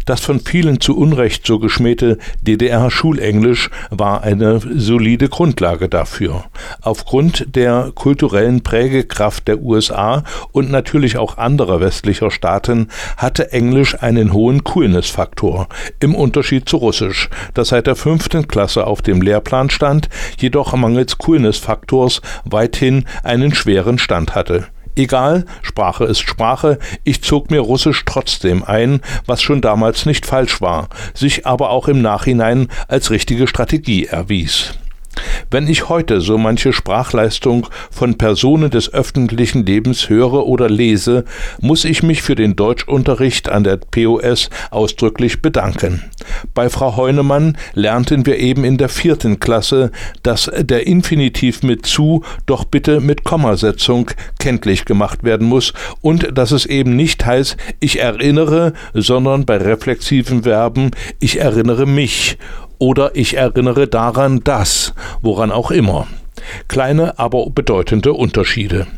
Das 0.06 0.20
von 0.20 0.40
vielen 0.40 0.80
zu 0.80 0.96
Unrecht 0.96 1.46
so 1.46 1.58
geschmähte 1.58 2.18
DDR-Schulenglisch 2.42 3.70
war 3.90 4.22
eine 4.22 4.60
solide 4.60 5.28
Grundlage 5.28 5.88
dafür. 5.88 6.44
Aufgrund 6.80 7.54
der 7.54 7.92
kulturellen 7.94 8.62
Prägekraft 8.62 9.48
der 9.48 9.60
USA 9.60 10.24
und 10.52 10.70
natürlich 10.70 11.16
auch 11.16 11.38
anderer 11.38 11.80
westlicher 11.80 12.30
Staaten 12.30 12.88
hatte 13.16 13.52
Englisch 13.52 14.00
einen 14.02 14.32
hohen 14.32 14.64
Coolness-Faktor, 14.64 15.68
im 16.00 16.14
Unterschied 16.14 16.68
zu 16.68 16.78
Russisch, 16.78 17.28
das 17.54 17.68
seit 17.68 17.86
der 17.86 17.96
fünften 17.96 18.48
Klasse 18.48 18.86
auf 18.86 19.02
dem 19.02 19.22
Lehrplan 19.22 19.70
stand, 19.70 20.08
jedoch 20.38 20.74
mangels 20.74 21.18
Coolness-Faktors 21.18 22.20
weithin 22.44 23.04
einen 23.22 23.54
schweren 23.54 23.98
Stand 23.98 24.34
hatte. 24.34 24.66
Egal, 24.94 25.46
Sprache 25.62 26.04
ist 26.04 26.20
Sprache, 26.20 26.78
ich 27.02 27.22
zog 27.22 27.50
mir 27.50 27.60
Russisch 27.60 28.04
trotzdem 28.04 28.62
ein, 28.62 29.00
was 29.24 29.40
schon 29.40 29.62
damals 29.62 30.04
nicht 30.04 30.26
falsch 30.26 30.60
war, 30.60 30.88
sich 31.14 31.46
aber 31.46 31.70
auch 31.70 31.88
im 31.88 32.02
Nachhinein 32.02 32.68
als 32.88 33.10
richtige 33.10 33.46
Strategie 33.46 34.06
erwies. 34.06 34.74
Wenn 35.50 35.68
ich 35.68 35.88
heute 35.88 36.20
so 36.20 36.38
manche 36.38 36.72
Sprachleistung 36.72 37.66
von 37.90 38.16
Personen 38.16 38.70
des 38.70 38.92
öffentlichen 38.92 39.66
Lebens 39.66 40.08
höre 40.08 40.46
oder 40.46 40.70
lese, 40.70 41.24
muss 41.60 41.84
ich 41.84 42.02
mich 42.02 42.22
für 42.22 42.34
den 42.34 42.56
Deutschunterricht 42.56 43.48
an 43.48 43.64
der 43.64 43.76
POS 43.76 44.48
ausdrücklich 44.70 45.42
bedanken. 45.42 46.02
Bei 46.54 46.70
Frau 46.70 46.96
Heunemann 46.96 47.58
lernten 47.74 48.24
wir 48.26 48.38
eben 48.38 48.64
in 48.64 48.78
der 48.78 48.88
vierten 48.88 49.40
Klasse, 49.40 49.90
dass 50.22 50.50
der 50.56 50.86
Infinitiv 50.86 51.62
mit 51.62 51.86
zu 51.86 52.24
doch 52.46 52.64
bitte 52.64 53.00
mit 53.00 53.24
Kommasetzung 53.24 54.10
kenntlich 54.38 54.84
gemacht 54.84 55.22
werden 55.24 55.46
muss 55.46 55.72
und 56.00 56.36
dass 56.36 56.50
es 56.52 56.66
eben 56.66 56.96
nicht 56.96 57.24
heißt, 57.26 57.56
ich 57.80 58.00
erinnere, 58.00 58.72
sondern 58.94 59.44
bei 59.44 59.56
reflexiven 59.58 60.44
Verben, 60.44 60.92
ich 61.20 61.40
erinnere 61.40 61.86
mich 61.86 62.38
oder 62.82 63.14
ich 63.14 63.36
erinnere 63.36 63.86
daran, 63.86 64.40
dass, 64.42 64.92
woran 65.20 65.52
auch 65.52 65.70
immer. 65.70 66.08
Kleine, 66.66 67.16
aber 67.16 67.48
bedeutende 67.48 68.12
Unterschiede. 68.12 68.88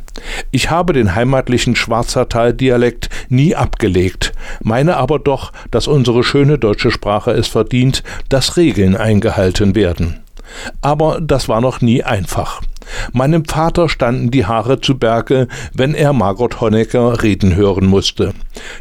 Ich 0.50 0.70
habe 0.70 0.94
den 0.94 1.14
heimatlichen 1.14 1.76
Schwarzertal-Dialekt 1.76 3.10
nie 3.28 3.54
abgelegt, 3.54 4.32
meine 4.62 4.96
aber 4.96 5.18
doch, 5.18 5.52
dass 5.70 5.86
unsere 5.86 6.24
schöne 6.24 6.56
deutsche 6.58 6.90
Sprache 6.90 7.32
es 7.32 7.48
verdient, 7.48 8.02
dass 8.30 8.56
Regeln 8.56 8.96
eingehalten 8.96 9.74
werden. 9.74 10.20
Aber 10.80 11.20
das 11.20 11.50
war 11.50 11.60
noch 11.60 11.82
nie 11.82 12.02
einfach. 12.02 12.62
Meinem 13.12 13.44
Vater 13.44 13.88
standen 13.88 14.30
die 14.30 14.46
Haare 14.46 14.80
zu 14.80 14.98
Berge, 14.98 15.48
wenn 15.74 15.94
er 15.94 16.12
Margot 16.12 16.60
Honecker 16.60 17.22
reden 17.22 17.54
hören 17.54 17.86
musste. 17.86 18.32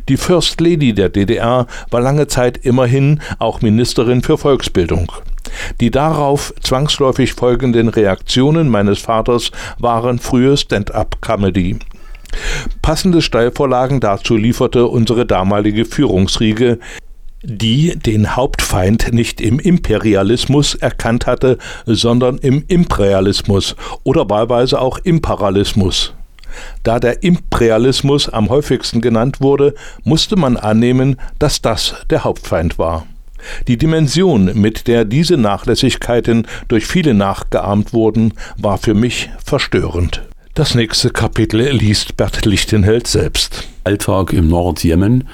Die 0.09 0.17
First 0.17 0.59
Lady 0.61 0.93
der 0.93 1.09
DDR 1.09 1.67
war 1.91 2.01
lange 2.01 2.27
Zeit 2.27 2.57
immerhin 2.57 3.21
auch 3.39 3.61
Ministerin 3.61 4.21
für 4.21 4.37
Volksbildung. 4.37 5.11
Die 5.81 5.91
darauf 5.91 6.53
zwangsläufig 6.61 7.33
folgenden 7.33 7.89
Reaktionen 7.89 8.69
meines 8.69 8.99
Vaters 8.99 9.51
waren 9.79 10.19
frühe 10.19 10.57
Stand-up-Comedy. 10.57 11.79
Passende 12.81 13.21
Steilvorlagen 13.21 13.99
dazu 13.99 14.35
lieferte 14.35 14.87
unsere 14.87 15.25
damalige 15.25 15.85
Führungsriege, 15.85 16.79
die 17.43 17.97
den 17.97 18.35
Hauptfeind 18.35 19.13
nicht 19.13 19.41
im 19.41 19.59
Imperialismus 19.59 20.75
erkannt 20.75 21.27
hatte, 21.27 21.57
sondern 21.85 22.37
im 22.37 22.63
Imperialismus 22.67 23.75
oder 24.03 24.29
wahlweise 24.29 24.79
auch 24.79 24.97
Imperialismus. 24.99 26.13
Da 26.83 26.99
der 26.99 27.23
Imperialismus 27.23 28.29
am 28.29 28.49
häufigsten 28.49 29.01
genannt 29.01 29.41
wurde, 29.41 29.73
musste 30.03 30.35
man 30.35 30.57
annehmen, 30.57 31.17
dass 31.39 31.61
das 31.61 31.95
der 32.09 32.23
Hauptfeind 32.23 32.77
war. 32.77 33.05
Die 33.67 33.77
Dimension, 33.77 34.51
mit 34.53 34.87
der 34.87 35.03
diese 35.03 35.35
Nachlässigkeiten 35.35 36.47
durch 36.69 36.85
viele 36.85 37.13
nachgeahmt 37.13 37.91
wurden, 37.91 38.33
war 38.57 38.77
für 38.77 38.93
mich 38.93 39.29
verstörend. 39.43 40.23
Das 40.53 40.75
nächste 40.75 41.09
Kapitel 41.09 41.67
liest 41.71 42.15
Bert 42.15 42.45
Lichtenheld 42.45 43.07
selbst. 43.07 43.67
Alltag 43.83 44.31
im 44.31 44.47
Nordjemen 44.47 45.27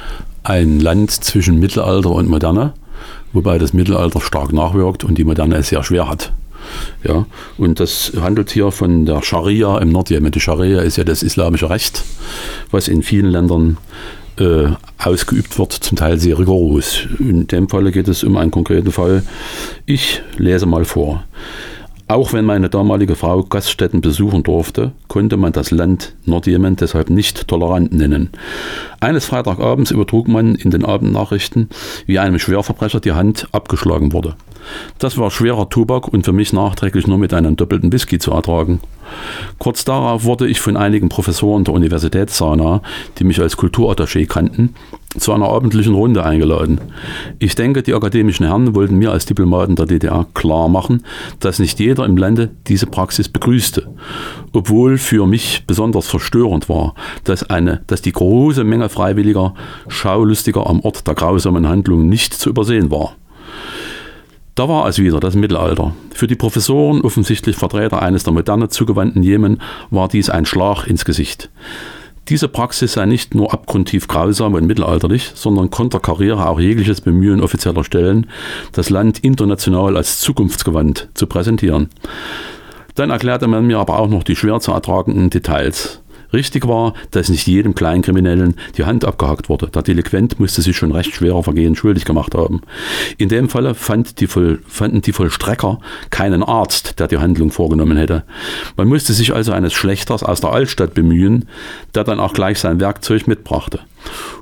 ein 0.50 0.80
Land 0.80 1.12
zwischen 1.12 1.60
Mittelalter 1.60 2.10
und 2.10 2.28
Moderne, 2.28 2.74
wobei 3.34 3.60
das 3.60 3.72
Mittelalter 3.72 4.20
stark 4.20 4.52
nachwirkt 4.52 5.04
und 5.04 5.18
die 5.18 5.24
Moderne 5.24 5.58
es 5.58 5.70
sehr 5.70 5.84
schwer 5.84 6.10
hat. 6.10 6.34
Ja, 7.04 7.26
und 7.58 7.80
das 7.80 8.12
handelt 8.20 8.50
hier 8.50 8.72
von 8.72 9.06
der 9.06 9.22
Scharia 9.22 9.78
im 9.78 9.92
Nordjemen. 9.92 10.32
Die 10.32 10.40
Scharia 10.40 10.82
ist 10.82 10.98
ja 10.98 11.04
das 11.04 11.24
islamische 11.24 11.70
Recht, 11.70 12.04
was 12.72 12.88
in 12.88 13.04
vielen 13.04 13.32
Ländern 13.32 13.78
äh, 14.38 14.70
ausgeübt 14.98 15.58
wird, 15.60 15.72
zum 15.74 15.98
Teil 15.98 16.20
sehr 16.20 16.38
rigoros. 16.40 17.08
In 17.20 17.48
dem 17.48 17.70
Fall 17.70 17.92
geht 17.92 18.08
es 18.08 18.24
um 18.24 18.36
einen 18.36 18.52
konkreten 18.52 18.92
Fall. 18.92 19.24
Ich 19.86 20.22
lese 20.38 20.66
mal 20.66 20.84
vor. 20.84 21.24
Auch 22.10 22.34
wenn 22.34 22.44
meine 22.44 22.70
damalige 22.70 23.16
Frau 23.16 23.44
Gaststätten 23.44 24.02
besuchen 24.02 24.42
durfte, 24.42 24.94
konnte 25.08 25.38
man 25.38 25.54
das 25.54 25.70
Land 25.70 26.16
Nordjemen 26.26 26.76
deshalb 26.76 27.12
nicht 27.12 27.48
tolerant 27.48 27.94
nennen. 27.94 28.32
Eines 29.02 29.26
Freitagabends 29.26 29.92
übertrug 29.92 30.28
man 30.28 30.56
in 30.56 30.72
den 30.72 30.84
Abendnachrichten, 30.84 31.70
wie 32.06 32.20
einem 32.20 32.40
Schwerverbrecher 32.40 33.00
die 33.00 33.14
Hand 33.14 33.48
abgeschlagen 33.52 34.12
wurde. 34.12 34.36
Das 34.98 35.18
war 35.18 35.32
schwerer 35.32 35.70
Tobak 35.70 36.08
und 36.10 36.26
für 36.26 36.34
mich 36.34 36.54
nachträglich 36.54 37.08
nur 37.08 37.18
mit 37.18 37.34
einem 37.34 37.56
doppelten 37.56 37.92
Whisky 37.92 38.20
zu 38.20 38.32
ertragen. 38.32 38.82
Kurz 39.58 39.86
darauf 39.86 40.24
wurde 40.24 40.48
ich 40.48 40.60
von 40.60 40.78
einigen 40.78 41.10
Professoren 41.10 41.64
der 41.64 41.74
Universität 41.74 42.30
Sanaa, 42.30 42.82
die 43.18 43.24
mich 43.24 43.40
als 43.40 43.58
Kulturattaché 43.58 44.28
kannten, 44.28 44.76
zu 45.18 45.34
einer 45.34 45.50
abendlichen 45.50 45.96
Runde 45.96 46.24
eingeladen. 46.24 46.80
Ich 47.40 47.56
denke, 47.56 47.82
die 47.82 47.96
akademischen 47.96 48.46
Herren 48.46 48.76
wollten 48.76 48.98
mir 48.98 49.12
als 49.12 49.26
Diplomaten 49.26 49.76
der 49.76 49.88
DDR 49.88 50.28
klar 50.36 50.70
machen, 50.70 51.04
dass 51.40 51.58
nicht 51.58 51.80
jeder 51.80 52.06
im 52.06 52.16
Lande 52.16 52.52
diese 52.68 52.86
Praxis 52.86 53.28
begrüßte. 53.28 53.90
Obwohl 54.54 54.98
für 55.00 55.26
mich 55.26 55.64
besonders 55.66 56.08
verstörend 56.08 56.70
war, 56.70 56.94
dass, 57.24 57.50
eine, 57.50 57.82
dass 57.88 58.04
die 58.04 58.12
große 58.12 58.64
Menge 58.64 58.89
Freiwilliger, 58.90 59.54
Schaulustiger 59.88 60.68
am 60.68 60.82
Ort 60.82 61.08
der 61.08 61.16
grausamen 61.16 61.68
Handlung 61.68 62.10
nicht 62.10 62.34
zu 62.34 62.50
übersehen 62.50 62.92
war. 62.92 63.16
Da 64.56 64.68
war 64.68 64.88
es 64.88 65.00
wieder, 65.00 65.22
das 65.22 65.36
Mittelalter. 65.36 65.94
Für 66.14 66.28
die 66.28 66.36
Professoren, 66.36 67.00
offensichtlich 67.00 67.56
Vertreter 67.56 68.02
eines 68.02 68.26
der 68.26 68.34
Moderne 68.34 68.68
zugewandten 68.68 69.24
Jemen, 69.24 69.62
war 69.90 70.10
dies 70.10 70.30
ein 70.30 70.46
Schlag 70.46 70.86
ins 70.86 71.06
Gesicht. 71.06 71.50
Diese 72.28 72.48
Praxis 72.48 72.94
sei 72.94 73.06
nicht 73.06 73.34
nur 73.34 73.54
abgrundtief 73.54 74.08
grausam 74.08 74.54
und 74.54 74.68
mittelalterlich, 74.68 75.32
sondern 75.34 75.72
konterkariere 75.72 76.48
auch 76.48 76.60
jegliches 76.60 77.02
Bemühen 77.02 77.42
offizieller 77.42 77.84
Stellen, 77.84 78.28
das 78.72 78.90
Land 78.90 79.20
international 79.20 79.98
als 79.98 80.20
zukunftsgewandt 80.20 81.10
zu 81.14 81.26
präsentieren. 81.26 81.90
Dann 82.96 83.10
erklärte 83.10 83.48
man 83.48 83.66
mir 83.66 83.80
aber 83.80 83.98
auch 83.98 84.10
noch 84.10 84.24
die 84.24 84.36
schwer 84.36 84.60
zu 84.60 84.74
ertragenden 84.74 85.30
Details. 85.30 86.02
Richtig 86.32 86.68
war, 86.68 86.94
dass 87.12 87.30
nicht 87.30 87.48
jedem 87.48 87.76
Kleinkriminellen 87.76 88.56
die 88.78 88.86
Hand 88.86 89.06
abgehackt 89.06 89.50
wurde. 89.50 89.68
Der 89.68 89.82
Delinquent 89.82 90.40
musste 90.40 90.62
sich 90.62 90.78
schon 90.78 90.92
recht 90.92 91.14
schwerer 91.14 91.44
Vergehen 91.44 91.76
schuldig 91.76 92.06
gemacht 92.06 92.36
haben. 92.36 92.62
In 93.18 93.30
dem 93.30 93.50
Falle 93.50 93.74
fand 93.74 94.20
die 94.20 94.28
Voll, 94.28 94.60
fanden 94.68 95.02
die 95.02 95.14
Vollstrecker 95.14 95.80
keinen 96.10 96.44
Arzt, 96.44 97.00
der 97.00 97.08
die 97.08 97.18
Handlung 97.18 97.52
vorgenommen 97.52 97.98
hätte. 97.98 98.24
Man 98.78 98.88
musste 98.88 99.14
sich 99.14 99.34
also 99.34 99.52
eines 99.52 99.74
Schlechters 99.74 100.24
aus 100.24 100.42
der 100.42 100.52
Altstadt 100.52 100.94
bemühen, 100.94 101.48
der 101.96 102.04
dann 102.04 102.20
auch 102.20 102.34
gleich 102.34 102.60
sein 102.60 102.80
Werkzeug 102.80 103.28
mitbrachte. 103.28 103.80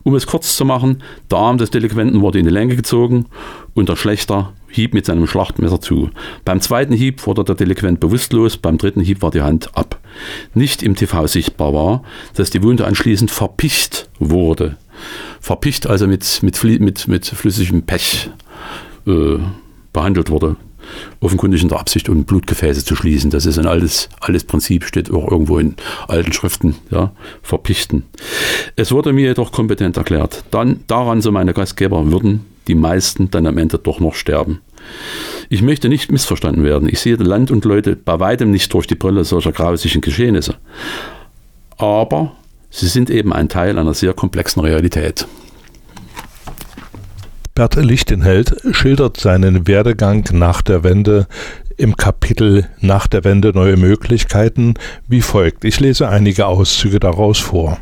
Um 0.03 0.15
es 0.15 0.27
kurz 0.27 0.55
zu 0.55 0.65
machen, 0.65 1.03
der 1.31 1.39
Arm 1.39 1.57
des 1.57 1.71
Delinquenten 1.71 2.21
wurde 2.21 2.39
in 2.39 2.45
die 2.45 2.51
Länge 2.51 2.75
gezogen 2.75 3.25
und 3.73 3.89
der 3.89 3.95
Schlechter 3.95 4.53
hieb 4.77 4.93
mit 4.93 5.05
seinem 5.05 5.27
Schlachtmesser 5.27 5.81
zu. 5.81 6.09
Beim 6.45 6.61
zweiten 6.61 6.93
Hieb 6.93 7.27
wurde 7.27 7.43
der 7.43 7.55
Delinquent 7.55 7.99
bewusstlos, 7.99 8.57
beim 8.57 8.77
dritten 8.77 9.01
Hieb 9.01 9.21
war 9.21 9.31
die 9.31 9.41
Hand 9.41 9.75
ab. 9.75 9.99
Nicht 10.53 10.81
im 10.81 10.95
TV 10.95 11.27
sichtbar 11.27 11.73
war, 11.73 12.03
dass 12.35 12.49
die 12.49 12.63
Wunde 12.63 12.85
anschließend 12.85 13.29
verpicht 13.29 14.09
wurde. 14.19 14.77
Verpicht 15.41 15.87
also 15.87 16.07
mit, 16.07 16.41
mit, 16.41 16.63
mit, 16.79 17.07
mit 17.07 17.25
flüssigem 17.25 17.83
Pech 17.83 18.29
äh, 19.05 19.37
behandelt 19.91 20.29
wurde 20.29 20.55
offenkundig 21.19 21.61
in 21.61 21.69
der 21.69 21.79
Absicht, 21.79 22.09
um 22.09 22.23
Blutgefäße 22.23 22.83
zu 22.85 22.95
schließen. 22.95 23.31
Das 23.31 23.45
ist 23.45 23.57
ein 23.57 23.65
altes, 23.65 24.09
altes 24.19 24.43
Prinzip, 24.43 24.85
steht 24.85 25.11
auch 25.11 25.29
irgendwo 25.29 25.59
in 25.59 25.75
alten 26.07 26.33
Schriften, 26.33 26.75
ja, 26.91 27.11
verpichten. 27.41 28.03
Es 28.75 28.91
wurde 28.91 29.13
mir 29.13 29.27
jedoch 29.27 29.51
kompetent 29.51 29.97
erklärt, 29.97 30.43
dann 30.51 30.81
daran, 30.87 31.21
so 31.21 31.31
meine 31.31 31.53
Gastgeber, 31.53 32.11
würden 32.11 32.45
die 32.67 32.75
meisten 32.75 33.31
dann 33.31 33.45
am 33.45 33.57
Ende 33.57 33.77
doch 33.77 33.99
noch 33.99 34.15
sterben. 34.15 34.59
Ich 35.49 35.61
möchte 35.61 35.89
nicht 35.89 36.11
missverstanden 36.11 36.63
werden. 36.63 36.89
Ich 36.89 36.99
sehe 36.99 37.15
Land 37.15 37.51
und 37.51 37.65
Leute 37.65 37.95
bei 37.95 38.19
weitem 38.19 38.51
nicht 38.51 38.73
durch 38.73 38.87
die 38.87 38.95
Brille 38.95 39.23
solcher 39.23 39.51
grausigen 39.51 40.01
Geschehnisse. 40.01 40.55
Aber 41.77 42.33
sie 42.69 42.87
sind 42.87 43.09
eben 43.09 43.31
ein 43.33 43.49
Teil 43.49 43.77
einer 43.77 43.93
sehr 43.93 44.13
komplexen 44.13 44.61
Realität. 44.61 45.27
Bert 47.55 47.75
Lichtenheld 47.75 48.55
schildert 48.71 49.17
seinen 49.17 49.67
Werdegang 49.67 50.25
nach 50.31 50.61
der 50.61 50.83
Wende 50.83 51.27
im 51.77 51.95
Kapitel 51.95 52.67
Nach 52.81 53.07
der 53.07 53.23
Wende 53.23 53.51
neue 53.53 53.77
Möglichkeiten 53.77 54.73
wie 55.07 55.21
folgt. 55.21 55.63
Ich 55.63 55.79
lese 55.79 56.09
einige 56.09 56.47
Auszüge 56.47 56.99
daraus 56.99 57.39
vor. 57.39 57.79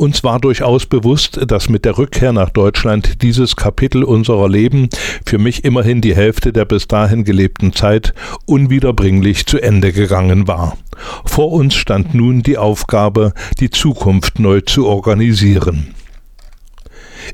Uns 0.00 0.24
war 0.24 0.40
durchaus 0.40 0.86
bewusst, 0.86 1.38
dass 1.46 1.68
mit 1.68 1.84
der 1.84 1.98
Rückkehr 1.98 2.32
nach 2.32 2.48
Deutschland 2.48 3.20
dieses 3.20 3.54
Kapitel 3.54 4.02
unserer 4.02 4.48
Leben, 4.48 4.88
für 5.26 5.36
mich 5.36 5.62
immerhin 5.62 6.00
die 6.00 6.16
Hälfte 6.16 6.54
der 6.54 6.64
bis 6.64 6.88
dahin 6.88 7.22
gelebten 7.22 7.74
Zeit, 7.74 8.14
unwiederbringlich 8.46 9.44
zu 9.44 9.60
Ende 9.60 9.92
gegangen 9.92 10.48
war. 10.48 10.78
Vor 11.26 11.52
uns 11.52 11.74
stand 11.74 12.14
nun 12.14 12.42
die 12.42 12.56
Aufgabe, 12.56 13.34
die 13.58 13.68
Zukunft 13.68 14.38
neu 14.38 14.62
zu 14.62 14.86
organisieren. 14.86 15.94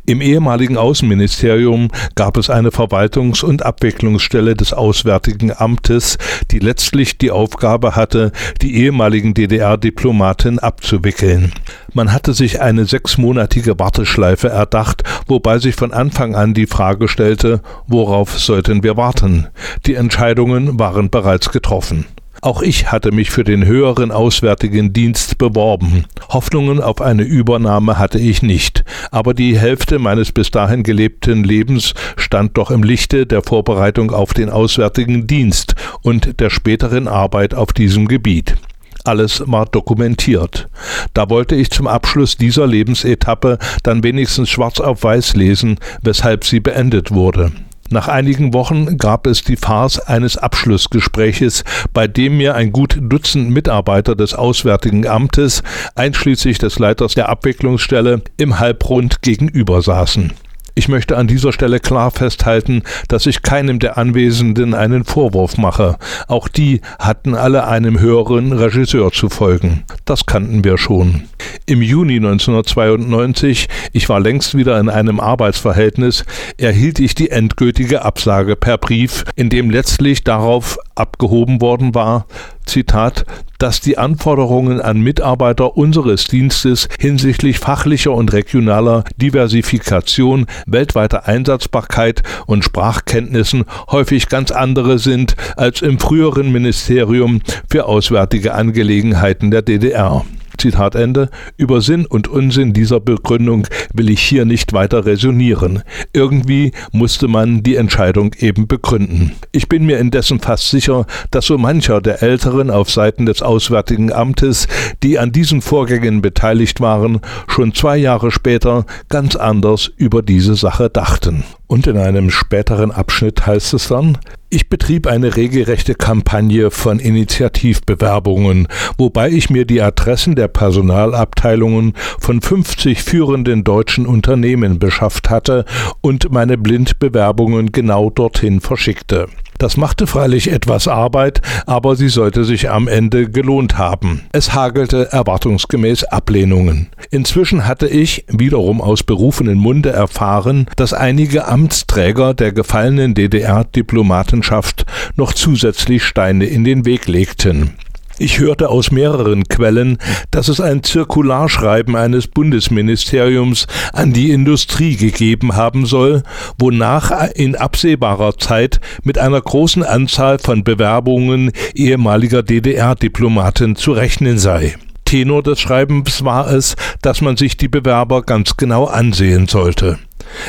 Im 0.04 0.20
ehemaligen 0.20 0.76
Außenministerium 0.76 1.88
gab 2.14 2.36
es 2.36 2.50
eine 2.50 2.70
Verwaltungs- 2.70 3.44
und 3.44 3.64
Abwicklungsstelle 3.64 4.54
des 4.54 4.72
Auswärtigen 4.72 5.52
Amtes, 5.56 6.18
die 6.50 6.58
letztlich 6.58 7.18
die 7.18 7.30
Aufgabe 7.30 7.96
hatte, 7.96 8.32
die 8.60 8.76
ehemaligen 8.76 9.34
DDR-Diplomaten 9.34 10.58
abzuwickeln. 10.58 11.52
Man 11.94 12.12
hatte 12.12 12.34
sich 12.34 12.60
eine 12.60 12.84
sechsmonatige 12.84 13.78
Warteschleife 13.78 14.48
erdacht, 14.48 15.02
wobei 15.26 15.58
sich 15.58 15.74
von 15.74 15.92
Anfang 15.92 16.34
an 16.34 16.52
die 16.52 16.66
Frage 16.66 17.08
stellte, 17.08 17.60
worauf 17.86 18.38
sollten 18.38 18.82
wir 18.82 18.96
warten? 18.96 19.46
Die 19.86 19.94
Entscheidungen 19.94 20.78
waren 20.78 21.10
bereits 21.10 21.50
getroffen. 21.50 22.04
Auch 22.46 22.62
ich 22.62 22.92
hatte 22.92 23.10
mich 23.10 23.30
für 23.30 23.42
den 23.42 23.66
höheren 23.66 24.12
Auswärtigen 24.12 24.92
Dienst 24.92 25.36
beworben. 25.36 26.04
Hoffnungen 26.28 26.80
auf 26.80 27.00
eine 27.00 27.24
Übernahme 27.24 27.98
hatte 27.98 28.20
ich 28.20 28.40
nicht, 28.40 28.84
aber 29.10 29.34
die 29.34 29.58
Hälfte 29.58 29.98
meines 29.98 30.30
bis 30.30 30.52
dahin 30.52 30.84
gelebten 30.84 31.42
Lebens 31.42 31.94
stand 32.14 32.56
doch 32.56 32.70
im 32.70 32.84
Lichte 32.84 33.26
der 33.26 33.42
Vorbereitung 33.42 34.12
auf 34.12 34.32
den 34.32 34.48
Auswärtigen 34.48 35.26
Dienst 35.26 35.74
und 36.02 36.38
der 36.38 36.50
späteren 36.50 37.08
Arbeit 37.08 37.52
auf 37.52 37.72
diesem 37.72 38.06
Gebiet. 38.06 38.54
Alles 39.02 39.42
war 39.46 39.66
dokumentiert. 39.66 40.68
Da 41.14 41.28
wollte 41.28 41.56
ich 41.56 41.72
zum 41.72 41.88
Abschluss 41.88 42.36
dieser 42.36 42.68
Lebensetappe 42.68 43.58
dann 43.82 44.04
wenigstens 44.04 44.50
schwarz 44.50 44.78
auf 44.78 45.02
weiß 45.02 45.34
lesen, 45.34 45.80
weshalb 46.00 46.44
sie 46.44 46.60
beendet 46.60 47.10
wurde. 47.10 47.50
Nach 47.88 48.08
einigen 48.08 48.52
Wochen 48.52 48.98
gab 48.98 49.26
es 49.26 49.42
die 49.44 49.56
Farce 49.56 50.00
eines 50.00 50.36
Abschlussgespräches, 50.36 51.62
bei 51.92 52.08
dem 52.08 52.36
mir 52.36 52.54
ein 52.54 52.72
gut 52.72 52.98
Dutzend 53.00 53.50
Mitarbeiter 53.50 54.16
des 54.16 54.34
Auswärtigen 54.34 55.06
Amtes, 55.06 55.62
einschließlich 55.94 56.58
des 56.58 56.78
Leiters 56.78 57.14
der 57.14 57.28
Abwicklungsstelle, 57.28 58.22
im 58.38 58.58
Halbrund 58.58 59.22
gegenüber 59.22 59.82
saßen. 59.82 60.32
Ich 60.78 60.88
möchte 60.88 61.16
an 61.16 61.26
dieser 61.26 61.54
Stelle 61.54 61.80
klar 61.80 62.10
festhalten, 62.10 62.82
dass 63.08 63.24
ich 63.24 63.40
keinem 63.40 63.78
der 63.78 63.96
Anwesenden 63.96 64.74
einen 64.74 65.04
Vorwurf 65.04 65.56
mache. 65.56 65.96
Auch 66.28 66.48
die 66.48 66.82
hatten 66.98 67.34
alle 67.34 67.66
einem 67.66 67.98
höheren 67.98 68.52
Regisseur 68.52 69.10
zu 69.10 69.30
folgen. 69.30 69.84
Das 70.04 70.26
kannten 70.26 70.64
wir 70.64 70.76
schon. 70.76 71.22
Im 71.64 71.80
Juni 71.80 72.16
1992, 72.16 73.68
ich 73.94 74.10
war 74.10 74.20
längst 74.20 74.54
wieder 74.54 74.78
in 74.78 74.90
einem 74.90 75.18
Arbeitsverhältnis, 75.18 76.26
erhielt 76.58 76.98
ich 76.98 77.14
die 77.14 77.30
endgültige 77.30 78.04
Absage 78.04 78.54
per 78.54 78.76
Brief, 78.76 79.24
in 79.34 79.48
dem 79.48 79.70
letztlich 79.70 80.24
darauf 80.24 80.78
abgehoben 80.94 81.62
worden 81.62 81.94
war, 81.94 82.26
Zitat, 82.66 83.24
dass 83.58 83.80
die 83.80 83.98
Anforderungen 83.98 84.80
an 84.80 85.00
Mitarbeiter 85.00 85.76
unseres 85.76 86.24
Dienstes 86.24 86.88
hinsichtlich 86.98 87.58
fachlicher 87.58 88.12
und 88.12 88.32
regionaler 88.32 89.04
Diversifikation, 89.16 90.46
weltweiter 90.66 91.26
Einsatzbarkeit 91.26 92.22
und 92.46 92.64
Sprachkenntnissen 92.64 93.64
häufig 93.90 94.28
ganz 94.28 94.50
andere 94.50 94.98
sind 94.98 95.36
als 95.56 95.82
im 95.82 95.98
früheren 95.98 96.52
Ministerium 96.52 97.40
für 97.70 97.86
Auswärtige 97.86 98.54
Angelegenheiten 98.54 99.50
der 99.50 99.62
DDR. 99.62 100.24
Zitat 100.56 100.94
Ende. 100.94 101.30
Über 101.56 101.80
Sinn 101.80 102.06
und 102.06 102.28
Unsinn 102.28 102.72
dieser 102.72 103.00
Begründung 103.00 103.66
will 103.92 104.10
ich 104.10 104.20
hier 104.20 104.44
nicht 104.44 104.72
weiter 104.72 105.06
resonieren. 105.06 105.82
Irgendwie 106.12 106.72
musste 106.92 107.28
man 107.28 107.62
die 107.62 107.76
Entscheidung 107.76 108.34
eben 108.38 108.66
begründen. 108.66 109.32
Ich 109.52 109.68
bin 109.68 109.86
mir 109.86 109.98
indessen 109.98 110.40
fast 110.40 110.70
sicher, 110.70 111.06
dass 111.30 111.46
so 111.46 111.58
mancher 111.58 112.00
der 112.00 112.22
Älteren 112.22 112.70
auf 112.70 112.90
Seiten 112.90 113.26
des 113.26 113.42
Auswärtigen 113.42 114.12
Amtes, 114.12 114.68
die 115.02 115.18
an 115.18 115.32
diesen 115.32 115.62
Vorgängen 115.62 116.22
beteiligt 116.22 116.80
waren, 116.80 117.20
schon 117.46 117.74
zwei 117.74 117.96
Jahre 117.96 118.30
später 118.30 118.86
ganz 119.08 119.36
anders 119.36 119.90
über 119.96 120.22
diese 120.22 120.54
Sache 120.54 120.90
dachten. 120.90 121.44
Und 121.68 121.86
in 121.86 121.96
einem 121.96 122.30
späteren 122.30 122.92
Abschnitt 122.92 123.44
heißt 123.46 123.74
es 123.74 123.88
dann, 123.88 124.18
ich 124.48 124.68
betrieb 124.68 125.08
eine 125.08 125.34
regelrechte 125.34 125.96
Kampagne 125.96 126.70
von 126.70 127.00
Initiativbewerbungen, 127.00 128.68
wobei 128.96 129.30
ich 129.30 129.50
mir 129.50 129.64
die 129.64 129.82
Adressen 129.82 130.36
der 130.36 130.46
Personalabteilungen 130.46 131.94
von 132.20 132.40
50 132.40 133.02
führenden 133.02 133.64
deutschen 133.64 134.06
Unternehmen 134.06 134.78
beschafft 134.78 135.28
hatte 135.30 135.64
und 136.00 136.30
meine 136.30 136.56
Blindbewerbungen 136.56 137.72
genau 137.72 138.10
dorthin 138.10 138.60
verschickte. 138.60 139.26
Das 139.58 139.76
machte 139.76 140.06
freilich 140.06 140.50
etwas 140.50 140.88
Arbeit, 140.88 141.40
aber 141.66 141.96
sie 141.96 142.08
sollte 142.08 142.44
sich 142.44 142.70
am 142.70 142.88
Ende 142.88 143.30
gelohnt 143.30 143.78
haben. 143.78 144.22
Es 144.32 144.54
hagelte 144.54 145.12
erwartungsgemäß 145.12 146.04
Ablehnungen. 146.04 146.88
Inzwischen 147.10 147.66
hatte 147.66 147.88
ich, 147.88 148.24
wiederum 148.28 148.80
aus 148.80 149.02
berufenen 149.02 149.58
Munde 149.58 149.90
erfahren, 149.90 150.66
dass 150.76 150.92
einige 150.92 151.46
Amtsträger 151.46 152.34
der 152.34 152.52
gefallenen 152.52 153.14
DDR-Diplomatenschaft 153.14 154.86
noch 155.16 155.32
zusätzlich 155.32 156.04
Steine 156.04 156.46
in 156.46 156.64
den 156.64 156.84
Weg 156.84 157.06
legten. 157.06 157.74
Ich 158.18 158.38
hörte 158.38 158.70
aus 158.70 158.90
mehreren 158.90 159.44
Quellen, 159.44 159.98
dass 160.30 160.48
es 160.48 160.58
ein 160.58 160.82
Zirkularschreiben 160.82 161.96
eines 161.96 162.28
Bundesministeriums 162.28 163.66
an 163.92 164.14
die 164.14 164.30
Industrie 164.30 164.96
gegeben 164.96 165.54
haben 165.54 165.84
soll, 165.84 166.22
wonach 166.58 167.12
in 167.34 167.56
absehbarer 167.56 168.38
Zeit 168.38 168.80
mit 169.02 169.18
einer 169.18 169.40
großen 169.40 169.82
Anzahl 169.82 170.38
von 170.38 170.64
Bewerbungen 170.64 171.52
ehemaliger 171.74 172.42
DDR-Diplomaten 172.42 173.76
zu 173.76 173.92
rechnen 173.92 174.38
sei. 174.38 174.76
Tenor 175.04 175.42
des 175.42 175.60
Schreibens 175.60 176.24
war 176.24 176.50
es, 176.50 176.74
dass 177.02 177.20
man 177.20 177.36
sich 177.36 177.58
die 177.58 177.68
Bewerber 177.68 178.22
ganz 178.22 178.56
genau 178.56 178.86
ansehen 178.86 179.46
sollte. 179.46 179.98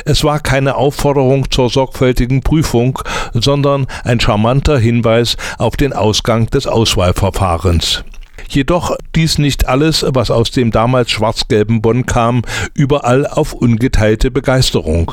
Es 0.06 0.24
war 0.24 0.40
keine 0.40 0.76
Aufforderung 0.76 1.50
zur 1.52 1.70
sorgfältigen 1.70 2.42
Prüfung, 2.42 3.00
sondern 3.34 3.88
ein 4.04 4.20
charmanter 4.20 4.78
Hinweis 4.78 5.38
auf 5.58 5.78
den 5.78 5.94
Ausgang 5.94 6.48
des 6.48 6.68
Auswahlverfahrens. 6.68 8.04
Jedoch 8.50 8.96
dies 9.16 9.40
nicht 9.40 9.68
alles, 9.68 10.06
was 10.08 10.32
aus 10.32 10.52
dem 10.52 10.72
damals 10.72 11.12
schwarz-gelben 11.12 11.82
Bonn 11.82 12.06
kam, 12.06 12.44
überall 12.74 13.28
auf 13.28 13.54
ungeteilte 13.54 14.32
Begeisterung. 14.32 15.12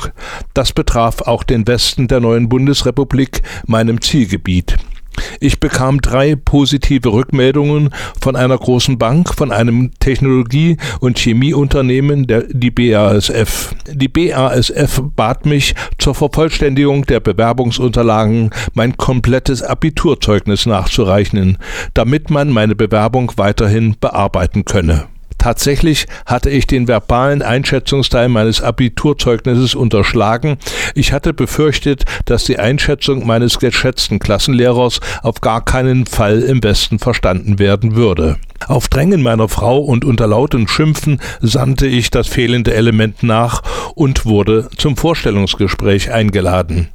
Das 0.53 0.71
betraf 0.71 1.21
auch 1.21 1.43
den 1.43 1.67
Westen 1.67 2.07
der 2.07 2.21
neuen 2.21 2.47
Bundesrepublik, 2.47 3.41
meinem 3.65 4.01
Zielgebiet. 4.01 4.77
Ich 5.39 5.59
bekam 5.59 6.01
drei 6.01 6.35
positive 6.35 7.11
Rückmeldungen 7.11 7.89
von 8.21 8.35
einer 8.35 8.57
großen 8.57 8.97
Bank, 8.97 9.33
von 9.35 9.51
einem 9.51 9.91
Technologie- 9.99 10.77
und 10.99 11.19
Chemieunternehmen, 11.19 12.27
der, 12.27 12.43
die 12.49 12.71
BASF. 12.71 13.75
Die 13.91 14.07
BASF 14.07 15.01
bat 15.15 15.45
mich 15.45 15.75
zur 15.97 16.15
Vervollständigung 16.15 17.05
der 17.05 17.19
Bewerbungsunterlagen 17.19 18.51
mein 18.73 18.97
komplettes 18.97 19.61
Abiturzeugnis 19.61 20.65
nachzureichen, 20.65 21.57
damit 21.93 22.29
man 22.29 22.49
meine 22.49 22.75
Bewerbung 22.75 23.31
weiterhin 23.35 23.95
bearbeiten 23.99 24.65
könne. 24.65 25.07
Tatsächlich 25.45 26.07
hatte 26.25 26.49
ich 26.49 26.65
den 26.65 26.87
verbalen 26.87 27.43
Einschätzungsteil 27.43 28.29
meines 28.29 28.63
Abiturzeugnisses 28.63 29.75
unterschlagen. 29.75 30.57
Ich 30.95 31.13
hatte 31.13 31.35
befürchtet, 31.35 32.03
dass 32.25 32.45
die 32.45 32.57
Einschätzung 32.57 33.27
meines 33.27 33.59
geschätzten 33.59 34.17
Klassenlehrers 34.17 35.01
auf 35.21 35.41
gar 35.41 35.63
keinen 35.63 36.07
Fall 36.07 36.41
im 36.41 36.63
Westen 36.63 36.97
verstanden 36.97 37.59
werden 37.59 37.95
würde. 37.95 38.37
Auf 38.67 38.87
Drängen 38.87 39.21
meiner 39.21 39.47
Frau 39.47 39.77
und 39.77 40.03
unter 40.03 40.25
lauten 40.25 40.67
Schimpfen 40.67 41.21
sandte 41.41 41.85
ich 41.85 42.09
das 42.09 42.27
fehlende 42.27 42.73
Element 42.73 43.21
nach 43.21 43.61
und 43.93 44.25
wurde 44.25 44.69
zum 44.77 44.97
Vorstellungsgespräch 44.97 46.11
eingeladen. 46.11 46.87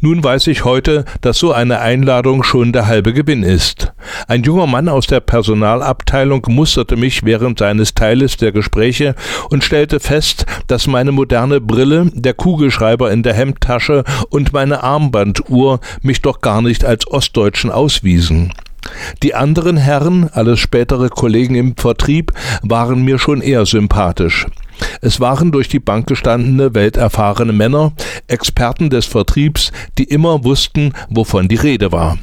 Nun 0.00 0.24
weiß 0.24 0.46
ich 0.48 0.64
heute, 0.64 1.04
dass 1.20 1.38
so 1.38 1.52
eine 1.52 1.80
Einladung 1.80 2.42
schon 2.42 2.72
der 2.72 2.86
halbe 2.86 3.12
Gewinn 3.12 3.42
ist. 3.42 3.92
Ein 4.26 4.42
junger 4.42 4.66
Mann 4.66 4.88
aus 4.88 5.06
der 5.06 5.20
Personalabteilung 5.20 6.44
musterte 6.48 6.96
mich 6.96 7.24
während 7.24 7.60
seines 7.74 7.94
Teiles 7.94 8.36
der 8.36 8.52
Gespräche 8.52 9.16
und 9.50 9.64
stellte 9.64 9.98
fest, 9.98 10.46
dass 10.68 10.86
meine 10.86 11.10
moderne 11.10 11.60
Brille, 11.60 12.10
der 12.14 12.32
Kugelschreiber 12.32 13.10
in 13.10 13.24
der 13.24 13.34
Hemdtasche 13.34 14.04
und 14.30 14.52
meine 14.52 14.84
Armbanduhr 14.84 15.80
mich 16.02 16.22
doch 16.22 16.40
gar 16.40 16.62
nicht 16.62 16.84
als 16.84 17.06
Ostdeutschen 17.08 17.72
auswiesen. 17.72 18.52
Die 19.24 19.34
anderen 19.34 19.76
Herren, 19.76 20.30
alles 20.32 20.60
spätere 20.60 21.08
Kollegen 21.08 21.56
im 21.56 21.76
Vertrieb, 21.76 22.32
waren 22.62 23.02
mir 23.02 23.18
schon 23.18 23.40
eher 23.40 23.66
sympathisch. 23.66 24.46
Es 25.00 25.18
waren 25.18 25.50
durch 25.50 25.68
die 25.68 25.80
Bank 25.80 26.06
gestandene, 26.06 26.74
welterfahrene 26.74 27.52
Männer, 27.52 27.92
Experten 28.28 28.88
des 28.88 29.06
Vertriebs, 29.06 29.72
die 29.98 30.04
immer 30.04 30.44
wussten, 30.44 30.92
wovon 31.08 31.48
die 31.48 31.56
Rede 31.56 31.90
war. 31.90 32.18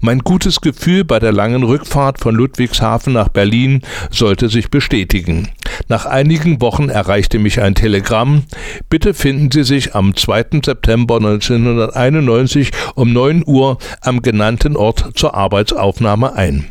Mein 0.00 0.20
gutes 0.20 0.60
Gefühl 0.60 1.04
bei 1.04 1.18
der 1.18 1.32
langen 1.32 1.62
Rückfahrt 1.62 2.20
von 2.20 2.34
Ludwigshafen 2.34 3.12
nach 3.12 3.28
Berlin 3.28 3.82
sollte 4.10 4.48
sich 4.48 4.70
bestätigen. 4.70 5.48
Nach 5.88 6.06
einigen 6.06 6.60
Wochen 6.60 6.88
erreichte 6.88 7.38
mich 7.38 7.60
ein 7.60 7.74
Telegramm. 7.74 8.44
Bitte 8.88 9.14
finden 9.14 9.50
Sie 9.50 9.64
sich 9.64 9.94
am 9.94 10.14
2. 10.14 10.60
September 10.64 11.16
1991 11.16 12.70
um 12.94 13.12
9 13.12 13.42
Uhr 13.46 13.78
am 14.00 14.22
genannten 14.22 14.76
Ort 14.76 15.12
zur 15.14 15.34
Arbeitsaufnahme 15.34 16.34
ein. 16.34 16.66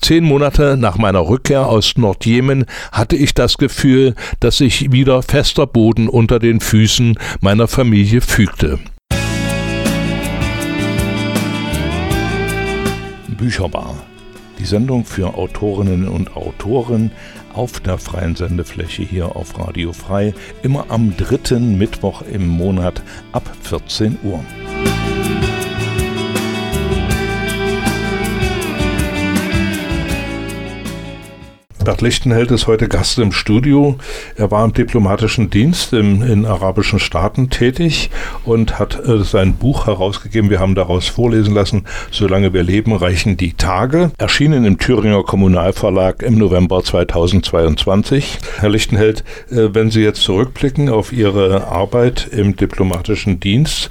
Zehn 0.00 0.24
Monate 0.24 0.76
nach 0.78 0.96
meiner 0.96 1.28
Rückkehr 1.28 1.66
aus 1.66 1.96
Nordjemen 1.96 2.64
hatte 2.90 3.16
ich 3.16 3.34
das 3.34 3.58
Gefühl, 3.58 4.14
dass 4.40 4.58
sich 4.58 4.92
wieder 4.92 5.22
fester 5.22 5.66
Boden 5.66 6.08
unter 6.08 6.38
den 6.38 6.60
Füßen 6.60 7.18
meiner 7.40 7.68
Familie 7.68 8.20
fügte. 8.20 8.78
Bücherbar. 13.40 13.94
Die 14.58 14.66
Sendung 14.66 15.06
für 15.06 15.32
Autorinnen 15.34 16.06
und 16.08 16.36
Autoren 16.36 17.10
auf 17.54 17.80
der 17.80 17.96
freien 17.96 18.36
Sendefläche 18.36 19.02
hier 19.02 19.34
auf 19.34 19.58
Radio 19.58 19.94
Frei, 19.94 20.34
immer 20.62 20.84
am 20.90 21.16
dritten 21.16 21.78
Mittwoch 21.78 22.20
im 22.20 22.46
Monat 22.46 23.02
ab 23.32 23.50
14 23.62 24.18
Uhr. 24.22 24.44
Bert 31.82 32.02
Lichtenheld 32.02 32.50
ist 32.50 32.66
heute 32.66 32.88
Gast 32.88 33.18
im 33.18 33.32
Studio. 33.32 33.96
Er 34.36 34.50
war 34.50 34.66
im 34.66 34.74
diplomatischen 34.74 35.48
Dienst 35.48 35.94
im, 35.94 36.22
in 36.22 36.44
arabischen 36.44 36.98
Staaten 36.98 37.48
tätig 37.48 38.10
und 38.44 38.78
hat 38.78 39.02
äh, 39.06 39.24
sein 39.24 39.54
Buch 39.54 39.86
herausgegeben. 39.86 40.50
Wir 40.50 40.60
haben 40.60 40.74
daraus 40.74 41.08
vorlesen 41.08 41.54
lassen, 41.54 41.86
Solange 42.10 42.52
wir 42.52 42.62
leben, 42.62 42.92
reichen 42.94 43.38
die 43.38 43.54
Tage. 43.54 44.10
Erschienen 44.18 44.66
im 44.66 44.78
Thüringer 44.78 45.22
Kommunalverlag 45.22 46.22
im 46.22 46.36
November 46.36 46.84
2022. 46.84 48.38
Herr 48.58 48.68
Lichtenheld, 48.68 49.24
äh, 49.50 49.68
wenn 49.72 49.90
Sie 49.90 50.02
jetzt 50.02 50.22
zurückblicken 50.22 50.90
auf 50.90 51.14
Ihre 51.14 51.68
Arbeit 51.68 52.28
im 52.30 52.56
diplomatischen 52.56 53.40
Dienst, 53.40 53.88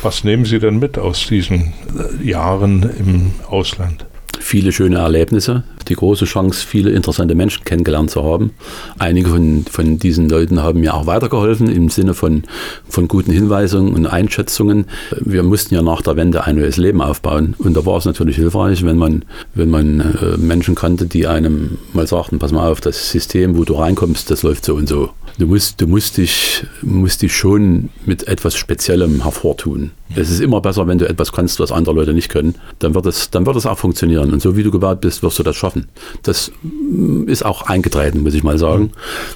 was 0.00 0.24
nehmen 0.24 0.46
Sie 0.46 0.58
denn 0.58 0.78
mit 0.78 0.96
aus 0.96 1.26
diesen 1.26 1.74
äh, 2.22 2.26
Jahren 2.26 2.82
im 2.98 3.32
Ausland? 3.46 4.06
Viele 4.46 4.70
schöne 4.70 4.98
Erlebnisse, 4.98 5.64
die 5.88 5.94
große 5.94 6.24
Chance, 6.24 6.64
viele 6.64 6.90
interessante 6.90 7.34
Menschen 7.34 7.64
kennengelernt 7.64 8.12
zu 8.12 8.22
haben. 8.22 8.52
Einige 8.96 9.30
von, 9.30 9.64
von 9.68 9.98
diesen 9.98 10.28
Leuten 10.28 10.62
haben 10.62 10.80
mir 10.80 10.94
auch 10.94 11.06
weitergeholfen 11.06 11.68
im 11.68 11.88
Sinne 11.88 12.14
von, 12.14 12.44
von 12.88 13.08
guten 13.08 13.32
Hinweisungen 13.32 13.92
und 13.92 14.06
Einschätzungen. 14.06 14.86
Wir 15.20 15.42
mussten 15.42 15.74
ja 15.74 15.82
nach 15.82 16.00
der 16.00 16.14
Wende 16.14 16.44
ein 16.44 16.56
neues 16.56 16.76
Leben 16.76 17.02
aufbauen 17.02 17.56
und 17.58 17.76
da 17.76 17.84
war 17.84 17.96
es 17.96 18.04
natürlich 18.04 18.36
hilfreich, 18.36 18.84
wenn 18.84 18.98
man, 18.98 19.24
wenn 19.54 19.68
man 19.68 20.00
äh, 20.00 20.36
Menschen 20.36 20.76
kannte, 20.76 21.06
die 21.06 21.26
einem 21.26 21.78
mal 21.92 22.06
sagten, 22.06 22.38
pass 22.38 22.52
mal 22.52 22.70
auf, 22.70 22.80
das 22.80 23.10
System, 23.10 23.58
wo 23.58 23.64
du 23.64 23.74
reinkommst, 23.74 24.30
das 24.30 24.44
läuft 24.44 24.64
so 24.64 24.76
und 24.76 24.88
so. 24.88 25.10
Du 25.38 25.46
musst, 25.46 25.80
du 25.82 25.86
musst, 25.86 26.16
dich, 26.16 26.64
musst 26.80 27.20
dich 27.20 27.34
schon 27.34 27.90
mit 28.06 28.26
etwas 28.26 28.56
Speziellem 28.56 29.22
hervortun. 29.22 29.90
Es 30.14 30.30
ist 30.30 30.40
immer 30.40 30.62
besser, 30.62 30.86
wenn 30.86 30.96
du 30.96 31.06
etwas 31.06 31.30
kannst, 31.30 31.60
was 31.60 31.72
andere 31.72 31.94
Leute 31.94 32.14
nicht 32.14 32.30
können. 32.30 32.54
Dann 32.78 32.94
wird 32.94 33.04
es, 33.04 33.28
dann 33.30 33.44
wird 33.44 33.56
es 33.56 33.66
auch 33.66 33.76
funktionieren. 33.76 34.32
Und 34.32 34.40
so 34.40 34.56
wie 34.56 34.62
du 34.62 34.70
gebaut 34.70 35.02
bist, 35.02 35.22
wirst 35.22 35.38
du 35.38 35.42
das 35.42 35.54
schaffen. 35.54 35.88
Das 36.22 36.52
mm, 36.62 37.28
ist 37.28 37.44
auch 37.44 37.62
eingetreten, 37.62 38.22
muss 38.22 38.32
ich 38.32 38.44
mal 38.44 38.56
sagen. 38.56 38.92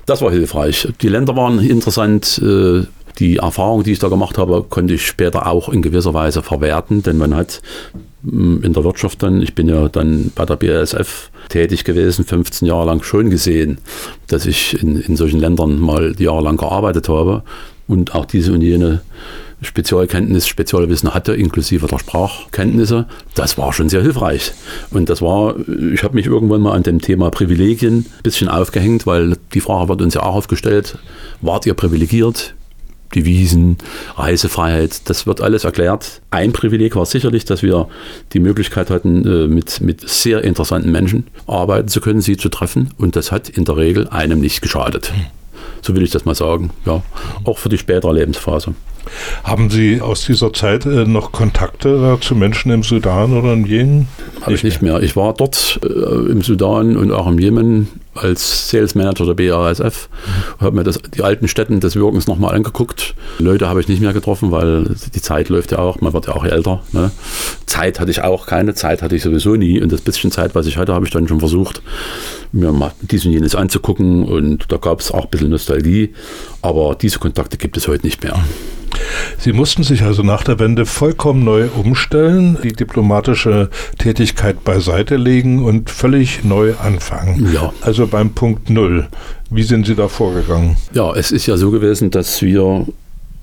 Das 0.07 0.23
war 0.23 0.31
hilfreich. 0.31 0.89
Die 1.03 1.09
Länder 1.09 1.37
waren 1.37 1.59
interessant. 1.59 2.41
Äh, 2.43 2.85
die 3.19 3.37
Erfahrung, 3.37 3.83
die 3.83 3.93
ich 3.93 3.99
da 3.99 4.09
gemacht 4.09 4.39
habe, 4.39 4.65
konnte 4.69 4.95
ich 4.95 5.07
später 5.07 5.47
auch 5.47 5.69
in 5.69 5.83
gewisser 5.83 6.15
Weise 6.15 6.43
verwerten, 6.43 7.03
denn 7.03 7.19
man 7.19 7.35
hat 7.35 7.61
in 8.23 8.73
der 8.73 8.85
Wirtschaft 8.85 9.23
dann, 9.23 9.41
ich 9.41 9.55
bin 9.55 9.69
ja 9.69 9.89
dann 9.89 10.31
bei 10.35 10.45
der 10.45 10.57
BASF 10.57 11.31
tätig 11.49 11.85
gewesen, 11.85 12.25
15 12.25 12.69
Jahre 12.69 12.87
lang 12.87 13.03
schon 13.03 13.31
gesehen, 13.31 13.79
dass 14.27 14.47
ich 14.47 14.81
in, 14.83 15.01
in 15.01 15.17
solchen 15.17 15.41
Ländern 15.41 15.81
mal 15.81 16.15
jahrelang 16.19 16.57
gearbeitet 16.57 17.09
habe 17.09 17.43
und 17.89 18.15
auch 18.15 18.27
diese 18.27 18.53
und 18.53 18.61
jene 18.61 19.01
Spezialkenntnis, 19.63 20.49
Spezialwissen 20.49 21.13
hatte, 21.13 21.35
inklusive 21.35 21.87
der 21.87 21.99
Sprachkenntnisse, 21.99 23.07
das 23.35 23.59
war 23.59 23.73
schon 23.73 23.89
sehr 23.89 24.03
hilfreich. 24.03 24.53
Und 24.91 25.11
das 25.11 25.21
war, 25.21 25.55
ich 25.93 26.03
habe 26.03 26.15
mich 26.15 26.27
irgendwann 26.27 26.63
mal 26.63 26.73
an 26.73 26.83
dem 26.83 27.01
Thema 27.01 27.31
Privilegien 27.31 27.99
ein 27.99 28.23
bisschen 28.23 28.49
aufgehängt, 28.49 29.07
weil 29.07 29.37
die 29.53 29.61
Frage 29.61 29.89
wird 29.89 30.03
uns 30.03 30.15
ja 30.15 30.23
auch 30.23 30.37
aufgestellt, 30.37 30.99
wart 31.43 31.67
ihr 31.67 31.75
privilegiert? 31.75 32.55
Devisen, 33.15 33.79
Reisefreiheit, 34.17 35.09
das 35.09 35.27
wird 35.27 35.41
alles 35.41 35.65
erklärt. 35.65 36.23
Ein 36.31 36.53
Privileg 36.53 36.97
war 36.97 37.07
sicherlich, 37.07 37.45
dass 37.45 37.63
wir 37.63 37.89
die 38.33 38.41
Möglichkeit 38.41 38.91
hatten, 38.91 39.27
äh, 39.27 39.47
mit, 39.49 39.81
mit 39.81 40.09
sehr 40.09 40.45
interessanten 40.45 40.93
Menschen 40.93 41.27
arbeiten 41.47 41.89
zu 41.89 42.01
können, 42.01 42.21
sie 42.21 42.37
zu 42.37 42.49
treffen. 42.49 42.91
Und 42.99 43.17
das 43.17 43.33
hat 43.33 43.49
in 43.49 43.65
der 43.65 43.77
Regel 43.77 44.09
einem 44.09 44.41
nicht 44.41 44.63
geschadet. 44.63 45.13
So 45.83 45.95
will 45.97 46.03
ich 46.03 46.11
das 46.11 46.25
mal 46.25 46.35
sagen. 46.35 46.71
Ja, 46.85 47.03
auch 47.45 47.59
für 47.59 47.69
die 47.69 47.79
spätere 47.79 48.13
Lebensphase. 48.13 48.75
Haben 49.45 49.71
Sie 49.71 50.01
aus 50.01 50.27
dieser 50.27 50.53
Zeit 50.53 50.85
äh, 50.85 51.05
noch 51.07 51.33
Kontakte 51.33 52.19
zu 52.21 52.35
Menschen 52.35 52.71
im 52.71 52.83
Sudan 52.83 53.37
oder 53.37 53.55
im 53.55 53.65
Jemen? 53.65 54.09
Habe 54.43 54.55
ich 54.55 54.63
nicht 54.63 54.83
mehr. 54.83 55.03
Ich 55.03 55.17
war 55.17 55.35
dort 55.35 55.81
äh, 55.83 55.89
im 55.89 56.43
Sudan 56.43 56.97
und 56.97 57.11
auch 57.11 57.27
im 57.27 57.39
Jemen 57.39 57.89
als 58.15 58.71
Sales 58.71 58.95
Manager 58.95 59.33
der 59.33 59.35
BASF, 59.35 60.09
mhm. 60.09 60.65
habe 60.65 60.77
mir 60.77 60.85
das, 60.85 60.99
die 61.15 61.23
alten 61.23 61.49
Städten 61.49 61.81
des 61.81 61.97
Wirkens 61.97 62.27
nochmal 62.27 62.55
angeguckt. 62.55 63.15
Leute 63.39 63.69
habe 63.69 63.81
ich 63.81 63.89
nicht 63.89 64.01
mehr 64.01 64.13
getroffen, 64.13 64.51
weil 64.51 64.97
die 65.15 65.23
Zeit 65.23 65.49
läuft 65.49 65.73
ja 65.73 65.79
auch, 65.79 66.01
man 66.01 66.13
wird 66.13 66.27
ja 66.27 66.35
auch 66.35 66.45
älter. 66.45 66.83
Ne? 66.93 67.11
Zeit 67.67 68.01
hatte 68.01 68.11
ich 68.11 68.23
auch 68.23 68.47
keine, 68.47 68.75
Zeit 68.75 69.03
hatte 69.03 69.17
ich 69.17 69.23
sowieso 69.23 69.55
nie 69.55 69.81
und 69.81 69.93
das 69.93 70.01
bisschen 70.01 70.31
Zeit, 70.31 70.55
was 70.55 70.67
ich 70.67 70.77
hatte, 70.77 70.95
habe 70.95 71.05
ich 71.05 71.13
dann 71.13 71.29
schon 71.29 71.41
versucht, 71.41 71.83
mir 72.53 72.73
mal 72.73 72.93
dies 73.01 73.25
und 73.25 73.33
jenes 73.33 73.55
anzugucken 73.55 74.25
und 74.25 74.73
da 74.73 74.77
gab 74.77 75.01
es 75.01 75.11
auch 75.13 75.25
ein 75.25 75.31
bisschen 75.31 75.51
Nostalgie, 75.51 76.15
aber 76.63 76.97
diese 77.01 77.19
Kontakte 77.19 77.57
gibt 77.57 77.77
es 77.77 77.87
heute 77.87 78.05
nicht 78.05 78.23
mehr. 78.23 78.39
Sie 79.39 79.53
mussten 79.53 79.83
sich 79.83 80.03
also 80.03 80.23
nach 80.23 80.43
der 80.45 80.59
Wende 80.59 80.87
vollkommen 80.87 81.45
neu 81.45 81.69
umstellen, 81.69 82.59
die 82.63 82.73
diplomatische 82.73 83.71
Tätigkeit 83.99 84.65
beiseite 84.65 85.17
legen 85.17 85.65
und 85.65 85.91
völlig 85.91 86.45
neu 86.45 86.75
anfangen. 86.75 87.53
Ja. 87.53 87.73
Also 87.81 88.00
beim 88.07 88.31
Punkt 88.31 88.71
Null. 88.71 89.09
Wie 89.51 89.63
sind 89.63 89.87
Sie 89.87 89.95
da 89.95 90.09
vorgegangen? 90.09 90.77
Ja, 90.95 91.13
es 91.15 91.33
ist 91.33 91.47
ja 91.47 91.57
so 91.57 91.71
gewesen, 91.71 92.11
dass 92.11 92.41
wir 92.43 92.87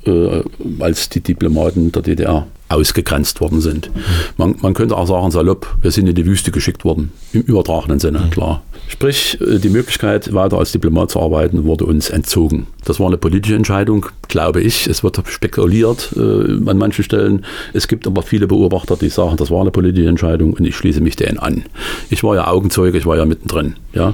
äh, 0.05 0.41
als 0.79 1.09
die 1.09 1.21
Diplomaten 1.21 1.91
der 1.91 2.01
DDR 2.01 2.47
ausgegrenzt 2.69 3.41
worden 3.41 3.62
sind. 3.62 3.89
Man, 4.38 4.56
man, 4.62 4.73
könnte 4.73 4.97
auch 4.97 5.08
sagen, 5.08 5.32
salopp, 5.32 5.75
wir 5.82 5.91
sind 5.91 6.08
in 6.08 6.15
die 6.15 6.25
Wüste 6.25 6.51
geschickt 6.51 6.84
worden, 6.84 7.12
im 7.34 7.41
übertragenen 7.41 7.99
Sinne, 7.99 8.19
mhm. 8.19 8.30
klar. 8.30 8.63
Sprich, 8.88 9.38
äh, 9.41 9.60
die 9.60 9.69
Möglichkeit, 9.69 10.34
weiter 10.34 10.58
als 10.58 10.71
Diplomat 10.71 11.12
zu 11.12 11.21
arbeiten, 11.21 11.65
wurde 11.65 11.86
uns 11.86 12.10
entzogen. 12.10 12.67
Das 12.86 12.99
war 12.99 13.08
eine 13.08 13.17
politische 13.17 13.56
Entscheidung, 13.56 14.06
glaube 14.27 14.62
ich. 14.62 14.88
Es 14.88 15.03
wird 15.03 15.21
spekuliert 15.27 16.13
äh, 16.15 16.69
an 16.69 16.77
manchen 16.77 17.03
Stellen. 17.03 17.45
Es 17.73 17.88
gibt 17.88 18.08
aber 18.08 18.21
viele 18.21 18.47
Beobachter, 18.47 18.95
die 18.95 19.10
sagen, 19.10 19.38
das 19.38 19.51
war 19.51 19.62
eine 19.62 19.71
politische 19.71 20.08
Entscheidung 20.08 20.53
und 20.53 20.65
ich 20.65 20.75
schließe 20.75 21.01
mich 21.01 21.15
denen 21.15 21.38
an. 21.39 21.63
Ich 22.10 22.23
war 22.23 22.36
ja 22.36 22.47
Augenzeuge, 22.47 22.97
ich 22.97 23.06
war 23.06 23.17
ja 23.17 23.25
mittendrin. 23.25 23.75
Ja. 23.93 24.13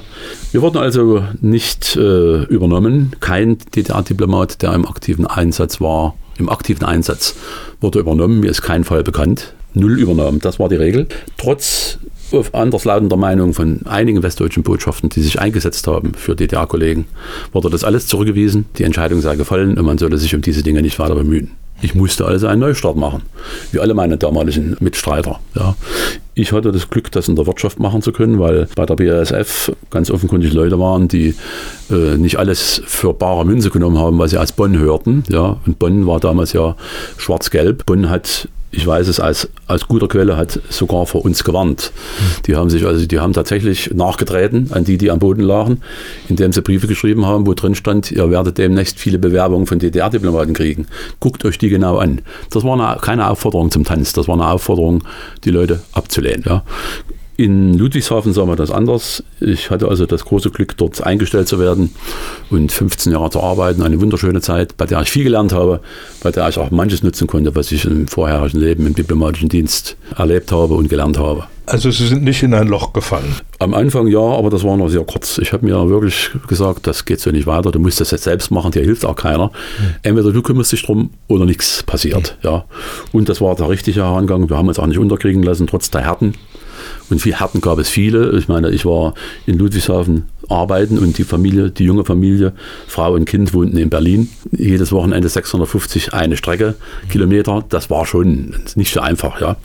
Wir 0.52 0.62
wurden 0.62 0.78
also 0.78 1.22
nicht 1.40 1.96
äh, 1.96 2.42
übernommen. 2.44 3.12
Kein 3.20 3.58
DDR-Diplomat, 3.76 4.62
der 4.62 4.72
im 4.74 4.86
aktiven 4.86 5.26
Einsatz 5.26 5.80
war, 5.80 6.16
im 6.38 6.48
aktiven 6.48 6.84
Einsatz 6.84 7.36
wurde 7.80 7.98
übernommen. 7.98 8.40
Mir 8.40 8.50
ist 8.50 8.62
kein 8.62 8.84
Fall 8.84 9.02
bekannt. 9.02 9.54
Null 9.74 9.98
übernommen, 9.98 10.38
das 10.40 10.58
war 10.58 10.68
die 10.68 10.76
Regel. 10.76 11.08
Trotz 11.36 11.98
anderslautender 12.52 13.16
Meinung 13.16 13.54
von 13.54 13.80
einigen 13.86 14.22
westdeutschen 14.22 14.62
Botschaften, 14.62 15.08
die 15.08 15.22
sich 15.22 15.40
eingesetzt 15.40 15.86
haben 15.86 16.14
für 16.14 16.34
DDR-Kollegen, 16.34 17.06
wurde 17.52 17.70
das 17.70 17.84
alles 17.84 18.06
zurückgewiesen. 18.06 18.66
Die 18.78 18.84
Entscheidung 18.84 19.20
sei 19.20 19.36
gefallen 19.36 19.78
und 19.78 19.84
man 19.84 19.98
solle 19.98 20.18
sich 20.18 20.34
um 20.34 20.40
diese 20.40 20.62
Dinge 20.62 20.82
nicht 20.82 20.98
weiter 20.98 21.14
bemühen. 21.14 21.52
Ich 21.84 21.94
musste 21.94 22.24
also 22.24 22.46
einen 22.46 22.62
Neustart 22.62 22.96
machen, 22.96 23.24
wie 23.70 23.78
alle 23.78 23.92
meine 23.92 24.16
damaligen 24.16 24.74
Mitstreiter. 24.80 25.38
Ja. 25.54 25.76
Ich 26.32 26.50
hatte 26.50 26.72
das 26.72 26.88
Glück, 26.88 27.12
das 27.12 27.28
in 27.28 27.36
der 27.36 27.46
Wirtschaft 27.46 27.78
machen 27.78 28.00
zu 28.00 28.10
können, 28.10 28.38
weil 28.38 28.68
bei 28.74 28.86
der 28.86 28.96
BASF 28.96 29.70
ganz 29.90 30.10
offenkundig 30.10 30.54
Leute 30.54 30.78
waren, 30.80 31.08
die 31.08 31.34
äh, 31.90 32.16
nicht 32.16 32.38
alles 32.38 32.80
für 32.86 33.12
bare 33.12 33.44
Münze 33.44 33.68
genommen 33.68 33.98
haben, 33.98 34.18
was 34.18 34.30
sie 34.30 34.38
aus 34.38 34.52
Bonn 34.52 34.78
hörten. 34.78 35.24
Ja. 35.28 35.58
Und 35.66 35.78
Bonn 35.78 36.06
war 36.06 36.20
damals 36.20 36.54
ja 36.54 36.74
schwarz-gelb. 37.18 37.84
Bonn 37.84 38.08
hat 38.08 38.48
ich 38.76 38.86
weiß 38.86 39.08
es 39.08 39.20
als, 39.20 39.48
als 39.66 39.86
guter 39.86 40.08
Quelle, 40.08 40.36
hat 40.36 40.60
sogar 40.68 41.06
vor 41.06 41.24
uns 41.24 41.44
gewarnt. 41.44 41.92
Die 42.46 42.56
haben 42.56 42.70
sich 42.70 42.84
also, 42.86 43.06
die 43.06 43.20
haben 43.20 43.32
tatsächlich 43.32 43.90
nachgetreten 43.94 44.70
an 44.72 44.84
die, 44.84 44.98
die 44.98 45.10
am 45.10 45.18
Boden 45.18 45.42
lagen, 45.42 45.80
indem 46.28 46.52
sie 46.52 46.62
Briefe 46.62 46.86
geschrieben 46.86 47.26
haben, 47.26 47.46
wo 47.46 47.54
drin 47.54 47.74
stand, 47.74 48.10
ihr 48.10 48.30
werdet 48.30 48.58
demnächst 48.58 48.98
viele 48.98 49.18
Bewerbungen 49.18 49.66
von 49.66 49.78
DDR-Diplomaten 49.78 50.52
kriegen. 50.54 50.86
Guckt 51.20 51.44
euch 51.44 51.58
die 51.58 51.68
genau 51.68 51.98
an. 51.98 52.20
Das 52.50 52.64
war 52.64 52.74
eine, 52.78 53.00
keine 53.00 53.30
Aufforderung 53.30 53.70
zum 53.70 53.84
Tanz, 53.84 54.12
das 54.12 54.28
war 54.28 54.34
eine 54.34 54.48
Aufforderung, 54.48 55.04
die 55.44 55.50
Leute 55.50 55.80
abzulehnen. 55.92 56.44
Ja. 56.46 56.62
In 57.36 57.76
Ludwigshafen 57.76 58.32
sah 58.32 58.44
man 58.44 58.56
das 58.56 58.70
anders. 58.70 59.24
Ich 59.40 59.70
hatte 59.70 59.88
also 59.88 60.06
das 60.06 60.24
große 60.24 60.50
Glück, 60.50 60.76
dort 60.76 61.02
eingestellt 61.02 61.48
zu 61.48 61.58
werden 61.58 61.90
und 62.50 62.70
15 62.70 63.12
Jahre 63.12 63.30
zu 63.30 63.40
arbeiten. 63.40 63.82
Eine 63.82 64.00
wunderschöne 64.00 64.40
Zeit, 64.40 64.76
bei 64.76 64.86
der 64.86 65.00
ich 65.02 65.10
viel 65.10 65.24
gelernt 65.24 65.52
habe, 65.52 65.80
bei 66.22 66.30
der 66.30 66.48
ich 66.48 66.58
auch 66.58 66.70
manches 66.70 67.02
nutzen 67.02 67.26
konnte, 67.26 67.56
was 67.56 67.72
ich 67.72 67.86
im 67.86 68.06
vorherigen 68.06 68.60
Leben 68.60 68.86
im 68.86 68.94
diplomatischen 68.94 69.48
Dienst 69.48 69.96
erlebt 70.16 70.52
habe 70.52 70.74
und 70.74 70.88
gelernt 70.88 71.18
habe. 71.18 71.46
Also 71.66 71.90
Sie 71.90 72.06
sind 72.06 72.22
nicht 72.22 72.42
in 72.42 72.52
ein 72.52 72.68
Loch 72.68 72.92
gefallen? 72.92 73.34
Am 73.58 73.72
Anfang 73.72 74.06
ja, 74.06 74.20
aber 74.20 74.50
das 74.50 74.64
war 74.64 74.76
noch 74.76 74.88
sehr 74.88 75.04
kurz. 75.04 75.38
Ich 75.38 75.52
habe 75.52 75.64
mir 75.64 75.88
wirklich 75.88 76.30
gesagt, 76.46 76.86
das 76.86 77.06
geht 77.06 77.20
so 77.20 77.30
nicht 77.30 77.46
weiter. 77.46 77.72
Du 77.72 77.78
musst 77.78 78.00
das 78.00 78.10
jetzt 78.10 78.24
selbst 78.24 78.50
machen, 78.50 78.70
dir 78.70 78.82
hilft 78.82 79.04
auch 79.06 79.16
keiner. 79.16 79.46
Mhm. 79.46 79.94
Entweder 80.02 80.30
du 80.30 80.42
kümmerst 80.42 80.72
dich 80.72 80.84
drum 80.84 81.10
oder 81.26 81.46
nichts 81.46 81.82
passiert. 81.82 82.36
Mhm. 82.42 82.48
Ja. 82.48 82.64
Und 83.12 83.30
das 83.30 83.40
war 83.40 83.54
der 83.56 83.70
richtige 83.70 84.02
Herangang. 84.02 84.50
Wir 84.50 84.58
haben 84.58 84.68
uns 84.68 84.78
auch 84.78 84.86
nicht 84.86 84.98
unterkriegen 84.98 85.42
lassen, 85.42 85.66
trotz 85.66 85.90
der 85.90 86.02
Härten. 86.02 86.34
Und 87.10 87.20
viel 87.20 87.34
Härten 87.34 87.60
gab 87.60 87.78
es 87.78 87.88
viele. 87.88 88.32
Ich 88.36 88.48
meine, 88.48 88.70
ich 88.70 88.86
war 88.86 89.14
in 89.46 89.58
Ludwigshafen 89.58 90.24
arbeiten 90.48 90.98
und 90.98 91.18
die 91.18 91.24
Familie, 91.24 91.70
die 91.70 91.84
junge 91.84 92.04
Familie, 92.04 92.52
Frau 92.86 93.14
und 93.14 93.24
Kind 93.24 93.54
wohnten 93.54 93.76
in 93.76 93.90
Berlin. 93.90 94.28
Jedes 94.52 94.92
Wochenende 94.92 95.28
650 95.28 96.14
eine 96.14 96.36
Strecke, 96.36 96.74
Kilometer. 97.08 97.64
Das 97.68 97.90
war 97.90 98.06
schon 98.06 98.54
nicht 98.74 98.92
so 98.92 99.00
einfach, 99.00 99.40
ja. 99.40 99.56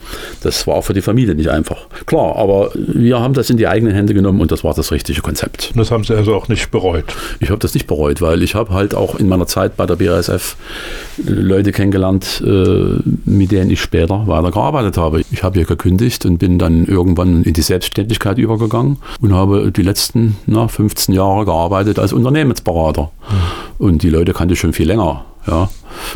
Das 0.41 0.67
war 0.67 0.75
auch 0.75 0.83
für 0.83 0.93
die 0.93 1.01
Familie 1.01 1.35
nicht 1.35 1.49
einfach. 1.49 1.87
Klar, 2.05 2.35
aber 2.35 2.71
wir 2.75 3.19
haben 3.19 3.33
das 3.33 3.49
in 3.49 3.57
die 3.57 3.67
eigenen 3.67 3.93
Hände 3.93 4.13
genommen 4.13 4.41
und 4.41 4.51
das 4.51 4.63
war 4.63 4.73
das 4.73 4.91
richtige 4.91 5.21
Konzept. 5.21 5.71
Das 5.75 5.91
haben 5.91 6.03
Sie 6.03 6.15
also 6.15 6.33
auch 6.35 6.47
nicht 6.47 6.71
bereut? 6.71 7.05
Ich 7.39 7.49
habe 7.49 7.59
das 7.59 7.73
nicht 7.73 7.87
bereut, 7.87 8.21
weil 8.21 8.43
ich 8.43 8.55
habe 8.55 8.73
halt 8.73 8.95
auch 8.95 9.15
in 9.15 9.27
meiner 9.27 9.47
Zeit 9.47 9.77
bei 9.77 9.85
der 9.85 9.95
BASF 9.95 10.55
Leute 11.25 11.71
kennengelernt, 11.71 12.41
äh, 12.45 12.99
mit 13.25 13.51
denen 13.51 13.69
ich 13.69 13.81
später 13.81 14.27
weiter 14.27 14.51
gearbeitet 14.51 14.97
habe. 14.97 15.21
Ich 15.31 15.43
habe 15.43 15.59
hier 15.59 15.65
gekündigt 15.65 16.25
und 16.25 16.37
bin 16.37 16.57
dann 16.59 16.85
irgendwann 16.85 17.43
in 17.43 17.53
die 17.53 17.61
Selbstständigkeit 17.61 18.37
übergegangen 18.37 18.97
und 19.21 19.33
habe 19.33 19.71
die 19.71 19.81
letzten 19.81 20.37
na, 20.45 20.68
15 20.69 21.13
Jahre 21.13 21.45
gearbeitet 21.45 21.99
als 21.99 22.13
Unternehmensberater. 22.13 23.11
Und 23.77 24.03
die 24.03 24.09
Leute 24.09 24.33
kannte 24.33 24.53
ich 24.53 24.59
schon 24.59 24.73
viel 24.73 24.87
länger. 24.87 25.25
Ja. 25.47 25.69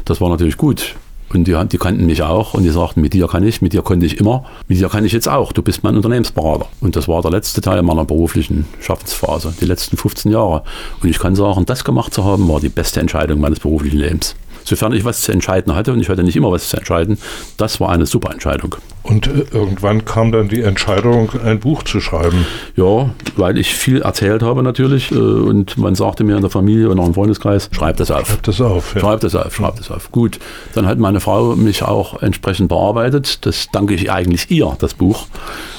Das 0.05 0.21
war 0.21 0.29
natürlich 0.29 0.57
gut. 0.57 0.95
Und 1.33 1.47
die, 1.47 1.57
die, 1.67 1.77
kannten 1.77 2.05
mich 2.05 2.21
auch 2.21 2.53
und 2.53 2.63
die 2.63 2.69
sagten, 2.69 3.01
mit 3.01 3.13
dir 3.13 3.27
kann 3.27 3.43
ich, 3.43 3.61
mit 3.61 3.73
dir 3.73 3.81
konnte 3.81 4.05
ich 4.05 4.19
immer, 4.19 4.45
mit 4.67 4.79
dir 4.79 4.87
kann 4.87 5.03
ich 5.03 5.13
jetzt 5.13 5.27
auch. 5.27 5.51
Du 5.51 5.63
bist 5.63 5.83
mein 5.83 5.95
Unternehmensberater. 5.95 6.67
Und 6.79 6.95
das 6.95 7.07
war 7.07 7.21
der 7.23 7.31
letzte 7.31 7.61
Teil 7.61 7.81
meiner 7.81 8.05
beruflichen 8.05 8.67
Schaffensphase, 8.79 9.53
die 9.59 9.65
letzten 9.65 9.97
15 9.97 10.31
Jahre. 10.31 10.63
Und 11.01 11.09
ich 11.09 11.17
kann 11.17 11.35
sagen, 11.35 11.65
das 11.65 11.83
gemacht 11.83 12.13
zu 12.13 12.23
haben, 12.23 12.47
war 12.47 12.59
die 12.59 12.69
beste 12.69 12.99
Entscheidung 12.99 13.39
meines 13.39 13.59
beruflichen 13.59 13.97
Lebens 13.97 14.35
sofern 14.63 14.93
ich 14.93 15.05
was 15.05 15.21
zu 15.21 15.31
entscheiden 15.31 15.75
hatte, 15.75 15.91
und 15.91 15.99
ich 15.99 16.09
hatte 16.09 16.23
nicht 16.23 16.35
immer 16.35 16.51
was 16.51 16.69
zu 16.69 16.77
entscheiden, 16.77 17.17
das 17.57 17.79
war 17.79 17.89
eine 17.89 18.05
super 18.05 18.31
Entscheidung. 18.31 18.75
Und 19.03 19.27
äh, 19.27 19.45
irgendwann 19.51 20.05
kam 20.05 20.31
dann 20.31 20.47
die 20.47 20.61
Entscheidung, 20.61 21.29
ein 21.43 21.59
Buch 21.59 21.83
zu 21.83 21.99
schreiben. 21.99 22.45
Ja, 22.75 23.09
weil 23.35 23.57
ich 23.57 23.75
viel 23.75 24.01
erzählt 24.01 24.41
habe 24.41 24.63
natürlich 24.63 25.11
äh, 25.11 25.15
und 25.15 25.77
man 25.77 25.95
sagte 25.95 26.23
mir 26.23 26.35
in 26.35 26.41
der 26.41 26.49
Familie 26.49 26.89
und 26.89 26.99
auch 26.99 27.07
im 27.07 27.13
Freundeskreis, 27.13 27.69
schreib 27.71 27.97
das 27.97 28.11
auf. 28.11 28.29
Schreib 28.29 28.43
das 28.43 28.61
auf. 28.61 28.95
Ja. 28.95 29.01
Schreib 29.01 29.19
das 29.19 29.35
auf, 29.35 29.55
schreib 29.55 29.75
das 29.75 29.91
auf. 29.91 30.11
Gut, 30.11 30.39
dann 30.73 30.87
hat 30.87 30.99
meine 30.99 31.19
Frau 31.19 31.55
mich 31.55 31.83
auch 31.83 32.21
entsprechend 32.21 32.69
bearbeitet. 32.69 33.45
Das 33.45 33.67
danke 33.71 33.93
ich 33.93 34.09
eigentlich 34.09 34.49
ihr, 34.49 34.75
das 34.79 34.93
Buch, 34.93 35.27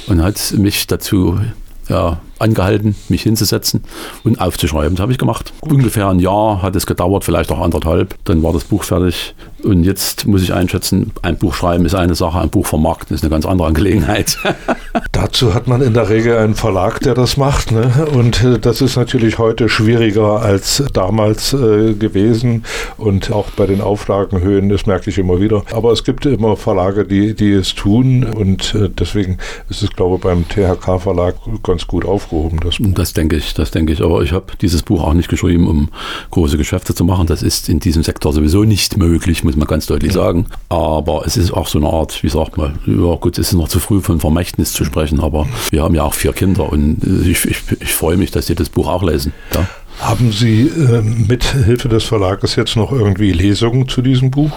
und 0.06 0.22
hat 0.22 0.52
mich 0.58 0.86
dazu 0.86 1.40
ja, 1.88 2.18
angehalten, 2.44 2.94
mich 3.08 3.22
hinzusetzen 3.22 3.82
und 4.22 4.40
aufzuschreiben. 4.40 4.94
Das 4.96 5.02
habe 5.02 5.12
ich 5.12 5.18
gemacht. 5.18 5.52
Ungefähr 5.60 6.08
ein 6.08 6.20
Jahr 6.20 6.62
hat 6.62 6.76
es 6.76 6.86
gedauert, 6.86 7.24
vielleicht 7.24 7.50
auch 7.50 7.60
anderthalb. 7.60 8.14
Dann 8.24 8.42
war 8.42 8.52
das 8.52 8.64
Buch 8.64 8.84
fertig. 8.84 9.34
Und 9.62 9.84
jetzt 9.84 10.26
muss 10.26 10.42
ich 10.42 10.52
einschätzen, 10.52 11.12
ein 11.22 11.38
Buch 11.38 11.54
schreiben 11.54 11.86
ist 11.86 11.94
eine 11.94 12.14
Sache, 12.14 12.38
ein 12.38 12.50
Buch 12.50 12.66
vermarkten 12.66 13.14
ist 13.14 13.22
eine 13.22 13.30
ganz 13.30 13.46
andere 13.46 13.66
Angelegenheit. 13.66 14.38
Dazu 15.12 15.54
hat 15.54 15.66
man 15.66 15.80
in 15.80 15.94
der 15.94 16.10
Regel 16.10 16.36
einen 16.36 16.54
Verlag, 16.54 17.00
der 17.00 17.14
das 17.14 17.38
macht. 17.38 17.72
Ne? 17.72 17.90
Und 18.12 18.44
äh, 18.44 18.58
das 18.58 18.82
ist 18.82 18.96
natürlich 18.96 19.38
heute 19.38 19.70
schwieriger 19.70 20.42
als 20.42 20.84
damals 20.92 21.54
äh, 21.54 21.94
gewesen. 21.94 22.64
Und 22.98 23.32
auch 23.32 23.50
bei 23.52 23.66
den 23.66 23.80
Auflagenhöhen, 23.80 24.68
das 24.68 24.84
merke 24.84 25.08
ich 25.08 25.16
immer 25.16 25.40
wieder. 25.40 25.62
Aber 25.72 25.92
es 25.92 26.04
gibt 26.04 26.26
immer 26.26 26.56
Verlage, 26.56 27.06
die, 27.06 27.34
die 27.34 27.52
es 27.52 27.74
tun. 27.74 28.24
Und 28.24 28.74
äh, 28.74 28.90
deswegen 28.90 29.38
ist 29.70 29.82
es, 29.82 29.90
glaube 29.90 30.16
ich, 30.16 30.20
beim 30.20 30.46
THK-Verlag 30.46 31.36
ganz 31.62 31.86
gut 31.86 32.04
aufgehoben 32.04 32.33
aufgehoben, 32.34 32.60
das. 32.60 32.76
Das 32.80 33.12
denke 33.12 33.36
ich, 33.36 33.54
das 33.54 33.70
denke 33.70 33.92
ich. 33.92 34.02
Aber 34.02 34.22
ich 34.22 34.32
habe 34.32 34.46
dieses 34.60 34.82
Buch 34.82 35.02
auch 35.02 35.14
nicht 35.14 35.28
geschrieben, 35.28 35.66
um 35.68 35.88
große 36.30 36.56
Geschäfte 36.56 36.94
zu 36.94 37.04
machen. 37.04 37.26
Das 37.26 37.42
ist 37.42 37.68
in 37.68 37.80
diesem 37.80 38.02
Sektor 38.02 38.32
sowieso 38.32 38.64
nicht 38.64 38.96
möglich, 38.96 39.44
muss 39.44 39.56
man 39.56 39.66
ganz 39.66 39.86
deutlich 39.86 40.14
ja. 40.14 40.22
sagen. 40.22 40.46
Aber 40.68 41.24
es 41.26 41.36
ist 41.36 41.52
auch 41.52 41.68
so 41.68 41.78
eine 41.78 41.88
Art, 41.88 42.22
wie 42.22 42.28
sagt 42.28 42.56
man, 42.56 42.78
ja 42.86 43.14
gut, 43.16 43.38
es 43.38 43.48
ist 43.48 43.54
noch 43.54 43.68
zu 43.68 43.80
früh 43.80 44.00
von 44.00 44.20
Vermächtnis 44.20 44.72
zu 44.72 44.84
sprechen, 44.84 45.20
aber 45.20 45.46
wir 45.70 45.82
haben 45.82 45.94
ja 45.94 46.02
auch 46.02 46.14
vier 46.14 46.32
Kinder 46.32 46.70
und 46.70 46.98
ich, 47.26 47.44
ich, 47.44 47.58
ich 47.80 47.92
freue 47.92 48.16
mich, 48.16 48.30
dass 48.30 48.46
sie 48.46 48.54
das 48.54 48.68
Buch 48.68 48.88
auch 48.88 49.02
lesen. 49.02 49.32
Ja. 49.54 49.66
Haben 50.00 50.32
Sie 50.32 50.62
äh, 50.62 51.02
mit 51.02 51.44
Hilfe 51.44 51.88
des 51.88 52.02
Verlages 52.02 52.56
jetzt 52.56 52.74
noch 52.74 52.90
irgendwie 52.90 53.30
Lesungen 53.30 53.88
zu 53.88 54.02
diesem 54.02 54.32
Buch? 54.32 54.50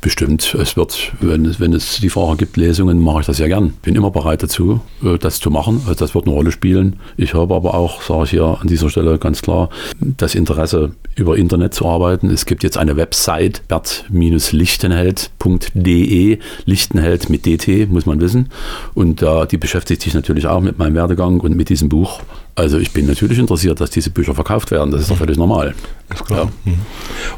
Bestimmt. 0.00 0.54
Es 0.54 0.78
wird, 0.78 1.12
wenn 1.20 1.44
es, 1.44 1.60
wenn 1.60 1.74
es 1.74 2.00
die 2.00 2.08
Frage 2.08 2.38
gibt, 2.38 2.56
Lesungen, 2.56 3.00
mache 3.00 3.20
ich 3.20 3.26
das 3.26 3.36
ja 3.38 3.48
gern. 3.48 3.74
Bin 3.82 3.94
immer 3.94 4.10
bereit 4.10 4.42
dazu, 4.42 4.80
äh, 5.04 5.18
das 5.18 5.40
zu 5.40 5.50
machen. 5.50 5.82
Also 5.86 5.92
das 5.94 6.14
wird 6.14 6.24
eine 6.26 6.34
Rolle 6.34 6.52
spielen. 6.52 6.98
Ich 7.18 7.34
habe 7.34 7.54
aber 7.54 7.74
auch, 7.74 8.00
sage 8.00 8.24
ich 8.24 8.30
hier 8.30 8.56
an 8.60 8.66
dieser 8.66 8.88
Stelle 8.88 9.18
ganz 9.18 9.42
klar, 9.42 9.68
das 10.00 10.34
Interesse, 10.34 10.92
über 11.16 11.36
Internet 11.36 11.74
zu 11.74 11.84
arbeiten. 11.86 12.30
Es 12.30 12.46
gibt 12.46 12.62
jetzt 12.62 12.78
eine 12.78 12.96
Website, 12.96 13.60
bert-lichtenheld.de, 13.68 16.38
Lichtenheld 16.64 17.28
mit 17.28 17.44
DT, 17.44 17.90
muss 17.90 18.06
man 18.06 18.20
wissen. 18.20 18.48
Und 18.94 19.20
äh, 19.20 19.46
die 19.46 19.58
beschäftigt 19.58 20.00
sich 20.00 20.14
natürlich 20.14 20.46
auch 20.46 20.62
mit 20.62 20.78
meinem 20.78 20.94
Werdegang 20.94 21.40
und 21.40 21.54
mit 21.56 21.68
diesem 21.68 21.90
Buch. 21.90 22.22
Also 22.60 22.78
ich 22.78 22.92
bin 22.92 23.06
natürlich 23.06 23.38
interessiert, 23.38 23.80
dass 23.80 23.90
diese 23.90 24.10
Bücher 24.10 24.34
verkauft 24.34 24.70
werden. 24.70 24.90
Das 24.90 25.02
ist 25.02 25.10
doch 25.10 25.16
völlig 25.16 25.38
normal. 25.38 25.74
Ist 26.12 26.26
klar. 26.26 26.50
Ja. 26.64 26.70
Mhm. 26.70 26.78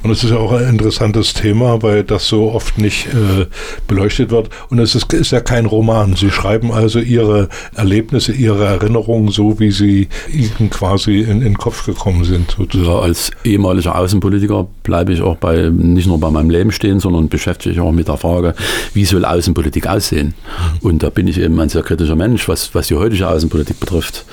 Und 0.03 0.11
es 0.11 0.25
ist 0.25 0.31
ja 0.31 0.39
auch 0.39 0.53
ein 0.53 0.69
interessantes 0.69 1.35
Thema, 1.35 1.83
weil 1.83 2.05
das 2.05 2.27
so 2.27 2.53
oft 2.53 2.79
nicht 2.79 3.07
äh, 3.07 3.47
beleuchtet 3.87 4.31
wird. 4.31 4.49
Und 4.71 4.79
es 4.79 4.95
ist, 4.95 5.13
ist, 5.13 5.31
ja 5.31 5.41
kein 5.41 5.67
Roman. 5.67 6.17
Sie 6.17 6.31
schreiben 6.31 6.73
also 6.73 6.99
Ihre 6.99 7.49
Erlebnisse, 7.75 8.33
Ihre 8.33 8.65
Erinnerungen 8.65 9.31
so, 9.31 9.61
wie 9.61 9.71
sie 9.71 10.09
Ihnen 10.33 10.71
quasi 10.71 11.21
in, 11.21 11.31
in 11.31 11.41
den 11.41 11.59
Kopf 11.59 11.85
gekommen 11.85 12.25
sind. 12.25 12.57
Ja, 12.73 12.99
als 12.99 13.31
ehemaliger 13.45 13.97
Außenpolitiker 13.97 14.67
bleibe 14.83 15.13
ich 15.13 15.21
auch 15.21 15.37
bei 15.37 15.69
nicht 15.69 16.07
nur 16.07 16.19
bei 16.19 16.31
meinem 16.31 16.51
Leben 16.51 16.73
stehen, 16.73 16.99
sondern 16.99 17.29
beschäftige 17.29 17.75
mich 17.75 17.81
auch 17.81 17.93
mit 17.93 18.09
der 18.09 18.17
Frage, 18.17 18.55
wie 18.95 19.05
soll 19.05 19.25
Außenpolitik 19.25 19.87
aussehen? 19.87 20.35
Mhm. 20.83 20.89
Und 20.89 21.03
da 21.03 21.11
bin 21.11 21.29
ich 21.29 21.39
eben 21.39 21.61
ein 21.61 21.69
sehr 21.69 21.83
kritischer 21.83 22.17
Mensch, 22.17 22.49
was, 22.49 22.75
was 22.75 22.89
die 22.89 22.95
heutige 22.95 23.29
Außenpolitik 23.29 23.79
betrifft. 23.79 24.25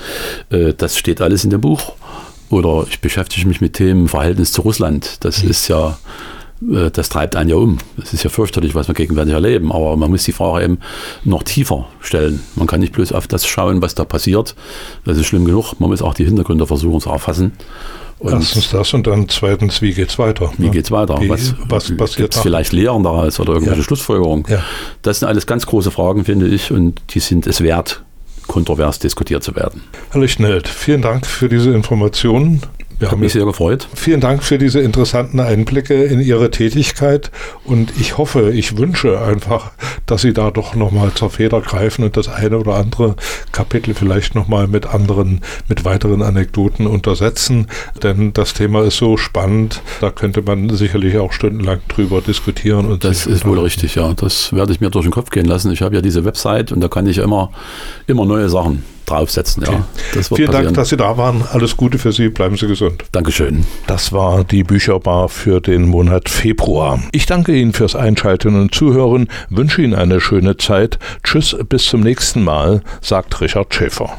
Äh, 0.50 0.72
das 0.80 0.96
steht 0.96 1.20
alles 1.20 1.44
in 1.44 1.50
dem 1.50 1.60
Buch. 1.60 1.92
Oder 2.50 2.84
ich 2.88 3.00
beschäftige 3.00 3.46
mich 3.46 3.60
mit 3.60 3.74
Themen 3.74 4.08
Verhältnis 4.08 4.52
zu 4.52 4.62
Russland. 4.62 5.18
Das 5.20 5.42
mhm. 5.42 5.50
ist 5.50 5.68
ja, 5.68 5.98
äh, 6.68 6.90
das 6.90 7.08
treibt 7.08 7.36
einen 7.36 7.50
ja 7.50 7.56
um. 7.56 7.78
Es 8.02 8.12
ist 8.12 8.24
ja 8.24 8.30
fürchterlich, 8.30 8.74
was 8.74 8.88
wir 8.88 8.94
gegenwärtig 8.94 9.34
erleben. 9.34 9.70
Aber 9.70 9.96
man 9.96 10.10
muss 10.10 10.24
die 10.24 10.32
Frage 10.32 10.64
eben 10.64 10.78
noch 11.22 11.44
tiefer 11.44 11.86
stellen. 12.00 12.42
Man 12.56 12.66
kann 12.66 12.80
nicht 12.80 12.92
bloß 12.92 13.12
auf 13.12 13.28
das 13.28 13.46
schauen, 13.46 13.82
was 13.82 13.94
da 13.94 14.04
passiert. 14.04 14.56
Das 15.04 15.16
ist 15.16 15.26
schlimm 15.26 15.44
genug. 15.44 15.74
Man 15.78 15.90
muss 15.90 16.02
auch 16.02 16.14
die 16.14 16.24
Hintergründe 16.24 16.66
versuchen 16.66 17.00
zu 17.00 17.10
erfassen. 17.10 17.52
Und 18.18 18.34
Erstens 18.34 18.68
das 18.68 18.92
und 18.92 19.06
dann 19.06 19.30
zweitens, 19.30 19.80
wie 19.80 19.94
geht 19.94 20.10
es 20.10 20.18
weiter? 20.18 20.52
Wie 20.58 20.66
ne? 20.66 20.70
geht 20.70 20.84
es 20.84 20.90
weiter? 20.90 21.18
Wie, 21.22 21.30
was, 21.30 21.54
was 21.68 21.96
passiert 21.96 22.34
vielleicht 22.34 22.72
Lehren 22.72 23.02
daraus 23.02 23.40
oder 23.40 23.54
irgendwelche 23.54 23.80
ja. 23.80 23.84
Schlussfolgerungen? 23.84 24.44
Ja. 24.46 24.62
Das 25.00 25.20
sind 25.20 25.28
alles 25.28 25.46
ganz 25.46 25.64
große 25.64 25.90
Fragen, 25.90 26.26
finde 26.26 26.46
ich, 26.46 26.70
und 26.70 27.00
die 27.10 27.20
sind 27.20 27.46
es 27.46 27.62
wert, 27.62 28.02
kontrovers 28.50 28.98
diskutiert 28.98 29.44
zu 29.44 29.54
werden. 29.54 29.82
Herr 30.10 30.20
Lichtenheld, 30.20 30.66
vielen 30.66 31.02
Dank 31.02 31.24
für 31.24 31.48
diese 31.48 31.70
Informationen. 31.70 32.60
Wir 33.00 33.10
haben 33.10 33.20
mich 33.20 33.32
sehr 33.32 33.46
gefreut. 33.46 33.88
Vielen 33.94 34.20
Dank 34.20 34.42
für 34.42 34.58
diese 34.58 34.80
interessanten 34.80 35.40
Einblicke 35.40 36.04
in 36.04 36.20
Ihre 36.20 36.50
Tätigkeit 36.50 37.30
und 37.64 37.90
ich 37.98 38.18
hoffe, 38.18 38.50
ich 38.50 38.76
wünsche 38.76 39.22
einfach, 39.22 39.70
dass 40.04 40.20
Sie 40.20 40.34
da 40.34 40.50
doch 40.50 40.74
nochmal 40.74 41.10
zur 41.14 41.30
Feder 41.30 41.62
greifen 41.62 42.04
und 42.04 42.18
das 42.18 42.28
eine 42.28 42.58
oder 42.58 42.74
andere 42.74 43.16
Kapitel 43.52 43.94
vielleicht 43.94 44.34
nochmal 44.34 44.68
mit 44.68 44.84
anderen, 44.84 45.40
mit 45.66 45.86
weiteren 45.86 46.20
Anekdoten 46.20 46.86
untersetzen, 46.86 47.68
denn 48.02 48.34
das 48.34 48.52
Thema 48.52 48.84
ist 48.84 48.98
so 48.98 49.16
spannend, 49.16 49.80
da 50.02 50.10
könnte 50.10 50.42
man 50.42 50.68
sicherlich 50.68 51.16
auch 51.16 51.32
stundenlang 51.32 51.80
drüber 51.88 52.20
diskutieren. 52.20 52.84
Und 52.84 53.04
das 53.04 53.26
ist 53.26 53.46
wohl 53.46 53.60
richtig, 53.60 53.94
ja. 53.94 54.12
Das 54.12 54.52
werde 54.52 54.72
ich 54.72 54.82
mir 54.82 54.90
durch 54.90 55.06
den 55.06 55.12
Kopf 55.12 55.30
gehen 55.30 55.46
lassen. 55.46 55.72
Ich 55.72 55.80
habe 55.80 55.94
ja 55.94 56.02
diese 56.02 56.26
Website 56.26 56.70
und 56.70 56.82
da 56.82 56.88
kann 56.88 57.06
ich 57.06 57.16
immer, 57.16 57.50
immer 58.06 58.26
neue 58.26 58.50
Sachen 58.50 58.84
draufsetzen. 59.10 59.62
Okay. 59.64 59.72
Ja, 59.72 59.84
Vielen 60.12 60.22
passieren. 60.24 60.52
Dank, 60.52 60.74
dass 60.74 60.88
Sie 60.88 60.96
da 60.96 61.16
waren. 61.16 61.42
Alles 61.52 61.76
Gute 61.76 61.98
für 61.98 62.12
Sie. 62.12 62.28
Bleiben 62.28 62.56
Sie 62.56 62.66
gesund. 62.66 63.04
Dankeschön. 63.12 63.66
Das 63.86 64.12
war 64.12 64.44
die 64.44 64.64
Bücherbar 64.64 65.28
für 65.28 65.60
den 65.60 65.88
Monat 65.88 66.28
Februar. 66.28 67.00
Ich 67.12 67.26
danke 67.26 67.52
Ihnen 67.54 67.72
fürs 67.72 67.94
Einschalten 67.96 68.60
und 68.60 68.74
Zuhören, 68.74 69.28
wünsche 69.48 69.82
Ihnen 69.82 69.94
eine 69.94 70.20
schöne 70.20 70.56
Zeit. 70.56 70.98
Tschüss, 71.22 71.56
bis 71.68 71.84
zum 71.84 72.00
nächsten 72.00 72.42
Mal, 72.44 72.82
sagt 73.00 73.40
Richard 73.40 73.74
Schäfer. 73.74 74.16